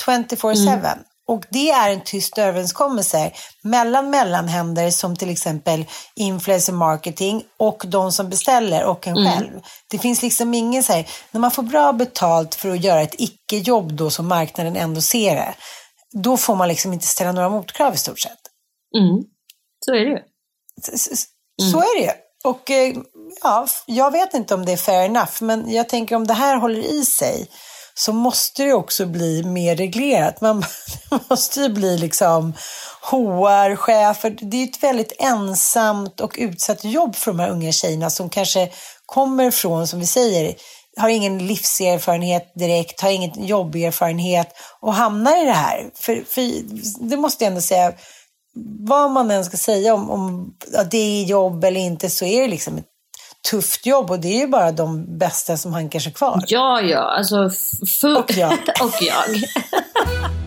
24-7. 0.05 0.97
Och 1.31 1.45
det 1.49 1.69
är 1.71 1.91
en 1.91 2.01
tyst 2.03 2.37
överenskommelse 2.37 3.31
mellan 3.63 4.09
mellanhänder 4.09 4.91
som 4.91 5.15
till 5.15 5.29
exempel 5.29 5.85
influencer 6.15 6.73
marketing 6.73 7.43
och 7.57 7.83
de 7.87 8.11
som 8.11 8.29
beställer 8.29 8.83
och 8.85 9.07
en 9.07 9.15
själv. 9.15 9.61
Det 9.89 9.97
finns 9.99 10.21
liksom 10.21 10.53
ingen 10.53 10.83
så 10.83 10.93
här, 10.93 11.07
när 11.31 11.41
man 11.41 11.51
får 11.51 11.63
bra 11.63 11.93
betalt 11.93 12.55
för 12.55 12.69
att 12.69 12.83
göra 12.83 13.01
ett 13.01 13.15
icke-jobb 13.17 13.93
då 13.93 14.09
som 14.09 14.27
marknaden 14.27 14.75
ändå 14.75 15.01
ser 15.01 15.35
det, 15.35 15.53
då 16.13 16.37
får 16.37 16.55
man 16.55 16.67
liksom 16.67 16.93
inte 16.93 17.05
ställa 17.07 17.31
några 17.31 17.49
motkrav 17.49 17.93
i 17.93 17.97
stort 17.97 18.19
sett. 18.19 18.39
mm, 18.97 19.23
så 19.85 19.91
är 19.91 19.99
det 19.99 20.11
ju. 20.11 20.17
S- 20.93 21.09
s- 21.11 21.25
Så 21.71 21.79
är 21.79 21.99
det 21.99 22.03
ju. 22.03 22.11
Och 22.43 22.71
eh, 22.71 22.95
ja, 23.43 23.67
jag 23.85 24.11
vet 24.11 24.33
inte 24.33 24.53
om 24.55 24.65
det 24.65 24.71
är 24.71 24.77
fair 24.77 25.05
enough, 25.05 25.43
men 25.43 25.71
jag 25.71 25.89
tänker 25.89 26.15
om 26.15 26.27
det 26.27 26.33
här 26.33 26.55
håller 26.57 26.79
i 26.81 27.05
sig 27.05 27.47
så 27.93 28.13
måste 28.13 28.63
det 28.63 28.73
också 28.73 29.05
bli 29.05 29.43
mer 29.43 29.75
reglerat. 29.75 30.41
Man 30.41 30.63
måste 31.29 31.59
ju 31.59 31.69
bli 31.69 31.97
liksom 31.97 32.53
HR-chefer. 33.01 34.37
Det 34.41 34.57
är 34.57 34.61
ju 34.61 34.67
ett 34.67 34.83
väldigt 34.83 35.13
ensamt 35.19 36.21
och 36.21 36.35
utsatt 36.37 36.83
jobb 36.83 37.15
för 37.15 37.31
de 37.31 37.39
här 37.39 37.49
unga 37.49 37.71
tjejerna 37.71 38.09
som 38.09 38.29
kanske 38.29 38.69
kommer 39.05 39.51
från, 39.51 39.87
som 39.87 39.99
vi 39.99 40.05
säger, 40.05 40.55
har 40.97 41.09
ingen 41.09 41.47
livserfarenhet 41.47 42.51
direkt, 42.55 43.01
har 43.01 43.09
ingen 43.09 43.45
jobberfarenhet 43.45 44.47
och 44.81 44.93
hamnar 44.93 45.43
i 45.43 45.45
det 45.45 45.51
här. 45.51 45.89
För, 45.95 46.23
för 46.27 46.41
det 47.09 47.17
måste 47.17 47.43
jag 47.43 47.49
ändå 47.49 47.61
säga, 47.61 47.93
vad 48.79 49.11
man 49.11 49.31
än 49.31 49.45
ska 49.45 49.57
säga 49.57 49.93
om, 49.93 50.09
om 50.09 50.53
att 50.75 50.91
det 50.91 50.97
är 50.97 51.23
jobb 51.23 51.63
eller 51.63 51.79
inte 51.79 52.09
så 52.09 52.25
är 52.25 52.41
det 52.41 52.47
liksom 52.47 52.77
ett 52.77 52.90
tufft 53.49 53.85
jobb 53.85 54.11
och 54.11 54.19
det 54.19 54.27
är 54.27 54.39
ju 54.39 54.47
bara 54.47 54.71
de 54.71 55.17
bästa 55.17 55.57
som 55.57 55.73
hankar 55.73 55.99
sig 55.99 56.13
kvar. 56.13 56.43
Ja, 56.47 56.81
ja, 56.81 56.99
alltså 56.99 57.49
full... 58.01 58.17
Och 58.17 58.31
jag. 58.31 58.51
och 58.81 59.01
jag. 59.01 59.43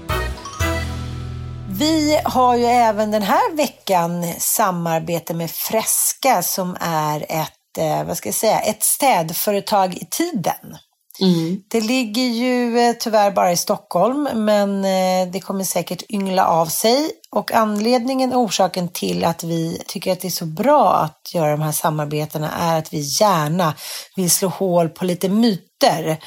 Vi 1.79 2.21
har 2.25 2.57
ju 2.57 2.65
även 2.65 3.11
den 3.11 3.23
här 3.23 3.57
veckan 3.57 4.25
samarbete 4.39 5.35
med 5.35 5.51
Fresca 5.51 6.43
som 6.43 6.77
är 6.81 7.27
ett, 7.29 7.79
eh, 7.79 8.05
vad 8.05 8.17
ska 8.17 8.29
jag 8.29 8.35
säga, 8.35 8.61
ett 8.61 8.83
städföretag 8.83 9.95
i 9.95 10.07
tiden. 10.11 10.77
Mm. 11.21 11.63
Det 11.69 11.81
ligger 11.81 12.23
ju 12.23 12.79
eh, 12.79 12.95
tyvärr 13.01 13.31
bara 13.31 13.53
i 13.53 13.57
Stockholm, 13.57 14.29
men 14.35 14.85
eh, 14.85 15.33
det 15.33 15.41
kommer 15.41 15.65
säkert 15.65 16.03
yngla 16.11 16.47
av 16.47 16.67
sig. 16.67 17.11
Och 17.31 17.53
anledningen 17.53 18.33
och 18.33 18.41
orsaken 18.41 18.89
till 18.89 19.25
att 19.25 19.45
vi 19.45 19.83
tycker 19.87 20.13
att 20.13 20.21
det 20.21 20.29
är 20.29 20.31
så 20.31 20.47
bra 20.47 20.95
att 20.95 21.35
göra 21.35 21.51
de 21.51 21.63
här 21.63 21.73
samarbetena 21.73 22.51
är 22.51 22.79
att 22.79 22.93
vi 22.93 22.99
gärna 23.21 23.75
vill 24.17 24.31
slå 24.31 24.49
hål 24.49 24.89
på 24.89 25.05
lite 25.05 25.29
myter 25.29 26.19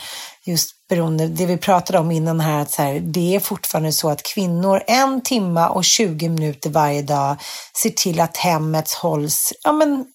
just 0.45 0.88
beroende, 0.89 1.27
det 1.27 1.45
vi 1.45 1.57
pratade 1.57 1.99
om 1.99 2.11
innan 2.11 2.39
här, 2.39 2.61
att 2.61 2.71
så 2.71 2.81
här, 2.81 2.99
det 2.99 3.35
är 3.35 3.39
fortfarande 3.39 3.91
så 3.91 4.09
att 4.09 4.23
kvinnor 4.23 4.83
en 4.88 5.21
timma 5.21 5.69
och 5.69 5.83
20 5.83 6.29
minuter 6.29 6.69
varje 6.69 7.01
dag 7.01 7.35
ser 7.81 7.89
till 7.89 8.19
att 8.19 8.38
hemmet 8.38 8.91
hålls, 8.91 9.53
ja 9.63 9.71
men, 9.71 10.05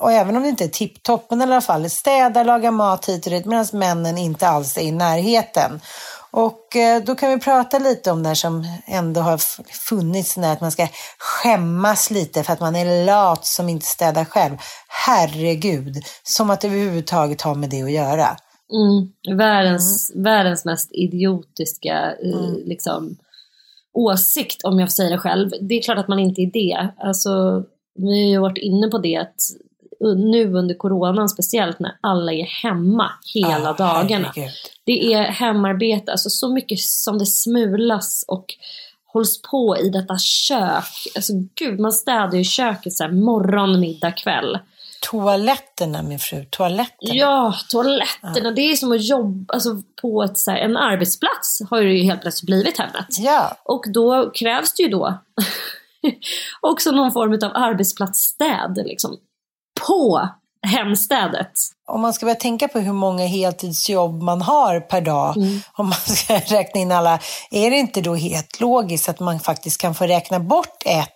och, 0.00 0.12
även 0.12 0.36
om 0.36 0.42
det 0.42 0.48
inte 0.48 0.64
är 0.64 0.68
tipptopp, 0.68 1.30
men 1.30 1.40
i 1.40 1.42
alla 1.42 1.60
fall 1.60 1.90
städa, 1.90 2.42
laga 2.42 2.70
mat 2.70 3.08
hit 3.08 3.26
och 3.26 3.32
dit, 3.32 3.44
medan 3.44 3.66
männen 3.72 4.18
inte 4.18 4.48
alls 4.48 4.76
är 4.76 4.82
i 4.82 4.92
närheten. 4.92 5.80
Och 6.30 6.76
eh, 6.76 7.02
då 7.02 7.14
kan 7.14 7.30
vi 7.30 7.38
prata 7.38 7.78
lite 7.78 8.10
om 8.10 8.22
det 8.22 8.28
här 8.28 8.34
som 8.34 8.64
ändå 8.86 9.20
har 9.20 9.38
funnits, 9.88 10.36
när 10.36 10.52
att 10.52 10.60
man 10.60 10.72
ska 10.72 10.88
skämmas 11.18 12.10
lite 12.10 12.42
för 12.42 12.52
att 12.52 12.60
man 12.60 12.76
är 12.76 13.06
lat 13.06 13.46
som 13.46 13.68
inte 13.68 13.86
städar 13.86 14.24
själv. 14.24 14.56
Herregud, 14.88 15.96
som 16.22 16.50
att 16.50 16.60
det 16.60 16.68
överhuvudtaget 16.68 17.42
har 17.42 17.54
med 17.54 17.70
det 17.70 17.82
att 17.82 17.92
göra. 17.92 18.36
Mm. 18.72 19.38
Världens, 19.38 20.10
mm. 20.10 20.24
världens 20.24 20.64
mest 20.64 20.90
idiotiska 20.92 22.14
eh, 22.24 22.38
mm. 22.38 22.54
liksom, 22.64 23.16
åsikt, 23.94 24.64
om 24.64 24.78
jag 24.80 24.88
får 24.88 24.92
säga 24.92 25.10
det 25.10 25.18
själv. 25.18 25.50
Det 25.60 25.74
är 25.74 25.82
klart 25.82 25.98
att 25.98 26.08
man 26.08 26.18
inte 26.18 26.40
är 26.40 26.52
det. 26.52 26.94
Alltså, 26.98 27.64
vi 27.96 28.22
har 28.24 28.30
ju 28.30 28.38
varit 28.38 28.58
inne 28.58 28.88
på 28.88 28.98
det, 28.98 29.16
att 29.16 29.34
nu 30.00 30.54
under 30.54 30.74
coronan 30.74 31.28
speciellt 31.28 31.78
när 31.78 31.92
alla 32.00 32.32
är 32.32 32.44
hemma 32.44 33.10
hela 33.34 33.72
oh, 33.72 33.76
dagarna. 33.76 34.32
Herregud. 34.34 34.52
Det 34.84 35.12
är 35.14 35.22
hemarbete, 35.22 36.12
alltså 36.12 36.30
så 36.30 36.48
mycket 36.48 36.80
som 36.80 37.18
det 37.18 37.26
smulas 37.26 38.24
och 38.28 38.54
hålls 39.06 39.42
på 39.42 39.76
i 39.78 39.88
detta 39.88 40.18
kök. 40.18 40.84
Alltså 41.14 41.32
gud, 41.54 41.80
man 41.80 41.92
städar 41.92 42.34
ju 42.34 42.44
köket 42.44 42.92
så 42.92 43.04
här 43.04 43.10
morgon, 43.10 43.80
middag, 43.80 44.12
kväll. 44.12 44.58
Toaletterna 45.10 46.02
min 46.02 46.18
fru, 46.18 46.44
toaletterna. 46.50 47.14
Ja, 47.14 47.54
toaletterna. 47.68 48.48
Ja. 48.48 48.50
Det 48.50 48.60
är 48.60 48.74
som 48.74 48.92
att 48.92 49.04
jobba 49.04 49.54
alltså, 49.54 49.82
på 50.02 50.22
ett, 50.22 50.38
så 50.38 50.50
här, 50.50 50.58
en 50.58 50.76
arbetsplats 50.76 51.62
har 51.70 51.80
ju 51.80 52.02
helt 52.02 52.20
plötsligt 52.20 52.46
blivit 52.46 52.78
hemmet. 52.78 53.06
Ja. 53.18 53.56
Och 53.64 53.84
då 53.88 54.30
krävs 54.34 54.74
det 54.74 54.82
ju 54.82 54.88
då 54.88 55.18
också 56.60 56.90
någon 56.90 57.12
form 57.12 57.32
av 57.32 57.50
arbetsplatsstäd. 57.54 58.76
Liksom 58.84 59.16
på 59.86 60.28
hemstädet. 60.66 61.52
Om 61.86 62.00
man 62.00 62.12
ska 62.12 62.26
börja 62.26 62.36
tänka 62.36 62.68
på 62.68 62.78
hur 62.78 62.92
många 62.92 63.26
heltidsjobb 63.26 64.22
man 64.22 64.42
har 64.42 64.80
per 64.80 65.00
dag, 65.00 65.36
mm. 65.36 65.60
om 65.72 65.86
man 65.86 66.16
ska 66.16 66.34
räkna 66.56 66.80
in 66.80 66.92
alla, 66.92 67.18
är 67.50 67.70
det 67.70 67.76
inte 67.76 68.00
då 68.00 68.14
helt 68.14 68.60
logiskt 68.60 69.08
att 69.08 69.20
man 69.20 69.40
faktiskt 69.40 69.80
kan 69.80 69.94
få 69.94 70.06
räkna 70.06 70.40
bort 70.40 70.82
ett 70.84 71.12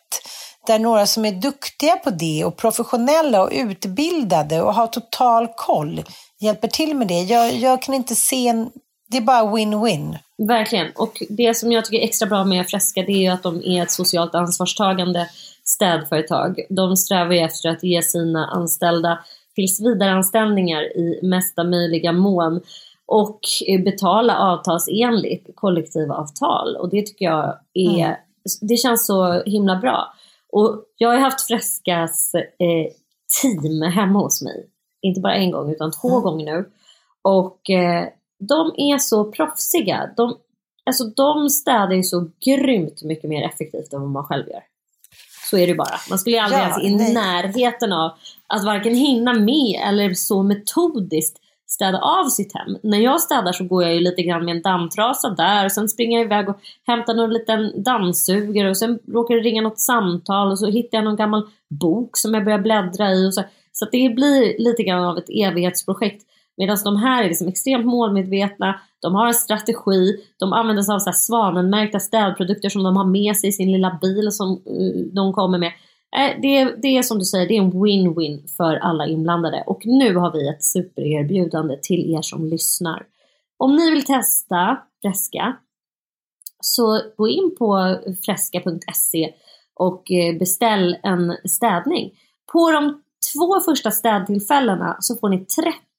där 0.67 0.79
några 0.79 1.07
som 1.07 1.25
är 1.25 1.33
duktiga 1.33 1.97
på 1.97 2.11
det 2.11 2.45
och 2.45 2.57
professionella 2.57 3.43
och 3.43 3.51
utbildade 3.53 4.63
och 4.63 4.75
har 4.75 4.87
total 4.87 5.49
koll 5.57 6.05
hjälper 6.41 6.69
till 6.69 6.97
med 6.97 7.09
det. 7.09 7.21
Jag, 7.21 7.55
jag 7.55 7.83
kan 7.83 7.95
inte 7.95 8.17
se 8.17 8.49
en, 8.49 8.71
det 9.11 9.17
är 9.17 9.21
bara 9.21 9.57
win-win. 9.57 10.19
Verkligen, 10.39 10.93
och 10.97 11.23
det 11.29 11.57
som 11.57 11.73
jag 11.73 11.85
tycker 11.85 11.99
är 11.99 12.05
extra 12.05 12.29
bra 12.29 12.45
med 12.45 12.67
Fresca 12.67 13.03
det 13.03 13.13
är 13.13 13.23
ju 13.23 13.29
att 13.29 13.43
de 13.43 13.63
är 13.65 13.83
ett 13.83 13.91
socialt 13.91 14.35
ansvarstagande 14.35 15.29
städföretag. 15.65 16.61
De 16.69 16.97
strävar 16.97 17.33
ju 17.33 17.39
efter 17.39 17.69
att 17.69 17.83
ge 17.83 18.03
sina 18.03 18.47
anställda 18.47 19.25
tillsvidareanställningar 19.55 20.97
i 20.97 21.21
mesta 21.23 21.65
möjliga 21.65 22.13
mån 22.13 22.61
och 23.07 23.41
betala 23.85 24.39
avtalsenligt 24.39 25.51
kollektivavtal. 25.55 26.77
Och 26.77 26.91
det 26.91 27.07
tycker 27.07 27.25
jag 27.25 27.59
är, 27.75 28.05
mm. 28.05 28.17
det 28.61 28.77
känns 28.77 29.07
så 29.07 29.43
himla 29.43 29.77
bra. 29.77 30.15
Och 30.53 30.85
jag 30.97 31.09
har 31.09 31.17
haft 31.17 31.47
Freskas 31.47 32.35
eh, 32.35 32.93
team 33.43 33.83
hemma 33.83 34.19
hos 34.19 34.43
mig. 34.43 34.67
Inte 35.03 35.21
bara 35.21 35.35
en 35.35 35.51
gång 35.51 35.71
utan 35.71 35.93
två 35.93 36.11
mm. 36.11 36.23
gånger 36.23 36.45
nu. 36.45 36.71
Och 37.23 37.71
eh, 37.71 38.09
de 38.41 38.73
är 38.77 38.99
så 38.99 39.33
proffsiga. 39.33 40.11
De, 40.17 40.37
alltså, 40.87 41.05
de 41.05 41.49
städar 41.51 41.93
ju 41.93 42.03
så 42.03 42.31
grymt 42.47 43.03
mycket 43.03 43.31
mer 43.31 43.43
effektivt 43.43 43.93
än 43.93 44.01
vad 44.01 44.11
man 44.11 44.25
själv 44.25 44.49
gör. 44.49 44.63
Så 45.51 45.57
är 45.57 45.67
det 45.67 45.75
bara. 45.75 45.97
Man 46.11 46.19
skulle 46.19 46.37
ju 46.37 46.43
aldrig 46.43 46.61
ja, 46.61 46.81
ens 46.83 46.83
i 46.83 46.97
nej. 46.97 47.15
närheten 47.15 47.93
av 47.93 48.11
att 48.47 48.65
varken 48.65 48.95
hinna 48.95 49.33
med 49.33 49.81
eller 49.89 50.15
så 50.15 50.43
metodiskt 50.43 51.39
städa 51.67 51.99
av 51.99 52.29
sitt 52.29 52.55
hem. 52.55 52.77
När 52.83 52.99
jag 52.99 53.21
städar 53.21 53.53
så 53.53 53.65
går 53.65 53.83
jag 53.83 53.95
ju 53.95 54.01
lite 54.01 54.23
grann 54.23 54.45
med 54.45 54.57
en 54.57 54.63
dammtrasa 54.63 55.31
där 55.31 55.65
och 55.65 55.73
sen 55.73 55.89
springer 55.89 56.19
jag 56.19 56.27
iväg 56.27 56.49
och 56.49 56.61
hämtar 56.87 57.15
någon 57.15 57.33
liten 57.33 57.83
dammsugare 57.83 58.71
och 58.71 58.77
sen 58.77 58.99
råkar 59.09 59.35
det 59.35 59.41
ringa 59.41 59.63
något 59.63 59.81
samtal 59.81 60.51
och 60.51 60.59
så 60.59 60.67
hittar 60.67 60.99
jag 60.99 61.05
någon 61.05 61.17
gammal 61.17 61.49
bok 61.81 62.17
som 62.17 62.35
jag 62.35 62.45
börjar 62.45 62.59
bläddra 62.59 63.13
i. 63.13 63.29
Och 63.29 63.35
så 63.35 63.43
så 63.73 63.87
det 63.93 64.15
blir 64.15 64.59
lite 64.59 64.83
grann 64.83 65.05
av 65.05 65.19
ett 65.19 65.29
evighetsprojekt. 65.29 66.27
Medan 66.61 66.77
de 66.85 66.97
här 66.97 67.25
är 67.25 67.29
liksom 67.29 67.49
extremt 67.49 67.87
målmedvetna, 67.87 68.81
de 69.03 69.15
har 69.15 69.27
en 69.27 69.35
strategi, 69.35 70.25
de 70.39 70.53
använder 70.53 70.83
sig 70.83 70.95
av 70.95 70.99
så 70.99 71.11
här 71.11 71.17
svanenmärkta 71.17 72.01
städprodukter 72.01 72.69
som 72.69 72.83
de 72.83 72.97
har 72.97 73.05
med 73.05 73.37
sig 73.37 73.49
i 73.49 73.53
sin 73.53 73.73
lilla 73.73 73.99
bil 74.03 74.33
som 74.33 74.51
eh, 74.53 75.15
de 75.15 75.33
kommer 75.33 75.59
med. 75.59 75.73
Det 76.43 76.65
det, 76.65 76.75
det 76.83 76.99
är 76.99 77.03
som 77.03 77.19
du 77.19 77.25
säger, 77.25 77.49
det 77.49 77.57
är 77.57 77.63
en 77.63 77.73
win-win 77.73 78.57
för 78.57 78.77
alla 78.77 79.07
inblandade. 79.07 79.65
Och 79.67 79.87
nu 79.87 80.17
har 80.17 80.33
vi 80.33 80.49
ett 80.49 80.65
supererbjudande 80.65 81.77
till 81.83 82.15
er 82.15 82.23
som 82.23 82.47
lyssnar. 82.47 83.07
Om 83.57 83.77
ni 83.77 83.91
vill 83.91 84.05
testa 84.05 84.79
Fresca 85.03 85.57
så 86.61 87.01
gå 87.17 87.29
in 87.29 87.57
på 87.59 87.99
fresca.se 88.27 89.33
och 89.75 90.11
eh, 90.11 90.39
beställ 90.39 90.97
en 91.03 91.37
städning. 91.45 92.11
På 92.53 92.71
de 92.71 93.03
två 93.33 93.61
första 93.61 93.91
städtillfällena 93.91 94.97
så 95.01 95.17
får 95.17 95.29
ni 95.29 95.47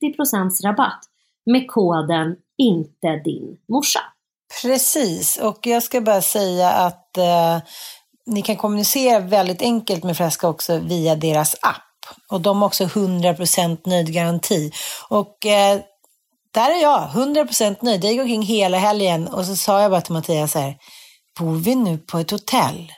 30% 0.01 0.63
rabatt 0.63 0.99
med 1.45 1.67
koden 1.67 2.35
inte 2.57 3.07
din 3.25 3.57
morsa. 3.69 3.99
Precis, 4.61 5.37
och 5.37 5.67
jag 5.67 5.83
ska 5.83 6.01
bara 6.01 6.21
säga 6.21 6.69
att 6.69 7.17
eh, 7.17 7.57
ni 8.25 8.41
kan 8.41 8.55
kommunicera 8.55 9.19
väldigt 9.19 9.61
enkelt 9.61 10.03
med 10.03 10.17
Fresca 10.17 10.47
också 10.47 10.77
via 10.77 11.15
deras 11.15 11.55
app. 11.61 11.81
Och 12.29 12.41
de 12.41 12.61
har 12.61 12.67
också 12.67 12.83
100% 12.83 13.77
nöjdgaranti. 13.85 14.71
Och 15.09 15.45
eh, 15.45 15.79
där 16.53 16.71
är 16.71 16.81
jag, 16.81 17.09
100% 17.09 17.75
nöjd. 17.81 18.03
Jag 18.03 18.11
gick 18.11 18.21
omkring 18.21 18.43
hela 18.43 18.77
helgen 18.77 19.27
och 19.27 19.45
så 19.45 19.55
sa 19.55 19.81
jag 19.81 19.91
bara 19.91 20.01
till 20.01 20.13
Mattias 20.13 20.51
så 20.51 20.59
här, 20.59 20.75
bor 21.39 21.55
vi 21.55 21.75
nu 21.75 21.97
på 21.97 22.17
ett 22.17 22.31
hotell? 22.31 22.91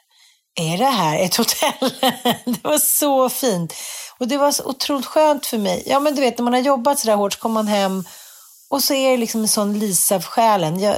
Är 0.60 0.78
det 0.78 0.86
här 0.86 1.20
ett 1.20 1.36
hotell? 1.36 1.94
det 2.46 2.64
var 2.64 2.78
så 2.78 3.30
fint. 3.30 3.74
Och 4.18 4.28
det 4.28 4.38
var 4.38 4.52
så 4.52 4.66
otroligt 4.66 5.06
skönt 5.06 5.46
för 5.46 5.58
mig. 5.58 5.84
Ja, 5.86 6.00
men 6.00 6.16
du 6.16 6.22
vet, 6.22 6.38
när 6.38 6.44
man 6.44 6.54
har 6.54 6.62
jobbat 6.62 7.00
så 7.00 7.08
där 7.08 7.16
hårt 7.16 7.34
så 7.34 7.40
kommer 7.40 7.54
man 7.54 7.68
hem 7.68 8.04
och 8.70 8.84
så 8.84 8.94
är 8.94 9.12
det 9.12 9.18
liksom 9.18 9.42
en 9.42 9.48
sån 9.48 9.80
lisa 9.80 10.16
av 10.16 10.24
själen. 10.24 10.80
Jag, 10.80 10.96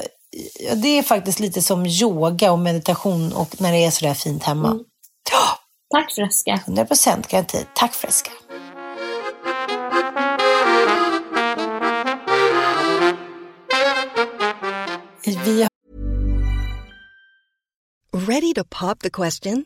det 0.75 0.87
är 0.87 1.03
faktiskt 1.03 1.39
lite 1.39 1.61
som 1.61 1.85
yoga 1.85 2.51
och 2.51 2.59
meditation 2.59 3.33
och 3.33 3.61
när 3.61 3.71
det 3.71 3.85
är 3.85 3.91
så 3.91 4.05
där 4.05 4.13
fint 4.13 4.43
hemma. 4.43 4.67
Mm. 4.67 4.83
Ja. 5.31 5.59
Tack 5.89 6.11
Fresca. 6.11 6.59
100% 6.65 7.31
garanti. 7.31 7.65
Tack 7.73 7.93
Fresca. 7.93 8.31
Vi 15.25 15.67
Ready 18.13 18.53
to 18.53 18.63
pop 18.63 18.99
the 18.99 19.09
question? 19.09 19.65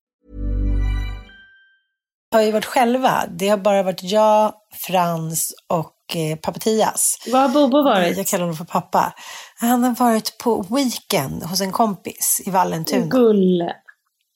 har 2.31 2.41
ju 2.41 2.51
varit 2.51 2.65
själva. 2.65 3.23
Det 3.29 3.49
har 3.49 3.57
bara 3.57 3.83
varit 3.83 4.03
jag, 4.03 4.53
Frans 4.87 5.53
och 5.67 6.15
eh, 6.15 6.37
pappa 6.37 6.59
Tias. 6.59 7.17
Vad 7.31 7.41
har 7.41 7.49
Bobo 7.49 7.83
varit? 7.83 8.17
Jag 8.17 8.27
kallar 8.27 8.41
honom 8.41 8.57
för 8.57 8.65
pappa. 8.65 9.13
Han 9.59 9.83
har 9.83 9.95
varit 9.95 10.37
på 10.37 10.65
weekend 10.69 11.43
hos 11.43 11.61
en 11.61 11.71
kompis 11.71 12.41
i 12.45 12.49
Vallentuna. 12.49 13.05
Gulle. 13.05 13.73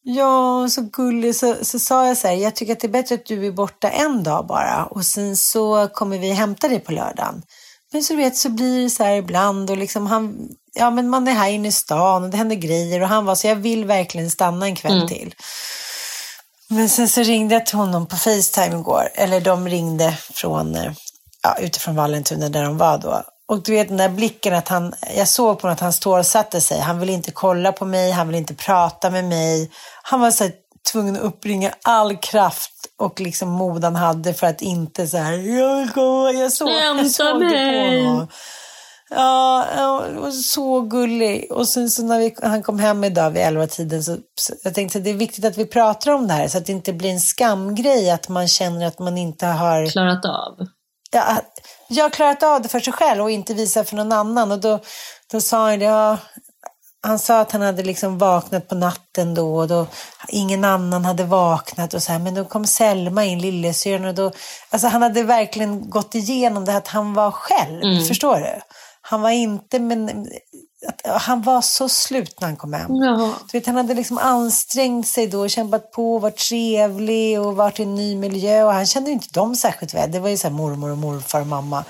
Ja, 0.03 0.67
så 0.69 0.81
gullig. 0.81 1.35
Så, 1.35 1.55
så 1.61 1.79
sa 1.79 2.07
jag 2.07 2.17
så 2.17 2.27
här, 2.27 2.35
jag 2.35 2.55
tycker 2.55 2.73
att 2.73 2.79
det 2.79 2.87
är 2.87 2.91
bättre 2.91 3.15
att 3.15 3.25
du 3.25 3.47
är 3.47 3.51
borta 3.51 3.89
en 3.89 4.23
dag 4.23 4.47
bara 4.47 4.85
och 4.85 5.05
sen 5.05 5.37
så 5.37 5.87
kommer 5.87 6.17
vi 6.17 6.31
hämta 6.31 6.67
dig 6.67 6.79
på 6.79 6.91
lördagen. 6.91 7.41
Men 7.93 8.03
så 8.03 8.13
du 8.13 8.17
vet 8.17 8.37
så 8.37 8.49
blir 8.49 8.83
det 8.83 8.89
så 8.89 9.03
här 9.03 9.15
ibland 9.15 9.69
och 9.69 9.77
liksom 9.77 10.05
han, 10.07 10.49
ja 10.73 10.89
men 10.89 11.09
man 11.09 11.27
är 11.27 11.31
här 11.31 11.49
inne 11.49 11.67
i 11.67 11.71
stan 11.71 12.23
och 12.23 12.29
det 12.29 12.37
händer 12.37 12.55
grejer 12.55 13.01
och 13.01 13.07
han 13.07 13.25
var 13.25 13.35
så 13.35 13.47
jag 13.47 13.55
vill 13.55 13.85
verkligen 13.85 14.31
stanna 14.31 14.65
en 14.65 14.75
kväll 14.75 14.95
Mm. 14.95 15.07
till. 15.07 15.33
Men 16.67 16.89
sen 16.89 17.09
så 17.09 17.21
ringde 17.21 17.53
jag 17.55 17.65
till 17.65 17.77
honom 17.77 18.05
på 18.05 18.15
Facetime 18.15 18.79
igår, 18.79 19.09
eller 19.13 19.41
de 19.41 19.67
ringde 19.67 20.17
från, 20.33 20.75
eh, 20.75 20.91
ja, 21.43 21.57
utifrån 21.59 21.95
Vallentuna 21.95 22.49
där 22.49 22.63
de 22.63 22.77
var 22.77 22.97
då. 22.97 23.23
Och 23.47 23.63
du 23.63 23.71
vet 23.71 23.87
den 23.87 23.97
där 23.97 24.09
blicken 24.09 24.53
att 24.53 24.67
han, 24.67 24.93
jag 25.15 25.27
såg 25.27 25.59
på 25.59 25.61
honom 25.61 25.73
att 25.73 25.79
han 25.79 25.93
stålsatte 25.93 26.61
sig. 26.61 26.79
Han 26.79 26.99
ville 26.99 27.11
inte 27.11 27.31
kolla 27.31 27.71
på 27.71 27.85
mig, 27.85 28.11
han 28.11 28.27
ville 28.27 28.37
inte 28.37 28.55
prata 28.55 29.09
med 29.09 29.25
mig. 29.25 29.71
Han 30.03 30.19
var 30.19 30.31
så 30.31 30.43
här, 30.43 30.53
tvungen 30.91 31.15
att 31.15 31.21
uppringa 31.21 31.71
all 31.81 32.17
kraft 32.17 32.71
och 32.97 33.19
liksom 33.19 33.49
mod 33.49 33.83
han 33.83 33.95
hade 33.95 34.33
för 34.33 34.47
att 34.47 34.61
inte 34.61 35.07
så 35.07 35.17
här, 35.17 35.33
jag 35.33 35.93
komma, 35.93 36.31
jag 36.31 36.53
såg, 36.53 36.69
jag 36.69 37.11
såg 37.11 37.41
det 37.41 37.49
på 37.49 37.55
mig." 37.55 38.05
honom. 38.05 38.27
Ja, 39.09 39.65
var 40.15 40.31
så 40.31 40.81
gullig. 40.81 41.51
Och 41.51 41.67
sen 41.67 41.89
så 41.89 42.03
när 42.03 42.19
vi, 42.19 42.35
han 42.43 42.63
kom 42.63 42.79
hem 42.79 43.03
idag 43.03 43.31
vid 43.31 43.41
elva 43.41 43.67
tiden 43.67 44.03
så, 44.03 44.17
så 44.41 44.53
jag 44.63 44.75
tänkte 44.75 44.97
att 44.97 45.03
det 45.03 45.09
är 45.09 45.13
viktigt 45.13 45.45
att 45.45 45.57
vi 45.57 45.65
pratar 45.65 46.11
om 46.11 46.27
det 46.27 46.33
här 46.33 46.47
så 46.47 46.57
att 46.57 46.65
det 46.65 46.71
inte 46.71 46.93
blir 46.93 47.09
en 47.09 47.19
skamgrej 47.19 48.09
att 48.11 48.29
man 48.29 48.47
känner 48.47 48.87
att 48.87 48.99
man 48.99 49.17
inte 49.17 49.45
har 49.45 49.87
Klarat 49.87 50.25
av. 50.25 50.67
ja, 51.11 51.41
jag 51.87 52.03
har 52.03 52.09
klarat 52.09 52.43
av 52.43 52.61
det 52.61 52.67
för 52.69 52.79
sig 52.79 52.93
själv 52.93 53.21
och 53.21 53.31
inte 53.31 53.53
visat 53.53 53.89
för 53.89 53.95
någon 53.95 54.11
annan. 54.11 54.51
Och 54.51 54.59
då, 54.59 54.79
då 55.31 55.41
sa 55.41 55.69
han 55.69 55.79
det, 55.79 55.85
ja, 55.85 56.17
han 57.03 57.19
sa 57.19 57.39
att 57.39 57.51
han 57.51 57.61
hade 57.61 57.83
liksom 57.83 58.17
vaknat 58.17 58.67
på 58.67 58.75
natten 58.75 59.33
då 59.35 59.55
och 59.55 59.67
då 59.67 59.87
ingen 60.27 60.63
annan 60.65 61.05
hade 61.05 61.23
vaknat 61.23 61.93
och 61.93 62.03
så 62.03 62.11
här, 62.11 62.19
men 62.19 62.33
då 62.35 62.45
kom 62.45 62.67
Selma 62.67 63.25
in, 63.25 63.39
lillasyrran 63.39 64.05
och 64.05 64.15
då, 64.15 64.31
alltså 64.69 64.87
han 64.87 65.01
hade 65.01 65.23
verkligen 65.23 65.89
gått 65.89 66.15
igenom 66.15 66.65
det 66.65 66.75
att 66.77 66.87
han 66.87 67.13
var 67.13 67.31
själv, 67.31 67.81
förstår 68.07 68.39
du? 68.39 68.59
Han 69.07 69.21
var 69.21 69.29
inte, 69.29 69.79
men 69.79 70.27
han 71.03 71.41
var 71.41 71.61
så 71.61 71.89
slut 71.89 72.39
när 72.39 72.47
han 72.47 72.57
kom 72.57 72.73
hem. 72.73 72.95
Ja. 72.95 73.33
Du 73.51 73.57
vet, 73.57 73.67
han 73.67 73.75
hade 73.75 73.93
liksom 73.93 74.17
ansträngt 74.17 75.07
sig 75.07 75.27
då, 75.27 75.47
kämpat 75.47 75.91
på, 75.91 76.19
varit 76.19 76.37
trevlig 76.37 77.41
och 77.41 77.55
varit 77.55 77.79
i 77.79 77.83
en 77.83 77.95
ny 77.95 78.15
miljö. 78.15 78.63
Och 78.63 78.73
han 78.73 78.85
kände 78.85 79.11
inte 79.11 79.27
dem 79.33 79.55
särskilt 79.55 79.93
väl. 79.93 80.11
Det 80.11 80.19
var 80.19 80.29
ju 80.29 80.37
så 80.37 80.47
här 80.47 80.55
mormor 80.55 80.91
och 80.91 80.97
morfar 80.97 81.41
och 81.41 81.47
mamma. 81.47 81.83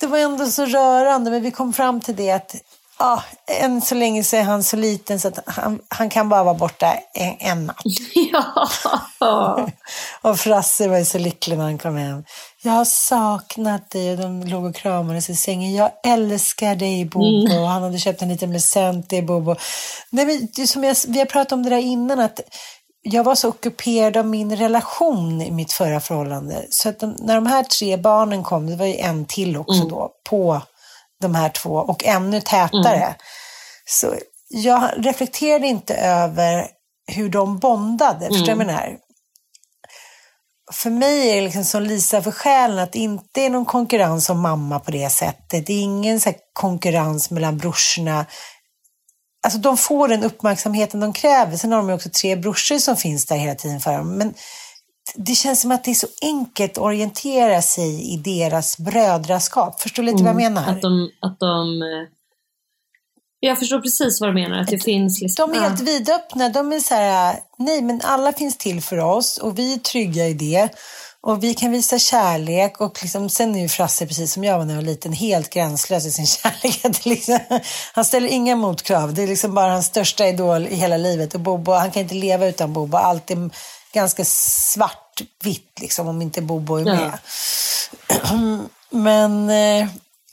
Det 0.00 0.06
var 0.06 0.18
ändå 0.18 0.46
så 0.46 0.66
rörande, 0.66 1.30
men 1.30 1.42
vi 1.42 1.50
kom 1.50 1.72
fram 1.72 2.00
till 2.00 2.16
det 2.16 2.30
att 2.30 2.54
ja, 2.98 3.22
än 3.46 3.82
så 3.82 3.94
länge 3.94 4.24
så 4.24 4.36
är 4.36 4.42
han 4.42 4.64
så 4.64 4.76
liten 4.76 5.20
så 5.20 5.28
att 5.28 5.38
han, 5.46 5.80
han 5.88 6.10
kan 6.10 6.28
bara 6.28 6.44
vara 6.44 6.54
borta 6.54 6.94
en, 7.14 7.36
en 7.38 7.66
natt. 7.66 7.82
ja. 9.18 9.68
Och 10.22 10.38
Frasse 10.38 10.88
var 10.88 10.98
ju 10.98 11.04
så 11.04 11.18
lycklig 11.18 11.58
när 11.58 11.64
han 11.64 11.78
kom 11.78 11.96
hem. 11.96 12.24
Jag 12.64 12.72
har 12.72 12.84
saknat 12.84 13.90
dig 13.90 14.10
och 14.10 14.16
de 14.18 14.42
låg 14.42 14.64
och 14.64 14.74
kramades 14.74 15.30
i 15.30 15.36
sängen. 15.36 15.74
Jag 15.74 15.90
älskar 16.04 16.74
dig 16.74 17.04
Bobo. 17.04 17.60
Och 17.60 17.68
han 17.68 17.82
hade 17.82 17.98
köpt 17.98 18.22
en 18.22 18.28
liten 18.28 18.52
present 18.52 19.08
till 19.08 19.26
Bobo. 19.26 19.56
Nej, 20.10 20.26
men 20.56 20.66
som 20.66 20.84
jag, 20.84 20.96
vi 21.08 21.18
har 21.18 21.26
pratat 21.26 21.52
om 21.52 21.62
det 21.62 21.70
där 21.70 21.78
innan 21.78 22.20
att 22.20 22.40
jag 23.02 23.24
var 23.24 23.34
så 23.34 23.48
ockuperad 23.48 24.16
av 24.16 24.26
min 24.26 24.56
relation 24.56 25.42
i 25.42 25.50
mitt 25.50 25.72
förra 25.72 26.00
förhållande. 26.00 26.66
Så 26.70 26.88
att 26.88 27.00
de, 27.00 27.16
när 27.18 27.34
de 27.34 27.46
här 27.46 27.62
tre 27.62 27.96
barnen 27.96 28.42
kom, 28.42 28.66
det 28.66 28.76
var 28.76 28.86
ju 28.86 28.96
en 28.96 29.26
till 29.26 29.56
också 29.56 29.82
då, 29.88 30.10
på 30.30 30.60
de 31.20 31.34
här 31.34 31.48
två 31.48 31.70
och 31.70 32.04
ännu 32.04 32.40
tätare. 32.40 33.14
Så 33.86 34.14
jag 34.48 34.90
reflekterade 34.96 35.66
inte 35.66 35.94
över 35.94 36.66
hur 37.06 37.28
de 37.28 37.58
bondade. 37.58 38.26
Förstår 38.26 38.46
du 38.46 38.54
vad 38.54 38.60
jag 38.60 38.66
menar? 38.66 38.96
För 40.72 40.90
mig 40.90 41.30
är 41.30 41.34
det 41.36 41.40
liksom 41.40 41.64
som 41.64 41.82
Lisa 41.82 42.22
för 42.22 42.30
själen 42.30 42.78
att 42.78 42.92
det 42.92 42.98
inte 42.98 43.40
är 43.40 43.50
någon 43.50 43.64
konkurrens 43.64 44.30
om 44.30 44.40
mamma 44.40 44.80
på 44.80 44.90
det 44.90 45.10
sättet. 45.10 45.66
Det 45.66 45.72
är 45.72 45.82
ingen 45.82 46.20
så 46.20 46.32
konkurrens 46.52 47.30
mellan 47.30 47.58
brorsorna. 47.58 48.26
Alltså 49.44 49.58
de 49.58 49.76
får 49.76 50.08
den 50.08 50.24
uppmärksamheten 50.24 51.00
de 51.00 51.12
kräver. 51.12 51.56
Sen 51.56 51.72
har 51.72 51.78
de 51.78 51.88
ju 51.88 51.94
också 51.94 52.10
tre 52.10 52.36
brorsor 52.36 52.78
som 52.78 52.96
finns 52.96 53.26
där 53.26 53.36
hela 53.36 53.54
tiden 53.54 53.80
för 53.80 53.92
dem. 53.92 54.16
Men 54.16 54.34
det 55.14 55.34
känns 55.34 55.60
som 55.60 55.70
att 55.70 55.84
det 55.84 55.90
är 55.90 55.94
så 55.94 56.06
enkelt 56.22 56.72
att 56.72 56.78
orientera 56.78 57.62
sig 57.62 58.12
i 58.12 58.16
deras 58.16 58.78
brödraskap. 58.78 59.80
Förstår 59.80 60.02
du 60.02 60.10
lite 60.10 60.22
vad 60.22 60.30
jag 60.30 60.36
menar? 60.36 60.70
Att 60.70 60.82
de, 60.82 61.10
att 61.20 61.38
de... 61.40 61.80
Jag 63.46 63.58
förstår 63.58 63.80
precis 63.80 64.20
vad 64.20 64.30
du 64.30 64.34
menar. 64.34 64.60
Att 64.60 64.68
det 64.68 64.84
finns 64.84 65.20
liksom... 65.20 65.52
De 65.52 65.58
är 65.58 65.62
helt 65.62 65.80
vidöppna. 65.80 66.48
De 66.48 66.72
är 66.72 66.80
så 66.80 66.94
här, 66.94 67.36
nej 67.58 67.82
men 67.82 68.00
alla 68.04 68.32
finns 68.32 68.58
till 68.58 68.80
för 68.80 68.98
oss 68.98 69.38
och 69.38 69.58
vi 69.58 69.74
är 69.74 69.78
trygga 69.78 70.26
i 70.26 70.34
det. 70.34 70.68
Och 71.20 71.44
vi 71.44 71.54
kan 71.54 71.70
visa 71.70 71.98
kärlek 71.98 72.80
och 72.80 72.98
liksom, 73.02 73.28
sen 73.28 73.54
är 73.54 73.60
ju 73.60 73.68
Frasse 73.68 74.06
precis 74.06 74.32
som 74.32 74.44
jag 74.44 74.58
var 74.58 74.64
när 74.64 74.74
jag 74.74 74.82
var 74.82 74.86
liten 74.86 75.12
helt 75.12 75.50
gränslös 75.50 76.06
i 76.06 76.10
sin 76.10 76.26
kärlek. 76.42 77.04
Liksom, 77.04 77.38
han 77.92 78.04
ställer 78.04 78.28
inga 78.28 78.56
motkrav. 78.56 79.14
Det 79.14 79.22
är 79.22 79.26
liksom 79.26 79.54
bara 79.54 79.72
hans 79.72 79.86
största 79.86 80.28
idol 80.28 80.66
i 80.66 80.74
hela 80.74 80.96
livet. 80.96 81.34
Och 81.34 81.40
Bobo, 81.40 81.72
han 81.72 81.90
kan 81.90 82.02
inte 82.02 82.14
leva 82.14 82.46
utan 82.46 82.72
Bobo. 82.72 82.96
Allt 82.96 83.30
är 83.30 83.50
ganska 83.92 84.24
svartvitt 84.24 85.80
liksom 85.80 86.08
om 86.08 86.22
inte 86.22 86.42
Bobo 86.42 86.76
är 86.76 86.84
med. 86.84 87.18
Men 88.90 89.50
eh, 89.50 89.88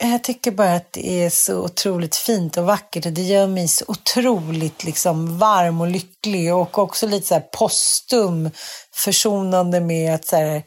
jag 0.09 0.23
tycker 0.23 0.51
bara 0.51 0.75
att 0.75 0.93
det 0.93 1.23
är 1.23 1.29
så 1.29 1.63
otroligt 1.63 2.15
fint 2.15 2.57
och 2.57 2.65
vackert 2.65 3.05
och 3.05 3.11
det 3.11 3.21
gör 3.21 3.47
mig 3.47 3.67
så 3.67 3.85
otroligt 3.87 4.83
liksom 4.83 5.37
varm 5.37 5.81
och 5.81 5.87
lycklig 5.87 6.53
och 6.53 6.77
också 6.77 7.07
lite 7.07 7.27
så 7.27 7.33
här 7.33 7.41
postum 7.41 8.49
försonande 8.95 9.79
med 9.79 10.15
att 10.15 10.25
så 10.25 10.35
här, 10.35 10.63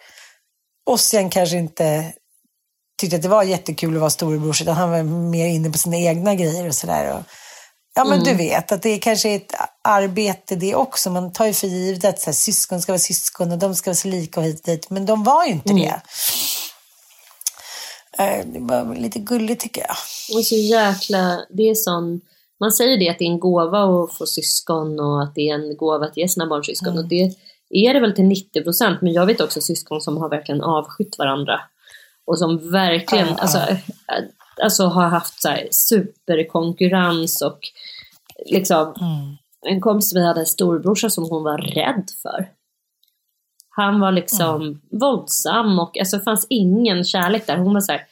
Ossian 0.91 1.31
kanske 1.31 1.57
inte 1.57 2.13
tyckte 3.01 3.17
att 3.17 3.23
det 3.23 3.29
var 3.29 3.43
jättekul 3.43 3.95
att 3.95 4.01
vara 4.01 4.11
storebrors 4.11 4.63
utan 4.63 4.75
han 4.75 4.91
var 4.91 5.03
mer 5.03 5.47
inne 5.47 5.71
på 5.71 5.79
sina 5.79 5.97
egna 5.97 6.35
grejer 6.35 6.69
och 6.69 6.75
sådär. 6.75 7.25
Ja 7.97 8.05
men 8.05 8.25
du 8.25 8.35
vet 8.35 8.73
att 8.73 8.83
det 8.83 8.99
kanske 8.99 9.29
är 9.29 9.37
ett 9.37 9.55
arbete 9.83 10.57
det 10.57 10.75
också. 10.75 11.11
Man 11.11 11.33
tar 11.33 11.47
ju 11.47 11.53
för 11.53 11.67
givet 11.67 12.05
att 12.05 12.21
så 12.21 12.27
här, 12.27 12.33
syskon 12.33 12.83
ska 12.83 12.93
vara 12.93 12.99
syskon 12.99 13.53
och 13.53 13.59
de 13.59 13.75
ska 13.75 13.91
vara 13.91 13.97
så 13.97 14.09
lika 14.09 14.41
och 14.41 14.47
hit 14.47 14.61
och 14.61 14.67
dit. 14.67 14.91
Men 14.91 15.07
de 15.07 15.25
var 15.25 15.45
ju 15.45 15.53
inte 15.53 15.73
det. 15.73 16.01
Eh, 18.19 18.47
Det 18.47 18.61
var 18.61 18.95
lite 18.95 19.19
gulligt 19.19 19.61
tycker 19.63 19.81
jag. 19.81 19.97
Och 20.39 20.45
så 20.45 20.55
jäkla, 20.55 21.45
det 21.51 21.71
är 21.71 21.75
sån, 21.75 22.21
man 22.61 22.73
säger 22.73 22.99
det 22.99 23.09
att 23.09 23.19
det 23.19 23.25
är 23.25 23.29
en 23.31 23.41
gåva 23.41 24.05
att 24.05 24.15
få 24.15 24.27
syskon 24.27 25.01
och 25.01 25.23
att 25.23 25.35
det 25.35 25.49
är 25.49 25.55
en 25.55 25.77
gåva 25.77 26.07
att 26.07 26.17
ge 26.17 26.29
sina 26.29 26.47
barn 26.47 26.65
syskon. 26.65 26.99
Och 26.99 27.09
det 27.09 27.31
är 27.71 27.95
det 27.95 28.01
väl 28.01 28.15
till 28.15 28.25
90 28.25 28.63
procent, 28.63 29.03
men 29.03 29.13
jag 29.13 29.27
vet 29.27 29.41
också 29.41 29.61
syskon 29.61 30.01
som 30.01 30.17
har 30.17 30.29
verkligen 30.29 30.63
avskytt 30.63 31.19
varandra. 31.19 31.61
Och 32.27 32.39
som 32.39 32.71
verkligen, 32.71 33.27
Ja, 33.29 33.35
alltså, 33.39 33.59
ja. 33.59 33.75
äh, 34.19 34.25
alltså 34.63 34.85
har 34.85 35.05
haft 35.09 35.43
så 35.43 35.57
superkonkurrens 35.71 37.43
och 37.43 37.59
liksom, 38.47 38.95
en 39.67 39.81
kompis 39.81 40.15
vi 40.15 40.27
hade 40.27 40.41
en 40.41 40.47
storbrorsa 40.47 41.11
som 41.11 41.25
hon 41.31 41.43
var 41.43 41.59
rädd 41.59 42.05
för. 42.23 42.49
Han 43.77 44.01
var 44.01 44.13
liksom 44.13 44.81
våldsam 44.91 45.79
och 45.79 45.99
alltså, 45.99 46.17
det 46.17 46.23
fanns 46.25 46.47
ingen 46.51 47.05
kärlek 47.05 47.47
där. 47.47 47.57
Hon 47.57 47.75
var 47.75 47.81
så 47.81 47.93
här, 47.93 48.03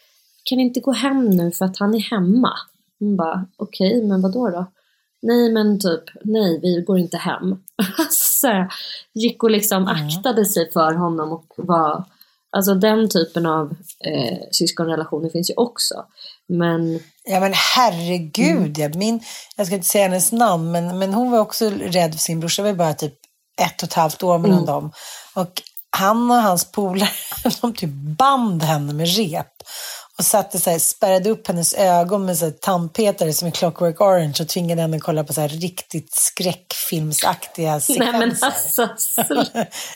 kan 0.45 0.61
inte 0.61 0.81
gå 0.81 0.93
hem 0.93 1.31
nu 1.31 1.51
för 1.53 1.65
att 1.65 1.79
han 1.79 1.95
är 1.95 2.01
hemma. 2.01 2.53
Hon 2.99 3.17
bara, 3.17 3.47
okej, 3.57 4.03
men 4.05 4.23
vad 4.23 4.33
då 4.33 4.51
då? 4.51 4.67
Nej, 5.23 5.53
men 5.53 5.81
typ, 5.81 6.03
nej, 6.25 6.61
vi 6.63 6.85
går 6.87 6.99
inte 6.99 7.17
hem. 7.17 7.57
så 8.11 8.67
gick 9.15 9.43
och 9.43 9.51
liksom 9.51 9.83
Mm. 9.83 10.07
aktade 10.07 10.45
sig 10.45 10.73
för 10.73 10.93
honom 10.95 11.33
och 11.33 11.47
var, 11.57 12.05
alltså 12.57 12.75
den 12.75 13.09
typen 13.09 13.47
av 13.47 13.71
eh, 14.05 14.39
syskonrelationer 14.53 15.29
finns 15.29 15.51
ju 15.51 15.55
också. 15.57 15.95
Men 16.49 17.01
Ja 17.25 17.41
men 17.41 17.53
herregud, 17.77 18.79
ja. 18.79 18.89
Min, 18.95 19.21
jag 19.57 19.67
ska 19.67 19.77
inte 19.77 19.89
säga 19.89 20.05
hennes 20.05 20.33
namn, 20.33 20.73
men, 20.73 20.99
men 20.99 21.15
hon 21.15 21.31
var 21.31 21.39
också 21.39 21.71
rädd 21.71 22.13
för 22.13 22.19
sin 22.19 22.41
brorsa. 22.41 22.63
Det 22.63 22.69
var 22.73 22.79
bara 22.79 22.95
typ 22.95 23.15
ett 23.63 23.83
och 23.83 23.89
ett 23.89 23.95
halvt 23.95 24.23
år 24.23 24.39
mellan 24.39 24.67
dem. 24.67 24.93
Och 25.35 25.63
han 25.97 26.31
och 26.31 26.37
hans 26.37 26.73
polare, 26.73 27.09
de 27.61 27.75
typ 27.75 27.91
band 28.19 28.63
henne 28.63 28.93
med 28.93 29.17
rep. 29.17 29.47
Och 30.19 30.25
satte 30.25 30.59
så 30.59 30.71
här, 30.71 30.79
spärrade 30.79 31.31
upp 31.31 31.47
hennes 31.47 31.75
ögon 31.75 32.25
med 32.25 32.39
så 32.39 32.45
här, 32.45 32.53
tandpetare 32.53 33.33
som 33.33 33.49
i 33.49 33.51
Clockwork 33.51 34.01
Orange 34.01 34.35
och 34.41 34.49
tvingade 34.49 34.83
henne 34.83 34.97
att 34.97 35.03
kolla 35.03 35.25
på 35.25 35.33
så 35.33 35.41
här, 35.41 35.49
riktigt 35.49 36.15
skräckfilmsaktiga 36.15 37.81
sekvenser. 37.81 38.13
nej 38.13 38.29
men 38.29 38.37
alltså, 38.41 38.83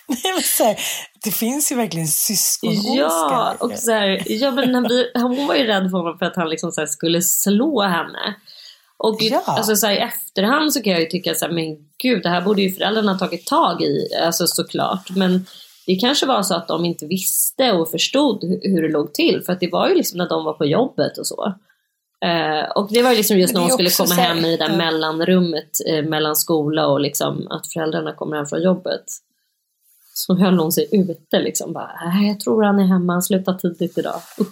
Nej, 0.07 0.33
men 0.35 0.43
så 0.43 0.65
här, 0.65 0.81
det 1.25 1.31
finns 1.31 1.73
ju 1.73 1.77
verkligen 1.77 2.09
syskonondska. 2.09 2.95
Ja, 2.95 3.57
och 3.61 3.73
så 3.73 3.91
ja, 4.27 4.51
men 4.51 4.73
när 4.73 4.89
vi, 4.89 5.11
hon 5.15 5.47
var 5.47 5.55
ju 5.55 5.67
rädd 5.67 5.91
för 5.91 5.99
honom 5.99 6.19
för 6.19 6.27
att 6.27 6.37
han 6.37 6.49
liksom 6.49 6.73
så 6.73 6.87
skulle 6.87 7.23
slå 7.23 7.83
henne. 7.83 8.35
Och 8.99 9.17
Ja. 9.23 9.43
alltså, 9.47 9.77
så 9.77 9.87
här, 9.87 9.95
i 9.95 9.99
efterhand 9.99 10.73
så 10.73 10.83
kan 10.83 10.93
jag 10.93 11.01
ju 11.03 11.07
tycka 11.07 11.35
så 11.35 11.45
här, 11.47 11.53
men 11.53 11.77
gud, 12.03 12.23
det 12.23 12.29
här 12.29 12.41
borde 12.41 12.63
ju 12.63 12.73
föräldrarna 12.73 13.19
tagit 13.19 13.47
tag 13.47 13.83
i, 13.83 14.09
alltså 14.23 14.47
såklart. 14.47 15.11
Men 15.17 15.47
det 15.87 15.95
kanske 15.97 16.27
var 16.27 16.43
så 16.43 16.55
att 16.55 16.69
de 16.69 16.85
inte 16.85 17.07
visste 17.07 17.73
och 17.73 17.91
förstod 17.91 18.45
hu- 18.45 18.61
hur 18.63 18.83
det 18.83 18.89
låg 18.89 19.15
till. 19.15 19.43
För 19.47 19.53
att 19.53 19.61
det 19.61 19.69
var 19.73 19.89
ju 19.89 19.95
liksom 19.95 20.19
när 20.19 20.29
de 20.29 20.45
var 20.45 20.53
på 20.53 20.65
jobbet 20.67 21.19
och 21.19 21.27
så. 21.27 21.55
Eh, 22.25 22.71
och 22.75 22.89
det 22.93 23.03
var 23.03 23.11
ju 23.11 23.17
liksom 23.17 23.39
just 23.39 23.55
när 23.55 23.61
hon 23.61 23.71
skulle 23.71 23.91
komma 23.91 24.15
här- 24.15 24.35
hem 24.35 24.45
i 24.45 24.57
det 24.57 24.65
där 24.65 24.71
ja. 24.71 24.77
mellanrummet 24.77 25.71
eh, 25.89 26.03
mellan 26.05 26.37
skola 26.37 26.87
och 26.87 27.01
liksom 27.01 27.47
att 27.51 27.73
föräldrarna 27.73 28.13
kommer 28.13 28.37
hem 28.37 28.47
från 28.47 28.63
jobbet. 28.63 29.05
Så 30.15 30.35
höll 30.37 30.59
hon 30.59 30.73
sig 30.73 30.89
ute 30.93 31.39
liksom. 31.41 31.73
Bara, 31.73 31.91
"Nej, 32.05 32.29
jag 32.29 32.41
tror 32.41 32.63
han 32.63 32.79
är 32.79 32.85
hemma, 32.87 33.13
han 33.13 33.23
slutar 33.23 33.55
tidigt 33.55 33.99
idag. 33.99 34.21
Usch. 34.41 34.47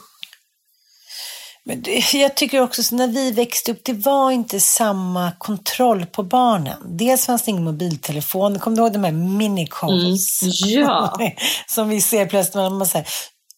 Men 1.66 1.82
det, 1.82 2.12
jag 2.14 2.34
tycker 2.34 2.60
också 2.60 2.82
så 2.82 2.94
när 2.94 3.08
vi 3.08 3.30
växte 3.32 3.72
upp, 3.72 3.80
det 3.84 3.92
var 3.92 4.30
inte 4.30 4.60
samma 4.60 5.32
kontroll 5.38 6.06
på 6.06 6.22
barnen. 6.22 6.76
Dels 6.98 7.26
fanns 7.26 7.42
det 7.42 7.50
ingen 7.50 7.64
mobiltelefon. 7.64 8.58
Kommer 8.58 8.76
du 8.76 8.82
ihåg 8.82 8.92
de 8.92 9.04
här 9.04 9.12
minicalls? 9.12 10.42
Mm, 10.42 10.82
ja. 10.84 11.18
Som 11.66 11.88
vi 11.88 12.00
ser 12.00 12.26
plötsligt 12.26 12.54
när 12.54 12.70
man 12.70 12.86
säger 12.86 13.06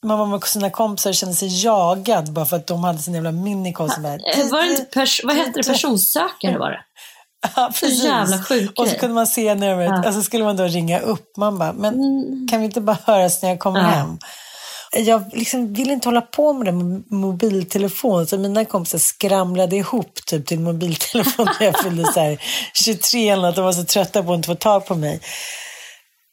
man 0.04 0.18
var 0.18 0.26
med 0.26 0.44
sina 0.44 0.70
kompisar 0.70 1.10
och 1.10 1.14
kände 1.16 1.34
sig 1.34 1.64
jagad 1.64 2.32
bara 2.32 2.46
för 2.46 2.56
att 2.56 2.66
de 2.66 2.84
hade 2.84 2.98
sin 2.98 3.14
jävla 3.14 3.32
minicall. 3.32 3.90
som 3.90 4.02
bara, 4.02 4.12
Eh, 4.12 4.48
Var 4.50 4.62
det 4.62 4.70
inte 4.70 5.06
vad 5.24 5.36
hette 5.36 5.60
det? 5.60 5.68
Personsökare 5.68 6.58
var 6.58 6.70
det? 6.70 6.80
Ja, 7.56 7.70
precis. 7.80 8.04
jävla 8.04 8.42
sjuk 8.42 8.72
Och 8.80 8.88
så 8.88 8.96
kunde 8.96 9.14
man 9.14 9.26
se 9.26 9.54
numret 9.54 9.88
Ja. 9.88 9.94
Mm. 9.96 10.08
och 10.08 10.14
så 10.14 10.22
skulle 10.22 10.44
man 10.44 10.56
då 10.56 10.64
ringa 10.64 10.98
upp. 11.00 11.36
Man 11.36 11.58
bara, 11.58 11.72
men 11.72 11.94
kan 12.50 12.60
vi 12.60 12.64
inte 12.66 12.80
bara 12.80 12.98
höras 13.04 13.42
när 13.42 13.48
jag 13.48 13.58
kommer 13.58 13.80
hem? 13.80 14.18
Jag 14.92 15.24
liksom 15.32 15.72
vill 15.72 15.90
inte 15.90 16.08
hålla 16.08 16.20
på 16.20 16.52
med 16.52 16.66
det 16.66 16.72
med 16.72 17.12
mobiltelefon, 17.12 18.26
så 18.26 18.38
mina 18.38 18.64
kompisar 18.64 18.98
skramlade 18.98 19.76
ihop 19.76 20.14
typ 20.26 20.46
till 20.46 20.60
mobiltelefon 20.60 21.48
när 21.60 21.66
jag 21.66 21.78
fyllde 21.82 22.12
så 22.12 22.20
här 22.20 22.42
23 22.74 23.28
eller 23.28 23.42
något. 23.42 23.56
De 23.56 23.64
var 23.64 23.72
så 23.72 23.84
trötta 23.84 24.22
på 24.22 24.32
att 24.32 24.36
inte 24.36 24.46
få 24.46 24.54
tag 24.54 24.86
på 24.86 24.94
mig. 24.94 25.20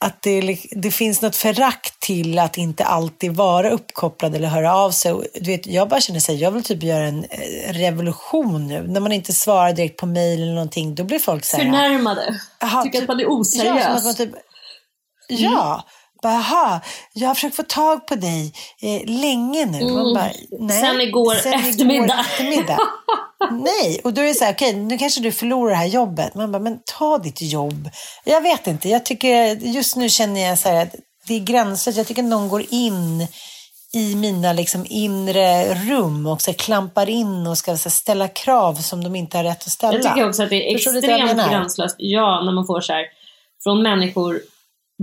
Att 0.06 0.22
det, 0.22 0.58
det 0.72 0.91
finns 0.91 1.22
något 1.22 1.36
förakt 1.36 1.99
till 1.99 2.39
att 2.39 2.58
inte 2.58 2.84
alltid 2.86 3.36
vara 3.36 3.70
uppkopplad 3.70 4.36
eller 4.36 4.47
höra 4.47 4.76
av 4.76 4.91
sig. 4.91 5.12
Och 5.14 5.24
Du 5.34 5.51
vet, 5.51 5.68
jag 5.68 5.89
bara 5.89 6.01
känner 6.01 6.20
så 6.20 6.32
här, 6.32 6.39
jag 6.39 6.51
vill 6.51 6.64
typ 6.64 6.84
göra 6.84 7.04
en 7.06 7.24
eh, 7.30 7.74
revolution 7.74 8.68
nu. 8.68 8.88
När 8.88 8.99
man 8.99 9.12
inte 9.12 9.34
svarar 9.34 9.74
direkt 9.74 9.97
på 9.99 10.06
mejl 10.06 10.41
eller 10.41 10.54
någonting, 10.54 10.95
då 10.95 11.04
blir 11.04 11.20
folk 11.20 11.45
så 11.45 11.58
här... 11.58 11.64
Förnärmade. 11.64 12.39
Tycker 12.84 12.99
typ- 12.99 13.01
att 13.01 13.08
man 13.08 13.20
är 13.20 13.24
Ja, 13.24 13.30
oseriös. 13.30 14.04
man 14.06 14.16
typ, 14.16 14.30
ja, 15.28 15.84
bara, 16.24 16.34
aha, 16.34 16.82
jag 17.14 17.28
har 17.28 17.36
försökt 17.36 17.56
få 17.56 17.64
tag 17.64 18.08
på 18.08 18.16
dig 18.16 18.54
eh, 18.82 19.02
länge 19.06 19.66
nu. 19.66 19.94
Man 19.94 20.14
bara, 20.14 20.32
nej. 20.60 20.82
Sen 20.82 21.02
igår 21.02 21.36
eftermiddag. 21.36 22.20
eftermiddag. 22.20 22.78
nej, 23.52 24.02
och 24.04 24.14
då 24.14 24.22
är 24.22 24.26
det 24.26 24.34
så 24.34 24.46
här, 24.46 24.54
okej, 24.54 24.74
nu 24.74 24.98
kanske 24.98 25.22
du 25.22 25.32
förlorar 25.32 25.70
det 25.70 25.76
här 25.76 25.86
jobbet. 25.86 26.36
Man 26.36 26.52
bara, 26.52 26.60
men 26.60 26.80
ta 26.86 27.18
ditt 27.18 27.42
jobb. 27.42 27.90
Jag 28.24 28.42
vet 28.42 28.68
inte, 28.68 28.90
jag 28.90 29.06
tycker, 29.06 29.56
just 29.56 29.96
nu 29.96 30.10
känner 30.10 30.42
jag 30.42 30.60
så 30.60 30.70
här 30.70 30.84
att 30.84 30.96
det 31.28 31.34
är 31.34 31.40
gränslöst. 31.40 31.98
Jag 31.98 32.08
tycker 32.08 32.24
att 32.24 32.30
någon 32.30 32.50
går 32.50 32.64
in 32.70 33.28
i 33.94 34.16
mina 34.16 34.54
liksom 34.54 34.86
inre 34.90 35.74
rum 35.74 36.28
och 36.28 36.42
så 36.42 36.54
klampar 36.54 37.10
in 37.10 37.48
och 37.48 37.58
ska 37.58 37.78
ställa 37.78 38.28
krav 38.28 38.74
som 38.74 39.04
de 39.04 39.16
inte 39.16 39.38
har 39.38 39.44
rätt 39.44 39.58
att 39.58 39.72
ställa. 39.72 39.94
Jag 39.94 40.04
tycker 40.04 40.30
också 40.30 40.44
att 40.44 40.50
det 40.50 40.72
är 40.72 40.78
Förstår 40.78 40.98
extremt 40.98 41.50
gränslöst. 41.50 41.96
Ja, 41.98 42.42
när 42.46 42.52
man 42.52 42.68
får 42.68 42.82
så 42.82 42.94
här 42.94 43.06
från 43.64 43.84
människor, 43.84 44.42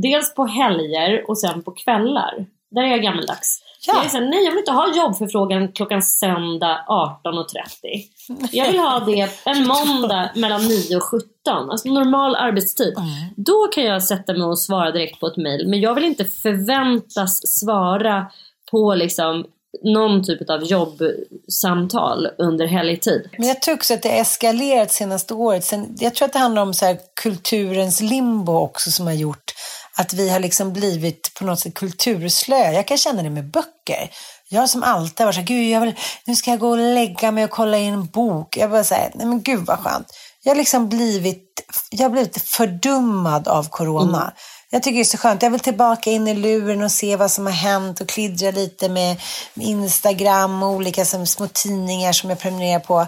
dels 0.03 0.34
på 0.34 0.46
helger 0.46 1.30
och 1.30 1.38
sen 1.38 1.62
på 1.62 1.70
kvällar. 1.70 2.46
Där 2.70 2.82
är 2.82 2.86
jag 2.86 3.03
gammaldags. 3.03 3.62
Ja. 3.86 3.94
Jag 3.96 4.05
är 4.05 4.09
så 4.09 4.16
här, 4.16 4.24
nej 4.24 4.44
jag 4.44 4.51
vill 4.51 4.59
inte 4.59 4.72
ha 4.72 4.96
jobbförfrågan 4.96 5.72
klockan 5.72 6.03
söndag 6.03 6.84
18.30. 6.88 8.48
Jag 8.53 8.66
vill 8.66 8.78
ha 8.78 9.01
det 9.01 9.28
en 9.44 9.66
måndag 9.66 10.30
mellan 10.34 10.62
9 10.68 10.96
och 10.96 11.03
17. 11.03 11.26
Alltså 11.70 11.88
normal 11.88 12.36
arbetstid. 12.36 12.94
Mm. 12.96 13.09
Då 13.36 13.68
kan 13.74 13.84
jag 13.84 14.03
sätta 14.03 14.32
mig 14.32 14.42
och 14.42 14.59
svara 14.59 14.90
direkt 14.90 15.20
på 15.20 15.26
ett 15.26 15.36
mail. 15.36 15.68
Men 15.68 15.80
jag 15.80 15.94
vill 15.94 16.05
inte 16.05 16.24
förväntas 16.24 17.40
svara 17.61 18.26
på 18.70 18.94
liksom 18.94 19.44
någon 19.82 20.24
typ 20.24 20.51
av 20.51 20.64
jobbsamtal 20.64 22.28
under 22.38 22.66
helgtid. 22.66 23.28
Men 23.38 23.48
jag 23.48 23.62
tror 23.62 23.74
också 23.74 23.94
att 23.94 24.03
det 24.03 24.09
har 24.09 24.20
eskalerat 24.20 24.92
senaste 24.92 25.34
året. 25.34 25.64
Sen, 25.64 25.96
jag 26.01 26.14
tror 26.14 26.26
att 26.26 26.32
det 26.32 26.38
handlar 26.38 26.62
om 26.62 26.74
så 26.74 26.96
kulturens 27.22 28.01
limbo 28.01 28.53
också 28.53 28.90
som 28.90 29.07
har 29.07 29.14
gjort 29.14 29.53
att 29.97 30.12
vi 30.12 30.30
har 30.30 30.41
liksom 30.41 30.72
blivit 30.72 31.34
på 31.34 31.45
något 31.45 31.61
sätt 31.61 31.74
kulturslöa. 31.74 32.72
Jag 32.72 32.86
kan 32.86 32.99
känna 32.99 33.22
det 33.22 33.30
med 33.30 33.51
böcker. 33.51 34.11
Jag 34.49 34.70
som 34.70 34.82
alltid 34.82 35.26
varit 35.26 35.34
så 35.34 35.41
här, 35.41 35.49
gud, 35.49 35.70
jag 35.70 35.80
vill, 35.80 35.95
nu 36.24 36.36
ska 36.36 36.51
jag 36.51 36.61
gå 36.61 36.68
och 36.68 36.78
lägga 36.78 37.30
mig 37.30 37.45
och 37.45 37.51
kolla 37.51 37.78
i 37.78 37.86
en 37.86 38.07
bok. 38.07 38.57
Jag 38.57 38.70
bara 38.70 38.84
säger, 38.84 39.11
nej 39.14 39.26
men 39.26 39.43
gud 39.43 39.66
vad 39.66 39.78
skönt. 39.78 40.07
Jag 40.43 40.51
har 40.51 40.57
liksom 40.57 40.88
blivit, 40.88 41.45
jag 41.91 42.05
har 42.05 42.11
blivit 42.11 42.43
fördummad 42.43 43.49
av 43.49 43.68
corona. 43.68 44.32
Jag 44.70 44.82
tycker 44.82 44.95
det 44.95 45.03
är 45.03 45.05
så 45.05 45.18
skönt. 45.18 45.43
Jag 45.43 45.51
vill 45.51 45.61
tillbaka 45.61 46.11
in 46.11 46.28
i 46.28 46.34
luren 46.34 46.82
och 46.82 46.93
se 46.93 47.16
vad 47.16 47.30
som 47.30 47.47
har 47.47 47.53
hänt 47.53 48.01
och 48.01 48.09
kliddra 48.09 48.51
lite 48.51 48.88
med 48.88 49.20
Instagram 49.55 50.62
och 50.62 50.70
olika 50.70 51.05
som, 51.05 51.26
små 51.26 51.49
tidningar 51.49 52.12
som 52.12 52.30
jag 52.30 52.38
prenumererar 52.38 52.80
på. 52.80 53.07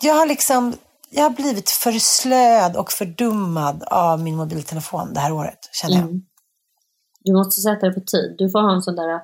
Jag 0.00 0.14
har 0.14 0.26
liksom, 0.26 0.76
jag 1.10 1.22
har 1.22 1.30
blivit 1.30 1.70
förslöad 1.70 2.76
och 2.76 2.92
fördummad 2.92 3.82
av 3.82 4.20
min 4.20 4.36
mobiltelefon 4.36 5.14
det 5.14 5.20
här 5.20 5.32
året, 5.32 5.58
känner 5.72 5.94
jag. 5.94 6.02
Mm. 6.04 6.20
Du 7.24 7.32
måste 7.32 7.60
sätta 7.60 7.86
det 7.86 7.92
på 7.92 8.00
tid. 8.00 8.34
Du 8.38 8.50
får 8.50 8.60
ha 8.60 8.74
en 8.74 8.82
sån 8.82 8.96
där 8.96 9.14
uh, 9.14 9.20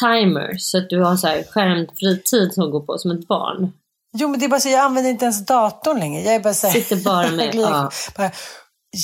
timer 0.00 0.54
så 0.58 0.78
att 0.78 0.90
du 0.90 1.02
har 1.02 1.16
så 1.16 1.26
här 1.26 1.42
skärmfri 1.42 2.22
tid 2.22 2.52
som 2.54 2.70
går 2.70 2.80
på 2.80 2.98
som 2.98 3.10
ett 3.10 3.28
barn. 3.28 3.72
Jo, 4.16 4.28
men 4.28 4.40
det 4.40 4.46
är 4.46 4.48
bara 4.50 4.60
så, 4.60 4.68
jag 4.68 4.80
använder 4.80 5.10
inte 5.10 5.24
ens 5.24 5.46
datorn 5.46 5.98
längre. 5.98 6.22
Jag 6.22 6.34
är 6.34 6.40
bara 6.40 6.54
så 6.54 6.66
här, 6.66 6.74
Sitter 6.74 6.96
bara 7.04 7.30
med- 7.30 7.54
ja. 7.54 7.90
bara, 8.16 8.30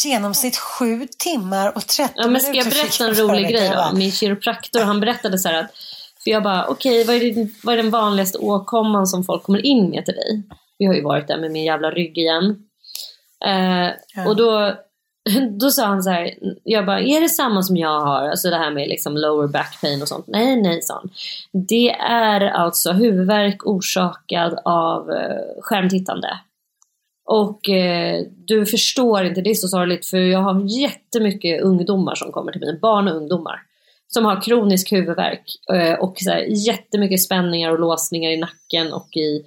genomsnitt 0.05 0.57
sju 0.57 1.07
timmar 1.19 1.77
och 1.77 1.87
13 1.87 2.15
Ja, 2.17 2.29
men 2.29 2.41
ska 2.41 2.53
jag 2.53 2.67
berätta 2.67 3.05
en 3.05 3.15
rolig 3.15 3.49
grej 3.51 3.69
då? 3.69 3.75
bara, 3.75 3.93
Min 3.93 4.13
kiropraktor 4.13 4.81
han 4.81 5.01
berättade 5.01 5.39
så 5.39 5.49
här 5.49 5.61
att 5.65 5.71
för 6.25 6.31
jag 6.31 6.43
bara, 6.43 6.67
okej 6.67 7.05
vad, 7.05 7.17
är 7.17 7.21
det- 7.21 7.51
vad 7.63 7.73
är 7.75 7.77
den 7.83 7.91
vanligaste 7.91 8.39
åkomman 8.39 9.07
som 9.07 9.25
folk 9.25 9.43
kommer 9.43 9.67
in 9.67 9.91
med 9.91 10.05
till 10.05 10.15
dig? 10.15 10.43
Vi 10.81 10.87
har 10.87 10.95
ju 10.95 11.03
varit 11.03 11.29
där 11.29 11.39
med 11.39 11.51
min 11.51 11.65
jävla 11.65 11.91
rygg 11.91 12.19
igen. 12.19 12.57
Eh, 13.45 13.89
Ja. 14.15 14.29
Och 14.29 14.37
då, 14.37 14.75
då 15.61 15.71
sa 15.71 15.87
han 15.87 16.03
så 16.03 16.11
här, 16.11 16.35
jag 16.65 16.87
bara, 16.87 17.01
är 17.01 17.21
det 17.21 17.29
samma 17.29 17.63
som 17.63 17.77
jag 17.77 18.01
har? 18.01 18.29
Alltså 18.29 18.51
det 18.51 18.57
här 18.57 18.71
med 18.71 18.89
liksom 18.89 19.17
lower 19.17 19.49
back 19.49 19.79
pain 19.81 20.03
och 20.03 20.09
sånt. 20.09 20.27
Nej, 20.29 20.63
nej, 20.63 20.83
sa 20.83 20.95
han. 20.95 21.11
Det 21.69 21.91
är 22.09 22.41
alltså 22.41 22.93
huvudvärk 22.93 23.67
orsakad 23.67 24.59
av 24.65 25.11
eh, 25.11 25.63
skärmtittande. 25.63 26.39
Och 27.27 27.69
eh, 27.69 28.23
du 28.47 28.67
förstår 28.67 29.25
inte, 29.25 29.41
det 29.41 29.51
är 29.51 29.55
så 29.55 29.69
sorgligt 29.69 30.07
för 30.07 30.19
jag 30.19 30.41
har 30.41 30.81
jättemycket 30.81 31.63
ungdomar 31.63 32.15
som 32.15 32.33
kommer 32.33 32.53
till 32.53 32.61
mig, 32.61 32.79
barn 32.83 33.09
och 33.09 33.17
ungdomar. 33.17 33.63
Som 34.09 34.25
har 34.25 34.43
kronisk 34.43 34.93
huvudvärk 34.93 35.43
eh, 35.73 35.95
och 35.95 36.15
så 36.17 36.31
här, 36.31 36.45
jättemycket 36.49 37.23
spänningar 37.23 37.71
och 37.71 37.81
låsningar 37.81 38.31
i 38.31 38.37
nacken 38.37 38.93
och 38.93 39.17
i 39.17 39.45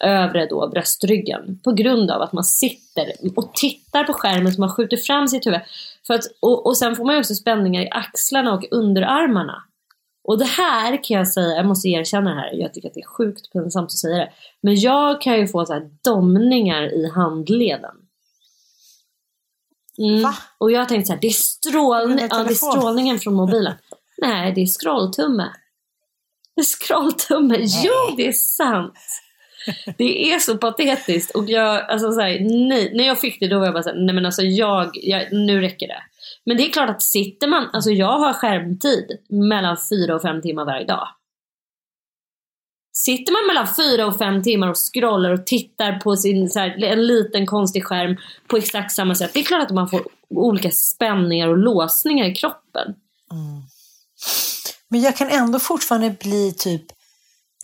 övre 0.00 0.46
då 0.46 0.68
bröstryggen. 0.68 1.60
På 1.64 1.72
grund 1.72 2.10
av 2.10 2.22
att 2.22 2.32
man 2.32 2.44
sitter 2.44 3.12
och 3.36 3.54
tittar 3.54 4.04
på 4.04 4.12
skärmen 4.12 4.52
så 4.52 4.60
man 4.60 4.74
skjuter 4.74 4.96
fram 4.96 5.28
sitt 5.28 5.46
huvud. 5.46 5.60
För 6.06 6.14
att, 6.14 6.24
och, 6.40 6.66
och 6.66 6.76
sen 6.76 6.96
får 6.96 7.04
man 7.04 7.14
ju 7.14 7.20
också 7.20 7.34
spänningar 7.34 7.82
i 7.82 7.88
axlarna 7.90 8.52
och 8.52 8.64
underarmarna. 8.70 9.62
Och 10.24 10.38
det 10.38 10.44
här 10.44 11.04
kan 11.04 11.16
jag 11.16 11.28
säga, 11.28 11.56
jag 11.56 11.66
måste 11.66 11.88
erkänna 11.88 12.34
det 12.34 12.40
här, 12.40 12.52
jag 12.52 12.74
tycker 12.74 12.88
att 12.88 12.94
det 12.94 13.00
är 13.00 13.06
sjukt 13.06 13.52
pinsamt 13.52 13.86
att 13.86 13.98
säga 13.98 14.16
det. 14.16 14.32
Men 14.60 14.76
jag 14.76 15.20
kan 15.20 15.38
ju 15.38 15.46
få 15.46 15.66
så 15.66 15.72
här 15.72 15.90
domningar 16.04 16.82
i 16.82 17.10
handleden. 17.10 17.94
Mm. 19.98 20.22
Va? 20.22 20.34
Och 20.58 20.72
jag 20.72 20.80
har 20.80 20.86
tänkt 20.86 21.06
så 21.06 21.12
här, 21.12 21.20
det 21.20 21.26
är, 21.26 21.30
strålning, 21.30 22.28
ja, 22.30 22.42
det 22.42 22.50
är 22.50 22.54
strålningen 22.54 23.18
från 23.18 23.34
mobilen. 23.34 23.74
Nej, 24.18 24.52
det 24.52 24.60
är 24.60 24.66
scrolltumme. 24.66 25.48
Det 26.54 26.60
är 26.60 26.64
scrolltumme, 26.64 27.56
jo 27.60 28.16
det 28.16 28.28
är 28.28 28.32
sant. 28.32 28.98
Det 29.96 30.32
är 30.32 30.38
så 30.38 30.58
patetiskt. 30.58 31.30
Och 31.30 31.50
jag, 31.50 31.90
alltså 31.90 32.12
så 32.12 32.20
här, 32.20 32.40
nej, 32.68 32.92
när 32.94 33.04
jag 33.04 33.20
fick 33.20 33.40
det 33.40 33.48
då 33.48 33.58
var 33.58 33.64
jag 33.64 33.74
bara 33.74 33.82
såhär, 33.82 33.96
nej 33.96 34.14
men 34.14 34.26
alltså 34.26 34.42
jag, 34.42 34.90
jag, 34.92 35.32
nu 35.32 35.60
räcker 35.60 35.88
det. 35.88 36.02
Men 36.44 36.56
det 36.56 36.66
är 36.66 36.70
klart 36.70 36.90
att 36.90 37.02
sitter 37.02 37.46
man, 37.46 37.68
alltså 37.72 37.90
jag 37.90 38.18
har 38.18 38.32
skärmtid 38.32 39.18
mellan 39.28 39.76
fyra 39.90 40.14
och 40.14 40.22
fem 40.22 40.42
timmar 40.42 40.64
varje 40.64 40.86
dag. 40.86 41.08
Sitter 42.92 43.32
man 43.32 43.46
mellan 43.46 43.74
fyra 43.74 44.06
och 44.06 44.18
fem 44.18 44.42
timmar 44.42 44.68
och 44.68 44.76
scrollar 44.76 45.30
och 45.30 45.46
tittar 45.46 46.00
på 46.00 46.16
sin, 46.16 46.50
så 46.50 46.58
här, 46.58 46.84
en 46.84 47.06
liten 47.06 47.46
konstig 47.46 47.84
skärm 47.84 48.16
på 48.46 48.56
exakt 48.56 48.92
samma 48.92 49.14
sätt. 49.14 49.30
Det 49.34 49.40
är 49.40 49.44
klart 49.44 49.62
att 49.62 49.74
man 49.74 49.88
får 49.88 50.02
olika 50.28 50.70
spänningar 50.70 51.48
och 51.48 51.58
låsningar 51.58 52.26
i 52.26 52.34
kroppen. 52.34 52.94
Mm. 53.32 53.62
Men 54.88 55.00
jag 55.00 55.16
kan 55.16 55.28
ändå 55.28 55.58
fortfarande 55.58 56.10
bli 56.10 56.52
typ 56.52 56.82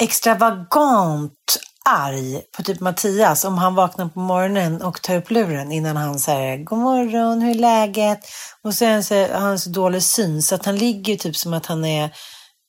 extravagant 0.02 1.58
arg 1.88 2.42
på 2.56 2.62
typ 2.62 2.80
Mattias 2.80 3.44
om 3.44 3.58
han 3.58 3.74
vaknar 3.74 4.08
på 4.08 4.20
morgonen 4.20 4.82
och 4.82 5.02
tar 5.02 5.16
upp 5.16 5.30
luren 5.30 5.72
innan 5.72 5.96
han 5.96 6.18
säger 6.18 6.56
God 6.56 6.78
morgon, 6.78 7.42
hur 7.42 7.50
är 7.50 7.54
läget? 7.54 8.18
Och 8.62 8.74
sen 8.74 9.04
så 9.04 9.14
har 9.14 9.40
han 9.40 9.58
så 9.58 9.70
dålig 9.70 10.02
syn 10.02 10.42
så 10.42 10.54
att 10.54 10.66
han 10.66 10.76
ligger 10.76 11.16
typ 11.16 11.36
som 11.36 11.54
att 11.54 11.66
han 11.66 11.84
är 11.84 12.10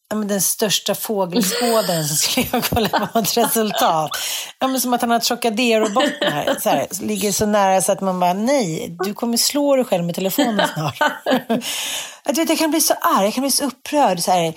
ja, 0.10 0.18
den 0.18 0.42
största 0.42 0.96
fågelskådaren 0.96 2.06
som 2.06 2.16
skulle 2.18 2.48
jag 2.52 2.64
kolla 2.64 3.08
på 3.08 3.20
ett 3.20 3.38
resultat. 3.38 4.12
Ja, 4.60 4.68
men 4.68 4.82
som 4.82 4.94
att 4.94 5.02
han 5.02 5.12
har 5.12 5.20
Trocadero-bottnar. 5.20 6.60
Så 6.60 6.70
här, 6.70 6.88
ligger 7.02 7.32
så 7.32 7.46
nära 7.46 7.82
så 7.82 7.92
att 7.92 8.02
man 8.02 8.20
bara, 8.20 8.34
nej, 8.34 8.98
du 9.00 9.14
kommer 9.14 9.38
slå 9.38 9.76
dig 9.76 9.86
själv 9.86 10.04
med 10.04 10.16
telefonen 10.16 10.68
snart. 10.74 11.00
jag, 12.26 12.36
vet, 12.36 12.50
jag 12.50 12.58
kan 12.58 12.72
bli 12.72 12.82
så 12.82 12.94
arg, 12.94 13.26
jag 13.26 13.34
kan 13.34 13.42
bli 13.42 13.52
så 13.52 13.66
upprörd. 13.66 14.20
Så 14.20 14.32
här, 14.32 14.54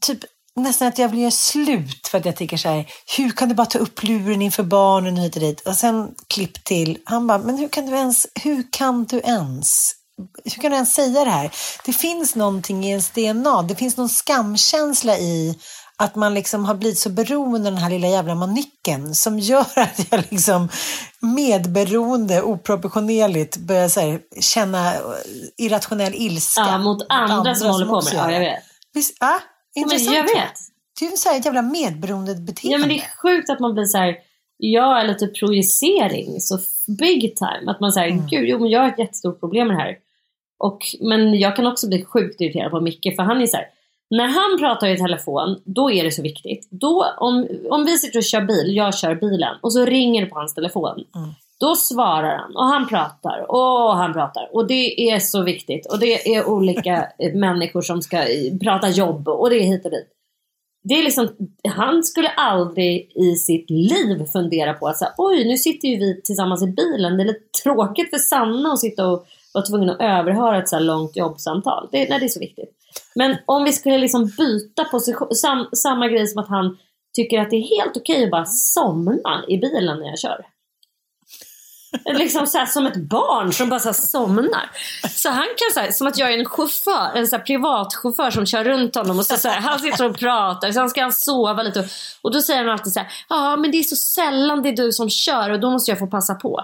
typ 0.00 0.18
nästan 0.56 0.88
att 0.88 0.98
jag 0.98 1.14
göra 1.14 1.30
slut 1.30 2.08
för 2.08 2.18
att 2.18 2.24
jag 2.24 2.36
tycker 2.36 2.56
så 2.56 2.68
här, 2.68 2.86
hur 3.16 3.30
kan 3.30 3.48
du 3.48 3.54
bara 3.54 3.66
ta 3.66 3.78
upp 3.78 4.02
luren 4.02 4.42
inför 4.42 4.62
barnen 4.62 5.16
hit 5.16 5.34
och 5.34 5.40
dit? 5.40 5.60
Och 5.60 5.76
sen 5.76 6.14
klipp 6.34 6.64
till, 6.64 6.98
han 7.04 7.26
bara, 7.26 7.38
men 7.38 7.58
hur 7.58 7.68
kan 7.68 7.86
du 7.86 7.96
ens, 7.96 8.26
hur 8.42 8.64
kan 8.72 9.04
du 9.04 9.20
ens 9.20 9.94
hur 10.44 10.62
kan 10.62 10.70
du 10.70 10.74
ens 10.74 10.94
säga 10.94 11.24
det 11.24 11.30
här? 11.30 11.50
Det 11.84 11.92
finns 11.92 12.34
någonting 12.34 12.84
i 12.84 12.90
ens 12.90 13.10
DNA, 13.10 13.62
det 13.62 13.74
finns 13.74 13.96
någon 13.96 14.08
skamkänsla 14.08 15.18
i 15.18 15.58
att 15.96 16.14
man 16.14 16.34
liksom 16.34 16.64
har 16.64 16.74
blivit 16.74 16.98
så 16.98 17.10
beroende 17.10 17.68
av 17.68 17.74
den 17.74 17.82
här 17.82 17.90
lilla 17.90 18.08
jävla 18.08 18.34
manicken 18.34 19.14
som 19.14 19.38
gör 19.38 19.66
att 19.76 20.06
jag 20.10 20.24
liksom 20.30 20.68
medberoende 21.20 22.42
oproportionerligt 22.42 23.56
börjar 23.56 24.00
här, 24.00 24.20
känna 24.40 24.92
irrationell 25.56 26.14
ilska. 26.14 26.60
Ja, 26.60 26.78
mot 26.78 27.06
andra, 27.08 27.34
andra 27.34 27.54
som, 27.54 27.60
som 27.60 27.70
håller 27.70 27.86
på 27.86 28.02
med 28.02 28.12
det. 28.12 28.16
Ja, 28.16 28.32
jag 28.32 28.40
vet. 28.40 28.62
Visst, 28.94 29.16
ja, 29.20 29.40
intressant. 29.74 30.16
jag 30.16 30.24
vet. 30.24 30.54
Det 31.00 31.06
är 31.06 31.10
ju 31.10 31.16
så 31.16 31.28
här 31.28 31.38
ett 31.38 31.44
jävla 31.44 31.62
medberoende 31.62 32.34
beteende. 32.34 32.72
Ja, 32.72 32.78
men 32.78 32.88
det 32.88 32.94
är 32.94 33.16
sjukt 33.16 33.50
att 33.50 33.60
man 33.60 33.74
blir 33.74 33.84
så 33.84 33.98
här, 33.98 34.16
ja, 34.56 35.00
eller 35.00 35.14
typ 35.14 35.38
projicering, 35.38 36.40
så 36.40 36.58
big 36.98 37.36
time. 37.36 37.70
Att 37.70 37.80
man 37.80 37.92
säger, 37.92 38.12
mm. 38.12 38.26
gud, 38.26 38.48
jo 38.48 38.58
men 38.58 38.70
jag 38.70 38.80
har 38.80 38.88
ett 38.88 38.98
jättestort 38.98 39.40
problem 39.40 39.68
med 39.68 39.76
det 39.76 39.82
här. 39.82 39.98
Och, 40.58 40.78
men 41.00 41.38
jag 41.38 41.56
kan 41.56 41.66
också 41.66 41.88
bli 41.88 42.04
sjukt 42.04 42.40
irriterad 42.40 42.70
på 42.70 42.80
Micke 42.80 43.16
för 43.16 43.22
han 43.22 43.42
är 43.42 43.46
så 43.46 43.56
här, 43.56 43.66
när 44.10 44.26
han 44.26 44.58
pratar 44.58 44.88
i 44.88 44.96
telefon, 44.96 45.62
då 45.64 45.90
är 45.90 46.04
det 46.04 46.10
så 46.10 46.22
viktigt. 46.22 46.68
Då, 46.70 47.06
om, 47.18 47.48
om 47.70 47.84
vi 47.84 47.98
sitter 47.98 48.18
och 48.18 48.24
kör 48.24 48.40
bil, 48.40 48.76
jag 48.76 48.98
kör 48.98 49.14
bilen 49.14 49.56
och 49.60 49.72
så 49.72 49.84
ringer 49.84 50.24
det 50.24 50.26
på 50.26 50.38
hans 50.38 50.54
telefon. 50.54 51.04
Mm. 51.16 51.30
Då 51.60 51.74
svarar 51.74 52.36
han 52.36 52.56
och 52.56 52.64
han 52.64 52.88
pratar 52.88 53.46
och 53.48 53.96
han 53.96 54.12
pratar. 54.12 54.48
Och 54.52 54.66
det 54.66 55.10
är 55.10 55.18
så 55.18 55.42
viktigt. 55.42 55.86
Och 55.92 55.98
det 55.98 56.34
är 56.34 56.48
olika 56.48 57.06
människor 57.34 57.82
som 57.82 58.02
ska 58.02 58.24
prata 58.62 58.88
jobb 58.88 59.28
och 59.28 59.50
det 59.50 59.56
är 59.56 59.62
hit 59.62 59.84
och 59.84 59.90
dit. 59.90 60.08
Det 60.82 60.94
är 60.94 61.02
liksom, 61.02 61.28
han 61.68 62.02
skulle 62.02 62.28
aldrig 62.28 63.12
i 63.14 63.36
sitt 63.36 63.70
liv 63.70 64.24
fundera 64.32 64.74
på 64.74 64.88
att 64.88 64.96
säga, 64.96 65.12
oj 65.16 65.44
nu 65.44 65.56
sitter 65.56 65.88
ju 65.88 65.96
vi 65.96 66.22
tillsammans 66.22 66.62
i 66.62 66.66
bilen. 66.66 67.16
Det 67.16 67.22
är 67.22 67.26
lite 67.26 67.62
tråkigt 67.62 68.10
för 68.10 68.18
Sanna 68.18 68.72
att 68.72 68.80
sitta 68.80 69.08
och 69.08 69.26
var 69.54 69.66
tvungen 69.66 69.90
att 69.90 70.00
överhöra 70.00 70.58
ett 70.58 70.68
så 70.68 70.76
här 70.76 70.82
långt 70.82 71.16
jobbsamtal. 71.16 71.88
Det, 71.92 72.08
nej, 72.08 72.18
det 72.18 72.26
är 72.26 72.28
så 72.28 72.40
viktigt. 72.40 72.70
Men 73.14 73.36
om 73.46 73.64
vi 73.64 73.72
skulle 73.72 73.98
liksom 73.98 74.30
byta 74.38 74.84
position, 74.84 75.34
sam, 75.34 75.66
samma 75.72 76.08
grej 76.08 76.26
som 76.26 76.42
att 76.42 76.48
han 76.48 76.78
tycker 77.16 77.40
att 77.40 77.50
det 77.50 77.56
är 77.56 77.78
helt 77.78 77.96
okej 77.96 78.24
att 78.24 78.30
bara 78.30 78.44
somna 78.44 79.44
i 79.48 79.58
bilen 79.58 79.98
när 79.98 80.06
jag 80.06 80.18
kör. 80.18 80.46
Liksom 82.04 82.46
så 82.46 82.58
här, 82.58 82.66
som 82.66 82.86
ett 82.86 82.96
barn 82.96 83.52
som 83.52 83.68
bara 83.68 83.80
så 83.80 83.92
somnar. 83.92 84.70
Så 85.08 85.28
han 85.28 85.46
kan 85.46 85.74
så 85.74 85.80
här, 85.80 85.90
som 85.90 86.06
att 86.06 86.18
jag 86.18 86.32
är 86.32 86.38
en 86.38 86.44
chaufför, 86.44 87.10
en 87.14 87.26
så 87.26 87.36
här 87.36 87.42
privatchaufför 87.42 88.30
som 88.30 88.46
kör 88.46 88.64
runt 88.64 88.94
honom 88.94 89.18
och 89.18 89.26
så, 89.26 89.36
så 89.36 89.48
här, 89.48 89.60
han 89.60 89.78
sitter 89.78 90.10
och 90.10 90.18
pratar, 90.18 90.72
sen 90.72 90.90
ska 90.90 91.02
han 91.02 91.12
sova 91.12 91.62
lite 91.62 91.80
och, 91.80 91.86
och 92.22 92.32
då 92.32 92.40
säger 92.40 92.64
han 92.64 92.72
alltid 92.72 92.92
så 92.92 93.00
här, 93.00 93.08
ja 93.28 93.56
men 93.56 93.70
det 93.70 93.78
är 93.78 93.82
så 93.82 93.96
sällan 93.96 94.62
det 94.62 94.68
är 94.68 94.76
du 94.76 94.92
som 94.92 95.10
kör 95.10 95.50
och 95.50 95.60
då 95.60 95.70
måste 95.70 95.90
jag 95.90 95.98
få 95.98 96.06
passa 96.06 96.34
på. 96.34 96.60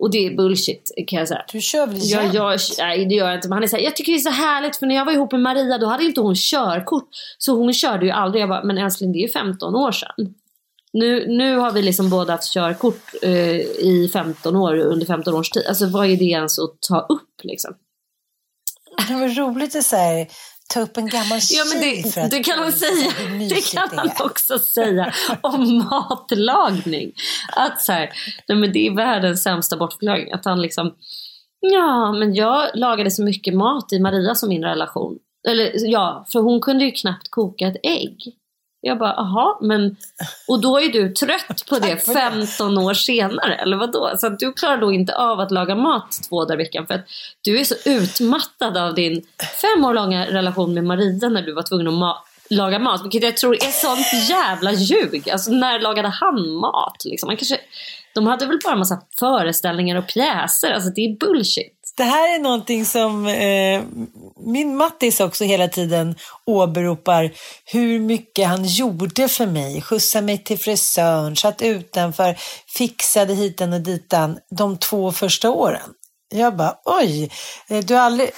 Och 0.00 0.10
det 0.10 0.26
är 0.26 0.36
bullshit 0.36 0.92
kan 1.06 1.18
jag 1.18 1.28
säga. 1.28 1.44
Du 1.52 1.60
kör 1.60 1.86
väl 1.86 1.98
jag, 2.02 2.34
jag, 2.34 2.60
Nej 2.78 3.04
det 3.04 3.14
gör 3.14 3.26
jag 3.26 3.36
inte. 3.36 3.48
Men 3.48 3.56
han 3.56 3.62
är 3.62 3.66
så 3.66 3.76
här, 3.76 3.82
jag 3.82 3.96
tycker 3.96 4.12
det 4.12 4.18
är 4.18 4.20
så 4.20 4.30
härligt 4.30 4.76
för 4.76 4.86
när 4.86 4.94
jag 4.94 5.04
var 5.04 5.12
ihop 5.12 5.32
med 5.32 5.40
Maria 5.40 5.78
då 5.78 5.86
hade 5.86 6.04
inte 6.04 6.20
hon 6.20 6.34
körkort. 6.34 7.08
Så 7.38 7.56
hon 7.56 7.72
körde 7.72 8.06
ju 8.06 8.10
aldrig. 8.10 8.42
Jag 8.42 8.48
bara, 8.48 8.64
men 8.64 8.78
älskling 8.78 9.12
det 9.12 9.18
är 9.18 9.26
ju 9.26 9.28
15 9.28 9.74
år 9.74 9.92
sedan. 9.92 10.34
Nu, 10.98 11.26
nu 11.28 11.56
har 11.56 11.72
vi 11.72 11.82
liksom 11.82 12.10
båda 12.10 12.32
haft 12.32 12.52
körkort 12.52 13.14
eh, 13.22 13.60
i 13.60 14.10
15 14.12 14.56
år, 14.56 14.76
under 14.76 15.06
15 15.06 15.34
års 15.34 15.50
tid. 15.50 15.66
Alltså 15.68 15.86
vad 15.86 16.06
är 16.06 16.16
det 16.16 16.24
ens 16.24 16.58
att 16.58 16.80
ta 16.88 17.00
upp 17.00 17.40
liksom? 17.42 17.74
Det 19.08 19.14
var 19.14 19.28
roligt 19.28 19.76
att 19.76 19.84
säga 19.84 20.26
ta 20.68 20.80
upp 20.80 20.96
en 20.96 21.08
gammal 21.08 21.40
ja, 21.50 21.64
men 21.72 21.82
det, 21.82 22.12
för 22.12 22.20
att 22.20 22.30
det 22.30 22.44
kan 22.44 22.60
man 22.60 22.72
säga. 22.72 23.12
Det 23.48 23.72
kan 23.72 23.88
man 23.96 24.10
också 24.20 24.58
säga 24.58 25.12
om 25.40 25.78
matlagning. 25.78 27.12
Att 27.52 27.82
så 27.82 27.92
här, 27.92 28.10
nej, 28.48 28.58
men 28.58 28.72
det 28.72 28.86
är 28.86 28.96
världens 28.96 29.42
sämsta 29.42 29.76
bortförklaring. 29.76 30.32
Att 30.32 30.44
han 30.44 30.62
liksom, 30.62 30.94
ja 31.60 32.12
men 32.12 32.34
jag 32.34 32.70
lagade 32.74 33.10
så 33.10 33.22
mycket 33.22 33.54
mat 33.54 33.92
i 33.92 33.98
Marias 33.98 34.42
och 34.42 34.48
min 34.48 34.64
relation. 34.64 35.18
Eller 35.48 35.72
ja, 35.74 36.26
för 36.32 36.40
hon 36.40 36.60
kunde 36.60 36.84
ju 36.84 36.90
knappt 36.90 37.30
koka 37.30 37.66
ett 37.68 37.80
ägg. 37.82 38.18
Jag 38.86 38.98
bara, 38.98 39.12
aha, 39.12 39.58
men... 39.62 39.96
Och 40.48 40.60
då 40.60 40.80
är 40.80 40.88
du 40.88 41.12
trött 41.12 41.64
på 41.68 41.78
det 41.78 41.96
15 42.14 42.78
år 42.78 42.94
senare, 42.94 43.54
eller 43.54 43.76
vad 43.76 43.92
då? 43.92 44.12
Så 44.18 44.28
du 44.28 44.52
klarar 44.52 44.80
då 44.80 44.92
inte 44.92 45.16
av 45.16 45.40
att 45.40 45.50
laga 45.50 45.74
mat 45.74 46.18
två 46.28 46.44
dagar 46.44 46.60
i 46.60 46.64
veckan 46.64 46.86
för 46.86 46.94
att 46.94 47.06
du 47.40 47.60
är 47.60 47.64
så 47.64 47.74
utmattad 47.84 48.76
av 48.76 48.94
din 48.94 49.22
fem 49.60 49.84
år 49.84 49.94
långa 49.94 50.26
relation 50.26 50.74
med 50.74 50.84
Maria 50.84 51.28
när 51.28 51.42
du 51.42 51.52
var 51.52 51.62
tvungen 51.62 51.88
att 51.88 51.94
ma 51.94 52.16
laga 52.50 52.78
mat. 52.78 53.04
Vilket 53.04 53.22
jag 53.22 53.36
tror 53.36 53.54
är 53.54 53.70
sånt 53.70 54.28
jävla 54.28 54.72
ljug. 54.72 55.30
Alltså 55.30 55.50
när 55.50 55.80
lagade 55.80 56.08
han 56.08 56.50
mat? 56.50 57.04
Liksom? 57.04 57.26
Man 57.26 57.36
kanske, 57.36 57.60
de 58.14 58.26
hade 58.26 58.46
väl 58.46 58.58
bara 58.64 58.72
en 58.72 58.78
massa 58.78 59.02
föreställningar 59.18 59.96
och 59.96 60.06
pjäser. 60.06 60.70
Alltså 60.70 60.90
det 60.90 61.00
är 61.00 61.16
bullshit. 61.16 61.75
Det 61.96 62.04
här 62.04 62.34
är 62.34 62.38
någonting 62.38 62.84
som 62.84 63.26
eh, 63.26 63.82
min 64.36 64.76
Mattis 64.76 65.20
också 65.20 65.44
hela 65.44 65.68
tiden 65.68 66.14
åberopar 66.44 67.32
hur 67.64 68.00
mycket 68.00 68.48
han 68.48 68.64
gjorde 68.64 69.28
för 69.28 69.46
mig. 69.46 69.82
Skjutsade 69.82 70.26
mig 70.26 70.44
till 70.44 70.58
frisören, 70.58 71.36
satt 71.36 71.62
utanför, 71.62 72.36
fixade 72.68 73.34
hitan 73.34 73.72
och 73.72 73.80
ditan 73.80 74.38
de 74.50 74.78
två 74.78 75.12
första 75.12 75.50
åren. 75.50 75.90
Jag 76.28 76.56
bara, 76.56 76.76
oj, 76.84 77.30
eh, 77.68 77.84
du 77.84 77.94
har 77.94 78.00
aldrig, 78.00 78.30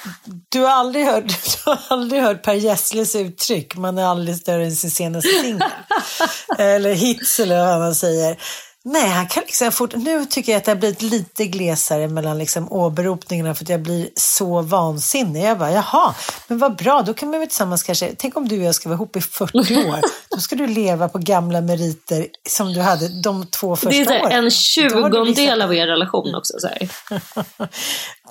du 0.49 0.61
har 0.61 0.71
aldrig, 0.71 1.05
hört, 1.05 1.25
du 1.65 1.71
har 1.71 1.79
aldrig 1.89 2.23
hört 2.23 2.43
Per 2.43 2.55
Gessles 2.55 3.17
uttryck, 3.17 3.77
man 3.77 3.99
är 3.99 4.05
aldrig 4.05 4.37
större 4.37 4.65
än 4.65 4.77
sin 4.77 4.91
senaste 4.91 5.31
singel. 5.43 5.63
eller 6.59 6.95
hits 6.95 7.41
eller 7.41 7.67
vad 7.67 7.79
man 7.79 7.95
säger. 7.95 8.37
Nej, 8.85 9.09
han 9.09 9.27
kan 9.27 9.43
liksom 9.43 9.73
fort... 9.73 9.95
Nu 9.97 10.25
tycker 10.25 10.53
jag 10.53 10.59
att 10.59 10.65
det 10.65 10.71
har 10.71 10.77
blivit 10.77 11.03
lite 11.03 11.47
glesare 11.47 12.09
mellan 12.09 12.39
liksom 12.39 12.73
åberopningarna 12.73 13.55
för 13.55 13.65
att 13.65 13.69
jag 13.69 13.83
blir 13.83 14.09
så 14.15 14.63
vansinnig. 14.63 15.45
Jag 15.45 15.59
bara, 15.59 15.73
jaha, 15.73 16.15
men 16.49 16.59
vad 16.59 16.77
bra, 16.77 17.03
då 17.03 17.15
kan 17.15 17.31
vi 17.31 17.39
väl 17.39 17.49
tillsammans 17.49 17.83
kanske... 17.83 18.15
Tänk 18.19 18.37
om 18.37 18.49
du 18.49 18.59
och 18.59 18.65
jag 18.65 18.75
ska 18.75 18.89
vara 18.89 18.97
ihop 18.97 19.17
i 19.17 19.21
40 19.21 19.59
år. 19.89 20.01
Då 20.31 20.39
ska 20.39 20.57
du 20.57 20.67
leva 20.67 21.09
på 21.09 21.19
gamla 21.19 21.61
meriter 21.61 22.27
som 22.49 22.73
du 22.73 22.81
hade 22.81 23.23
de 23.23 23.47
två 23.47 23.77
första 23.77 23.89
åren. 23.89 24.07
Det 24.07 24.15
är 24.15 24.23
åren. 24.23 24.45
en 24.45 24.51
tjugondel 24.51 25.63
av 25.63 25.75
er 25.75 25.87
relation 25.87 26.35
också. 26.35 26.55
Så 26.61 26.69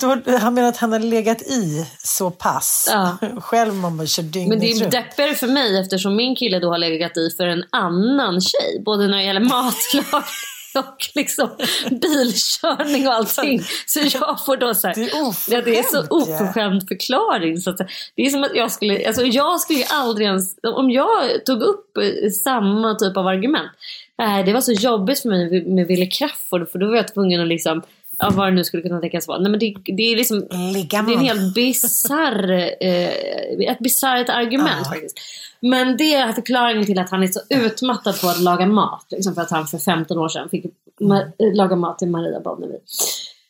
då, 0.24 0.38
han 0.38 0.54
menar 0.54 0.68
att 0.68 0.76
han 0.76 0.92
har 0.92 0.98
legat 0.98 1.42
i 1.42 1.86
så 1.98 2.30
pass. 2.30 2.88
Ja. 2.90 3.16
Själv 3.40 3.74
man 3.74 3.96
bara 3.96 4.06
kör 4.06 4.22
dygnet 4.22 4.48
Men 4.48 4.60
det 4.60 4.70
är 4.70 4.90
deppigare 4.90 5.34
för 5.34 5.48
mig 5.48 5.80
eftersom 5.80 6.16
min 6.16 6.36
kille 6.36 6.58
då 6.58 6.70
har 6.70 6.78
legat 6.78 7.16
i 7.16 7.30
för 7.36 7.46
en 7.46 7.64
annan 7.72 8.40
tjej. 8.40 8.82
Både 8.84 9.06
när 9.08 9.16
det 9.16 9.24
gäller 9.24 9.40
matlagning 9.48 10.57
och 10.78 11.08
liksom 11.14 11.48
bilkörning 11.90 13.08
och 13.08 13.14
allting. 13.14 13.60
Så 13.86 14.00
jag 14.00 14.44
får 14.44 14.56
då 14.56 14.74
så 14.74 14.86
här, 14.86 14.94
det 14.94 15.02
är, 15.02 15.54
ja, 15.54 15.62
det 15.62 15.78
är 15.78 15.82
så 15.82 16.06
oförskämd 16.10 16.88
förklaring. 16.88 17.56
Så 17.58 17.70
att, 17.70 17.78
det 18.14 18.22
är 18.22 18.30
som 18.30 18.44
att 18.44 18.54
jag 18.54 18.72
skulle, 18.72 19.06
alltså 19.06 19.22
jag 19.22 19.60
skulle 19.60 19.84
aldrig 19.84 20.26
ens, 20.26 20.56
om 20.62 20.90
jag 20.90 21.44
tog 21.46 21.62
upp 21.62 21.98
samma 22.44 22.94
typ 22.94 23.16
av 23.16 23.26
argument. 23.26 23.70
Nej, 24.18 24.44
det 24.44 24.52
var 24.52 24.60
så 24.60 24.72
jobbigt 24.72 25.20
för 25.20 25.28
mig 25.28 25.64
med 25.64 25.86
Wille 25.86 26.06
Crafoord 26.06 26.70
för 26.70 26.78
då 26.78 26.86
var 26.88 26.96
jag 26.96 27.14
tvungen 27.14 27.40
att 27.40 27.48
liksom 27.48 27.82
ja, 28.18 28.30
vad 28.34 28.46
det 28.46 28.50
nu 28.54 28.64
skulle 28.64 28.82
kunna 28.82 29.00
tänkas 29.00 29.28
vara. 29.28 29.38
Nej, 29.38 29.50
men 29.50 29.60
det, 29.60 29.74
det 29.84 30.02
är 30.02 30.16
liksom 30.16 30.48
Ligga 30.74 31.02
det 31.02 31.12
är 31.12 31.16
en 31.16 31.20
helt 31.24 31.54
bisarr, 31.54 32.50
eh, 32.80 33.70
ett 33.70 33.78
bisarrt 33.78 34.28
argument 34.28 34.70
Ja. 34.84 34.90
faktiskt. 34.90 35.18
Men 35.60 35.96
det 35.96 36.14
är 36.14 36.32
förklaringen 36.32 36.86
till 36.86 36.98
att 36.98 37.10
han 37.10 37.22
är 37.22 37.26
så 37.26 37.40
utmattad 37.50 38.20
på 38.20 38.28
att 38.28 38.40
laga 38.40 38.66
mat. 38.66 39.06
Liksom 39.10 39.34
för 39.34 39.42
att 39.42 39.50
han 39.50 39.66
för 39.66 39.78
15 39.78 40.18
år 40.18 40.28
sedan 40.28 40.48
fick 40.48 40.64
ma- 41.00 41.22
eh, 41.38 41.54
laga 41.54 41.76
mat 41.76 41.98
till 41.98 42.08
Maria 42.08 42.40
Bonnevie. 42.40 42.78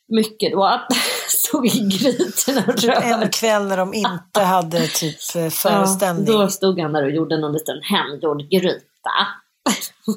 Mycket 0.07 0.51
då 0.51 0.81
stod 1.27 1.65
i 1.67 1.69
grytorna 1.69 2.63
och 2.67 2.83
En 3.03 3.11
rörde. 3.19 3.27
kväll 3.29 3.63
när 3.67 3.77
de 3.77 3.93
inte 3.93 4.41
hade 4.41 4.87
typ 4.87 5.15
eh, 5.35 5.49
föreställning. 5.49 6.25
Ja, 6.27 6.33
då 6.41 6.47
stod 6.47 6.79
han 6.79 6.93
där 6.93 7.03
och 7.03 7.11
gjorde 7.11 7.37
någon 7.37 7.53
liten 7.53 7.75
hemgjord 7.81 8.49
gryta. 8.49 9.09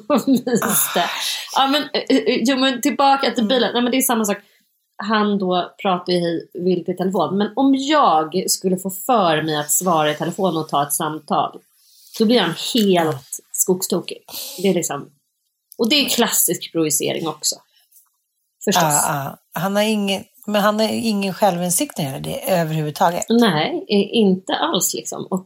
Och 0.09 0.27
myste. 0.27 1.03
Ja, 1.55 1.67
men, 1.67 1.83
eh, 1.83 2.17
eh, 2.17 2.39
jo, 2.41 2.57
men 2.57 2.81
tillbaka 2.81 3.31
till 3.31 3.47
bilen. 3.47 3.73
Nej, 3.73 3.81
men 3.81 3.91
det 3.91 3.97
är 3.97 4.01
samma 4.01 4.25
sak. 4.25 4.37
Han 5.03 5.37
då 5.37 5.73
pratar 5.81 6.13
ju 6.13 6.19
hej 6.19 6.49
vilt 6.53 6.89
i 6.89 6.93
telefon. 6.93 7.37
Men 7.37 7.53
om 7.55 7.75
jag 7.75 8.43
skulle 8.47 8.77
få 8.77 8.89
för 8.89 9.41
mig 9.41 9.55
att 9.55 9.71
svara 9.71 10.11
i 10.11 10.15
telefon 10.15 10.57
och 10.57 10.69
ta 10.69 10.83
ett 10.83 10.93
samtal. 10.93 11.59
Då 12.19 12.25
blir 12.25 12.39
han 12.39 12.55
helt 12.73 13.39
skogstokig. 13.51 14.17
Det 14.61 14.67
är 14.67 14.73
liksom, 14.73 15.09
och 15.77 15.89
det 15.89 15.95
är 15.95 16.09
klassisk 16.09 16.71
projicering 16.71 17.27
också. 17.27 17.55
Förstås. 18.63 18.83
Ja, 18.83 19.37
ja. 19.53 19.61
Han 19.61 19.75
har 19.75 19.83
ingen, 19.83 20.23
men 20.45 20.61
han 20.61 20.79
har 20.79 20.87
ingen 20.87 21.33
självinsikt 21.33 21.97
när 21.97 22.19
det 22.19 22.51
överhuvudtaget. 22.51 23.25
Nej, 23.29 23.85
inte 24.11 24.53
alls 24.53 24.93
liksom. 24.93 25.27
Och 25.29 25.45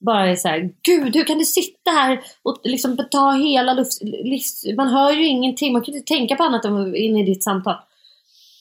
bara 0.00 0.30
är 0.30 0.36
så 0.36 0.48
här, 0.48 0.70
gud 0.82 1.16
hur 1.16 1.24
kan 1.24 1.38
du 1.38 1.44
sitta 1.44 1.90
här 1.90 2.20
och 2.42 2.60
liksom 2.64 2.96
ta 3.10 3.32
hela 3.32 3.74
luft, 3.74 4.02
livs... 4.02 4.64
Man 4.76 4.88
hör 4.88 5.12
ju 5.12 5.26
ingenting, 5.26 5.72
man 5.72 5.82
kan 5.82 5.94
inte 5.94 6.14
tänka 6.14 6.36
på 6.36 6.42
annat 6.42 6.64
än 6.64 6.96
inne 6.96 7.20
i 7.20 7.24
ditt 7.24 7.42
samtal. 7.42 7.76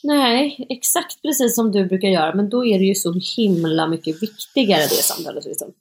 Nej, 0.04 0.66
exakt 0.70 1.22
precis 1.22 1.56
som 1.56 1.72
du 1.72 1.86
brukar 1.86 2.08
göra, 2.08 2.36
men 2.36 2.50
då 2.50 2.66
är 2.66 2.80
det 2.80 2.86
ju 2.86 2.96
så 2.96 3.14
himla 3.38 3.88
mycket 3.88 4.24
viktigare 4.24 4.82
det 4.82 4.90
samtalet. 4.90 5.46
Liksom. 5.46 5.72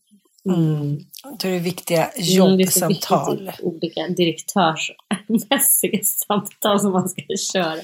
Mm. 0.46 0.98
Då 1.40 1.48
är 1.48 1.52
det 1.52 1.58
viktiga 1.58 2.04
Mm, 2.04 2.12
det 2.16 2.22
är 2.22 2.36
jobbsamtal. 2.36 3.38
viktigt, 3.38 3.60
olika 3.60 4.08
direktörsmässiga 4.08 6.00
samtal 6.04 6.80
som 6.80 6.92
man 6.92 7.08
ska 7.08 7.22
köra. 7.52 7.80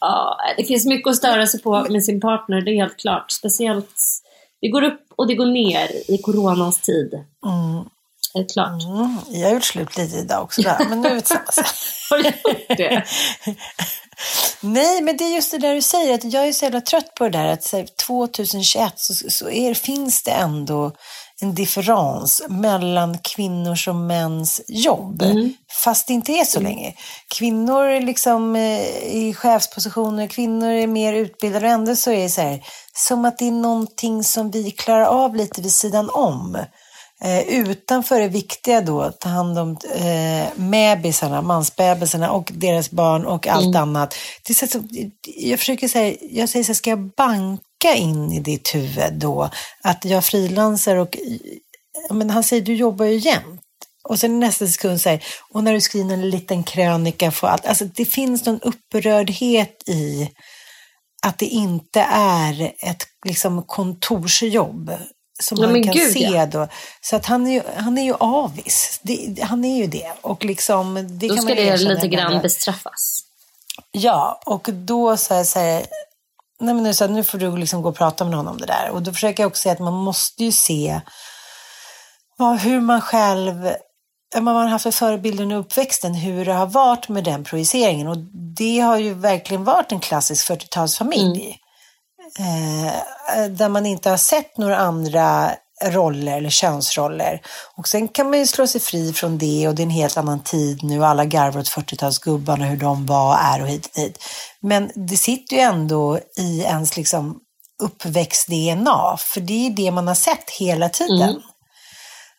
Ja, 0.00 0.38
det 0.56 0.64
finns 0.64 0.86
mycket 0.86 1.10
att 1.10 1.16
störa 1.16 1.46
sig 1.46 1.62
på 1.62 1.86
med 1.90 2.04
sin 2.04 2.20
partner, 2.20 2.60
det 2.60 2.70
är 2.70 2.74
helt 2.74 2.96
klart. 2.96 3.30
Speciellt, 3.30 3.94
det 4.62 4.68
går 4.68 4.82
upp 4.82 5.06
och 5.16 5.26
det 5.26 5.34
går 5.34 5.46
ner 5.46 6.10
i 6.10 6.18
coronans 6.18 6.80
tid. 6.80 7.14
Mm. 7.46 7.84
Helt 8.34 8.52
klart. 8.52 8.82
Mm, 8.82 9.16
jag 9.30 9.48
har 9.48 9.54
gjort 9.54 9.64
slut 9.64 9.96
lite 9.96 10.16
idag 10.16 10.42
också 10.42 10.62
där, 10.62 10.86
men 10.88 11.00
nu 11.00 11.08
är 11.08 11.14
det 11.14 11.26
samma 11.26 11.46
sak. 11.52 11.66
Har 12.10 12.18
du 12.18 12.24
gjort 12.24 12.68
det? 12.68 13.04
Nej, 14.60 15.00
men 15.00 15.16
det 15.16 15.24
är 15.24 15.34
just 15.34 15.50
det 15.50 15.58
där 15.58 15.74
du 15.74 15.82
säger, 15.82 16.14
att 16.14 16.32
jag 16.32 16.48
är 16.48 16.52
så 16.52 16.64
jävla 16.64 16.80
trött 16.80 17.14
på 17.14 17.24
det 17.24 17.38
där 17.38 17.46
att 17.46 17.62
så 17.62 17.76
här, 17.76 17.86
2021 18.06 18.92
så, 18.96 19.30
så 19.30 19.50
är, 19.50 19.74
finns 19.74 20.22
det 20.22 20.30
ändå 20.30 20.92
en 21.42 21.54
differens 21.54 22.42
mellan 22.48 23.18
kvinnors 23.18 23.88
och 23.88 23.94
mäns 23.94 24.60
jobb. 24.68 25.22
Fast 25.84 26.06
det 26.06 26.12
inte 26.12 26.32
är 26.32 26.44
så 26.44 26.60
länge. 26.60 26.94
Kvinnor 27.38 27.84
är 27.84 28.00
liksom 28.00 28.56
eh, 28.56 28.80
i 29.04 29.34
chefspositioner, 29.36 30.26
kvinnor 30.26 30.68
är 30.68 30.86
mer 30.86 31.12
utbildade 31.12 31.66
och 31.66 31.72
ändå 31.72 31.96
så 31.96 32.10
är 32.10 32.22
det 32.22 32.28
så 32.28 32.40
här, 32.40 32.62
som 32.94 33.24
att 33.24 33.38
det 33.38 33.46
är 33.46 33.52
någonting 33.52 34.24
som 34.24 34.50
vi 34.50 34.70
klarar 34.70 35.04
av 35.04 35.36
lite 35.36 35.60
vid 35.60 35.72
sidan 35.72 36.10
om. 36.10 36.58
Eh, 37.24 37.48
utanför 37.48 38.20
det 38.20 38.28
viktiga 38.28 38.80
då, 38.80 39.02
att 39.02 39.20
ta 39.20 39.28
hand 39.28 39.58
om 39.58 39.76
eh, 39.94 40.46
bebisarna, 40.56 41.42
mansbebisarna 41.42 42.30
och 42.30 42.50
deras 42.54 42.90
barn 42.90 43.26
och 43.26 43.46
allt 43.46 43.76
annat. 43.76 44.14
Det 44.46 44.62
är 44.62 44.66
så, 44.66 44.78
jag 45.36 45.58
försöker 45.58 45.88
säga, 45.88 46.16
jag 46.30 46.48
säger 46.48 46.64
så 46.64 46.68
här, 46.68 46.74
ska 46.74 46.90
jag 46.90 47.10
banka 47.16 47.64
in 47.88 48.32
i 48.32 48.40
ditt 48.40 48.74
huvud 48.74 49.12
då 49.12 49.50
att 49.82 50.04
jag 50.04 50.24
frilansar 50.24 50.96
och, 50.96 51.16
men 52.10 52.30
han 52.30 52.44
säger 52.44 52.62
du 52.62 52.74
jobbar 52.74 53.04
ju 53.04 53.16
jämt. 53.18 53.60
Och 54.08 54.18
sen 54.18 54.40
nästa 54.40 54.66
sekund 54.66 55.00
säger 55.00 55.24
och 55.50 55.64
när 55.64 55.72
du 55.72 55.80
skriver 55.80 56.14
en 56.14 56.30
liten 56.30 56.62
krönika 56.62 57.30
för 57.30 57.46
allt. 57.46 57.66
Alltså 57.66 57.84
det 57.84 58.04
finns 58.04 58.46
någon 58.46 58.60
upprördhet 58.60 59.88
i 59.88 60.30
att 61.26 61.38
det 61.38 61.46
inte 61.46 62.00
är 62.10 62.72
ett 62.78 63.06
liksom, 63.26 63.62
kontorsjobb 63.62 64.92
som 65.42 65.58
Ja, 65.58 65.68
man 65.68 65.82
kan 65.82 65.92
gud, 65.92 66.12
se 66.12 66.20
ja. 66.20 66.46
då. 66.46 66.68
Så 67.00 67.16
att 67.16 67.26
han 67.26 67.46
är 67.46 67.52
ju, 67.52 67.62
han 67.76 67.98
är 67.98 68.02
ju 68.02 68.14
avis. 68.14 69.00
Det, 69.02 69.42
han 69.42 69.64
är 69.64 69.76
ju 69.76 69.86
det. 69.86 70.12
Och 70.20 70.44
liksom, 70.44 70.94
det 70.94 71.28
Då 71.28 71.34
kan 71.34 71.42
ska 71.42 71.54
man 71.54 71.64
det 71.64 71.76
lite 71.76 72.08
grann 72.08 72.42
bestraffas. 72.42 73.24
Ja, 73.90 74.40
och 74.46 74.68
då 74.72 75.16
så 75.16 75.34
här, 75.34 75.44
så 75.44 75.58
här, 75.58 75.86
nej 76.62 76.74
men 76.74 76.82
nu, 76.82 76.94
så 76.94 77.04
här, 77.04 77.12
nu 77.12 77.24
får 77.24 77.38
du 77.38 77.56
liksom 77.56 77.82
gå 77.82 77.88
och 77.88 77.96
prata 77.96 78.24
med 78.24 78.30
någon 78.30 78.48
om 78.48 78.58
det 78.58 78.66
där. 78.66 78.90
Och 78.90 79.02
då 79.02 79.12
försöker 79.12 79.42
jag 79.42 79.50
också 79.50 79.62
säga 79.62 79.72
att 79.72 79.78
man 79.78 79.94
måste 79.94 80.44
ju 80.44 80.52
se 80.52 81.00
vad, 82.36 82.58
hur 82.58 82.80
man 82.80 83.00
själv, 83.00 83.74
vad 84.34 84.42
man 84.42 84.56
har 84.56 84.66
haft 84.66 84.82
för 84.82 84.90
förebilder 84.90 85.42
under 85.42 85.56
uppväxten, 85.56 86.14
hur 86.14 86.44
det 86.44 86.52
har 86.52 86.66
varit 86.66 87.08
med 87.08 87.24
den 87.24 87.44
projiceringen. 87.44 88.08
Och 88.08 88.18
det 88.56 88.80
har 88.80 88.96
ju 88.96 89.14
verkligen 89.14 89.64
varit 89.64 89.92
en 89.92 90.00
klassisk 90.00 90.50
40-talsfamilj. 90.50 91.56
Eh, 92.38 93.44
där 93.50 93.68
man 93.68 93.86
inte 93.86 94.10
har 94.10 94.16
sett 94.16 94.58
några 94.58 94.76
andra 94.76 95.50
roller 95.84 96.36
eller 96.36 96.50
könsroller. 96.50 97.40
Och 97.76 97.88
sen 97.88 98.08
kan 98.08 98.30
man 98.30 98.38
ju 98.38 98.46
slå 98.46 98.66
sig 98.66 98.80
fri 98.80 99.12
från 99.12 99.38
det 99.38 99.68
och 99.68 99.74
det 99.74 99.82
är 99.82 99.84
en 99.84 99.90
helt 99.90 100.16
annan 100.16 100.42
tid 100.42 100.82
nu. 100.82 101.04
Alla 101.04 101.24
garvar 101.24 101.60
åt 101.60 101.68
40-talsgubbarna, 101.68 102.64
hur 102.64 102.76
de 102.76 103.06
var, 103.06 103.38
är 103.38 103.62
och 103.62 103.68
hit 103.68 103.86
och 103.86 104.02
dit. 104.02 104.18
Men 104.60 104.90
det 104.94 105.16
sitter 105.16 105.56
ju 105.56 105.62
ändå 105.62 106.18
i 106.38 106.60
ens 106.60 106.96
liksom 106.96 107.40
uppväxt-DNA, 107.82 109.16
för 109.18 109.40
det 109.40 109.66
är 109.66 109.70
det 109.70 109.90
man 109.90 110.08
har 110.08 110.14
sett 110.14 110.50
hela 110.50 110.88
tiden. 110.88 111.42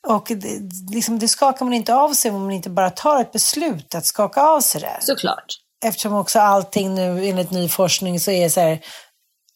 Och 0.07 0.27
det, 0.27 0.59
liksom, 0.91 1.19
det 1.19 1.27
skakar 1.27 1.65
man 1.65 1.73
inte 1.73 1.95
av 1.95 2.13
sig 2.13 2.31
om 2.31 2.41
man 2.41 2.51
inte 2.51 2.69
bara 2.69 2.89
tar 2.89 3.21
ett 3.21 3.31
beslut 3.31 3.95
att 3.95 4.05
skaka 4.05 4.41
av 4.41 4.61
sig 4.61 4.81
det. 4.81 4.97
Såklart. 5.01 5.45
Eftersom 5.85 6.13
också 6.13 6.39
allting 6.39 6.95
nu 6.95 7.25
enligt 7.25 7.51
ny 7.51 7.69
forskning 7.69 8.19
så 8.19 8.31
är 8.31 8.49
så 8.49 8.59
här 8.59 8.79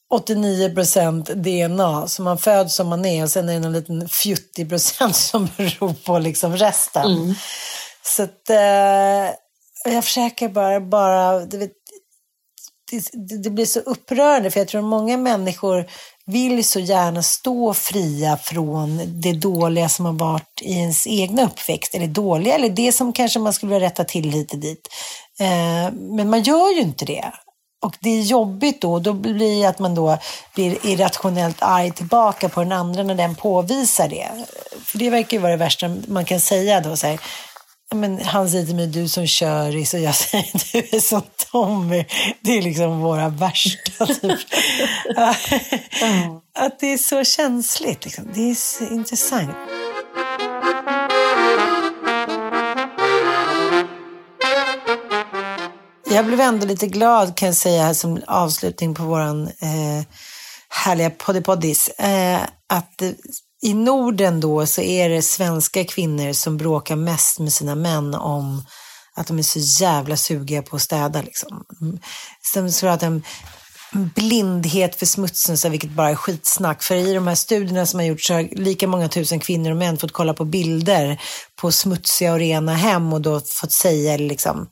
89 0.09 0.73
procent 0.73 1.25
DNA, 1.25 2.07
så 2.07 2.21
man 2.21 2.37
föds 2.37 2.75
som 2.75 2.87
man 2.87 3.05
är 3.05 3.23
och 3.23 3.29
sen 3.29 3.49
är 3.49 3.53
det 3.53 3.59
någon 3.59 3.73
liten 3.73 4.09
40 4.09 4.65
procent 4.69 5.15
som 5.31 5.49
beror 5.57 5.93
på 5.93 6.19
liksom 6.19 6.57
resten. 6.57 7.35
Så 8.03 8.23
att 8.23 8.49
eh, 8.49 9.35
jag 9.93 10.03
försöker 10.03 10.49
bara, 10.49 10.79
bara 10.79 11.45
du 11.45 11.57
vet, 11.57 11.71
det, 12.91 13.43
det, 13.43 13.49
blir 13.49 13.65
så 13.65 13.79
upprörande 13.79 14.51
för 14.51 14.59
jag 14.59 14.67
tror 14.67 14.81
att 14.81 14.87
många 14.87 15.17
människor 15.17 15.85
vill 16.25 16.65
så 16.65 16.79
gärna 16.79 17.23
stå 17.23 17.73
fria 17.73 18.37
från 18.37 19.21
det 19.21 19.33
dåliga 19.33 19.89
som 19.89 20.05
har 20.05 20.13
varit 20.13 20.61
i 20.61 20.73
ens 20.73 21.07
egna 21.07 21.43
uppväxt. 21.45 21.95
Eller 21.95 22.07
dåliga, 22.07 22.55
eller 22.55 22.69
det 22.69 22.91
som 22.91 23.13
kanske 23.13 23.39
man 23.39 23.53
skulle 23.53 23.73
vilja 23.73 23.87
rätta 23.87 24.03
till 24.03 24.47
och 24.51 24.59
dit. 24.59 24.87
Eh, 25.39 25.93
men 25.93 26.29
man 26.29 26.43
gör 26.43 26.73
ju 26.73 26.81
inte 26.81 27.05
det. 27.05 27.31
Och 27.79 27.95
det 27.99 28.09
är 28.09 28.21
jobbigt 28.21 28.81
då, 28.81 28.99
då 28.99 29.13
blir 29.13 29.61
det 29.61 29.65
att 29.65 29.79
man 29.79 29.95
då 29.95 30.17
blir 30.55 30.85
irrationellt 30.85 31.57
arg 31.59 31.91
tillbaka 31.91 32.49
på 32.49 32.63
den 32.63 32.71
andra 32.71 33.03
när 33.03 33.15
den 33.15 33.35
påvisar 33.35 34.07
det. 34.07 34.27
För 34.85 34.97
det 34.97 35.09
verkar 35.09 35.37
ju 35.37 35.41
vara 35.41 35.51
det 35.51 35.57
värsta 35.57 35.95
man 36.07 36.25
kan 36.25 36.39
säga 36.39 36.81
då. 36.81 36.97
Så 36.97 37.07
här, 37.07 37.19
"Ja, 37.89 37.97
men 37.97 38.21
han 38.21 38.49
säger 38.49 38.65
till 38.65 38.75
mig, 38.75 38.87
du 38.87 39.07
som 39.07 39.27
köris 39.27 39.93
och 39.93 39.99
jag 39.99 40.15
säger, 40.25 40.71
du 40.71 40.97
är 40.97 40.99
som 40.99 41.21
Tommy. 41.51 42.05
Det 42.41 42.57
är 42.57 42.61
liksom 42.61 42.99
våra 42.99 43.29
värsta. 43.29 44.05
Typ. 44.05 44.39
Att 46.59 46.79
det 46.79 46.93
är 46.93 46.97
så 46.97 47.23
känsligt. 47.23 48.05
Liksom. 48.05 48.31
Det 48.33 48.51
är 48.51 48.55
så 48.55 48.83
intressant. 48.93 49.55
Jag 56.09 56.25
blev 56.25 56.39
ändå 56.39 56.65
lite 56.65 56.87
glad 56.87 57.35
kan 57.35 57.45
jag 57.45 57.55
säga 57.55 57.83
här 57.83 57.93
som 57.93 58.21
avslutning 58.27 58.95
på 58.95 59.03
våran 59.03 59.47
eh, 59.47 60.05
härliga 60.69 61.09
poddipoddis. 61.09 61.87
Eh, 61.87 62.39
att 62.69 63.01
eh, 63.01 63.11
i 63.61 63.73
Norden 63.73 64.39
då 64.39 64.65
så 64.65 64.81
är 64.81 65.09
det 65.09 65.21
svenska 65.21 65.85
kvinnor 65.85 66.33
som 66.33 66.57
bråkar 66.57 66.95
mest 66.95 67.39
med 67.39 67.53
sina 67.53 67.75
män 67.75 68.15
om 68.15 68.65
att 69.15 69.27
de 69.27 69.39
är 69.39 69.43
så 69.43 69.83
jävla 69.83 70.17
sugiga 70.17 70.61
på 70.61 70.75
att 70.75 70.81
städa. 70.81 71.21
Liksom. 71.21 71.65
Sen 72.53 72.71
så 72.71 72.87
att 72.87 73.03
en 73.03 73.23
blindhet 73.91 74.95
för 74.95 75.05
smutsen, 75.05 75.57
så 75.57 75.69
vilket 75.69 75.89
bara 75.89 76.09
är 76.09 76.15
skitsnack. 76.15 76.83
För 76.83 76.95
i 76.95 77.13
de 77.13 77.27
här 77.27 77.35
studierna 77.35 77.85
som 77.85 77.99
har 77.99 78.07
gjorts 78.07 78.27
så 78.27 78.33
har 78.33 78.47
lika 78.51 78.87
många 78.87 79.09
tusen 79.09 79.39
kvinnor 79.39 79.71
och 79.71 79.77
män 79.77 79.97
fått 79.97 80.11
kolla 80.11 80.33
på 80.33 80.45
bilder 80.45 81.21
på 81.55 81.71
smutsiga 81.71 82.33
och 82.33 82.39
rena 82.39 82.73
hem 82.73 83.13
och 83.13 83.21
då 83.21 83.39
fått 83.39 83.71
säga 83.71 84.17
liksom, 84.17 84.67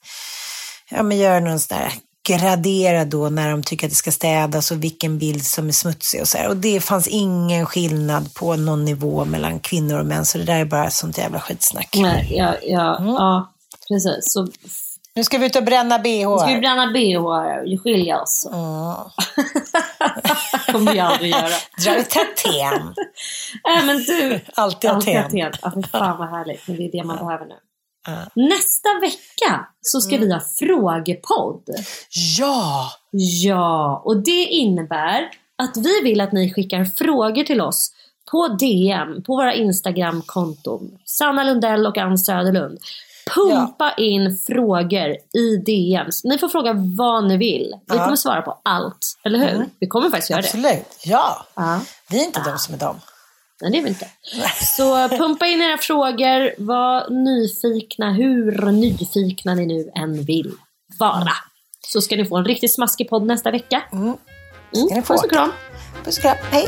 ja 0.89 1.03
men 1.03 1.17
gör 1.17 1.39
någon 1.39 1.59
sån 1.59 1.77
där 1.77 1.93
gradera 2.25 3.05
då 3.05 3.29
när 3.29 3.49
de 3.49 3.63
tycker 3.63 3.88
att 3.88 3.91
det 3.91 3.95
ska 3.95 4.11
städas 4.11 4.71
och 4.71 4.83
vilken 4.83 5.17
bild 5.17 5.45
som 5.45 5.67
är 5.67 5.71
smutsig 5.71 6.21
och 6.21 6.27
så 6.27 6.38
här. 6.38 6.47
Och 6.47 6.57
det 6.57 6.79
fanns 6.79 7.07
ingen 7.07 7.65
skillnad 7.65 8.33
på 8.33 8.55
någon 8.55 8.86
nivå 8.86 9.25
mellan 9.25 9.59
kvinnor 9.59 9.99
och 9.99 10.05
män, 10.05 10.25
så 10.25 10.38
det 10.38 10.43
där 10.43 10.59
är 10.59 10.65
bara 10.65 10.89
sånt 10.89 11.17
jävla 11.17 11.39
skitsnack. 11.39 11.95
Nej, 11.97 12.27
ja, 12.31 12.55
ja, 12.61 12.97
ja, 13.01 13.51
precis. 13.88 14.33
Så 14.33 14.47
Nu 15.13 15.23
ska 15.23 15.38
vi 15.38 15.45
ut 15.45 15.55
och 15.55 15.63
bränna 15.63 15.99
bh. 15.99 16.29
Nu 16.29 16.38
ska 16.38 16.47
vi 16.47 16.59
bränna 16.59 16.91
bh 16.91 17.17
och 17.17 17.83
skilja 17.83 18.21
oss. 18.21 18.47
Ja. 18.51 19.11
kommer 20.71 20.93
vi 20.93 20.99
aldrig 20.99 21.31
göra. 21.31 21.49
Drar 21.83 21.95
ett 21.95 22.17
Aten. 22.17 22.93
äh, 23.77 23.86
men 23.86 23.97
du. 23.97 24.39
Alltid. 24.55 24.89
Aten. 24.89 25.38
Ja, 25.38 25.51
fy 25.75 25.83
fan 25.91 26.17
vad 26.17 26.29
härligt. 26.29 26.67
Men 26.67 26.77
det 26.77 26.83
är 26.83 26.91
det 26.91 27.03
man 27.03 27.17
behöver 27.17 27.45
nu. 27.45 27.55
Nästa 28.34 28.89
vecka 29.01 29.68
så 29.82 30.01
ska 30.01 30.16
Mm. 30.16 30.28
vi 30.28 30.34
ha 30.34 30.41
frågepodd. 30.60 31.64
Ja! 32.39 32.91
Ja, 33.43 34.01
och 34.06 34.18
det 34.18 34.45
innebär 34.45 35.30
att 35.58 35.78
vi 35.78 36.01
vill 36.03 36.22
att 36.22 36.32
ni 36.32 36.53
skickar 36.53 36.86
frågor 36.86 37.43
till 37.43 37.62
oss 37.62 37.91
på 38.32 38.47
DM, 38.47 39.24
på 39.24 39.36
våra 39.36 39.53
Instagram-konton. 39.56 40.97
Sanna 41.06 41.43
Lundell 41.43 41.88
och 41.88 41.97
Ann 41.97 42.18
Söderlund. 42.18 42.80
Pumpa 43.36 43.93
in 43.97 44.38
frågor 44.47 45.16
i 45.34 45.58
DMs. 45.66 46.24
Ni 46.24 46.38
får 46.38 46.49
fråga 46.49 46.74
vad 46.97 47.28
ni 47.28 47.38
vill. 47.38 47.74
Vi 47.88 47.95
Ja. 47.97 48.03
kommer 48.03 48.16
svara 48.16 48.41
på 48.41 48.60
allt, 48.64 49.18
eller 49.24 49.39
hur? 49.39 49.49
Mm. 49.49 49.70
Vi 49.80 49.88
kommer 49.88 50.10
faktiskt 50.10 50.30
göra 50.30 50.41
det. 50.41 50.47
Absolut. 50.47 50.97
Ja. 51.06 51.45
Ja. 51.56 51.80
Vi 52.10 52.20
är 52.22 52.26
inte 52.26 52.41
de 52.45 52.58
som 52.58 52.74
är 52.74 52.80
de. 52.80 52.95
Nej, 53.62 53.72
det 53.72 53.78
är 53.78 53.82
vi 53.82 53.89
inte. 53.89 54.08
Så 54.62 55.10
pumpa 55.10 55.47
in 55.47 55.62
era 55.62 55.78
frågor. 55.78 56.62
Var 56.66 57.10
nyfikna, 57.10 58.14
hur 58.14 58.72
nyfikna 58.72 59.56
ni 59.56 59.66
nu 59.66 59.91
än 59.95 60.24
vill 60.24 60.51
vara. 60.99 61.32
Så 61.88 62.01
ska 62.01 62.16
ni 62.16 62.26
få 62.26 62.38
en 62.38 62.45
riktigt 62.45 62.76
smaskig 62.76 63.10
podd 63.10 63.26
nästa 63.26 63.51
vecka. 63.51 63.84
Mm. 63.91 64.18
Ska 64.72 64.95
ni 64.95 65.01
få. 65.01 65.14
Puss 65.14 65.24
och 65.24 65.32
kram. 65.32 65.51
Puss 66.03 66.18
och 66.18 66.22
kram. 66.22 66.38
Hej! 66.51 66.68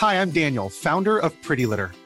Hi, 0.00 0.14
I'm 0.14 0.30
Daniel, 0.30 0.70
founder 0.70 1.18
of 1.24 1.32
Pretty 1.46 1.66
Litter. 1.66 2.05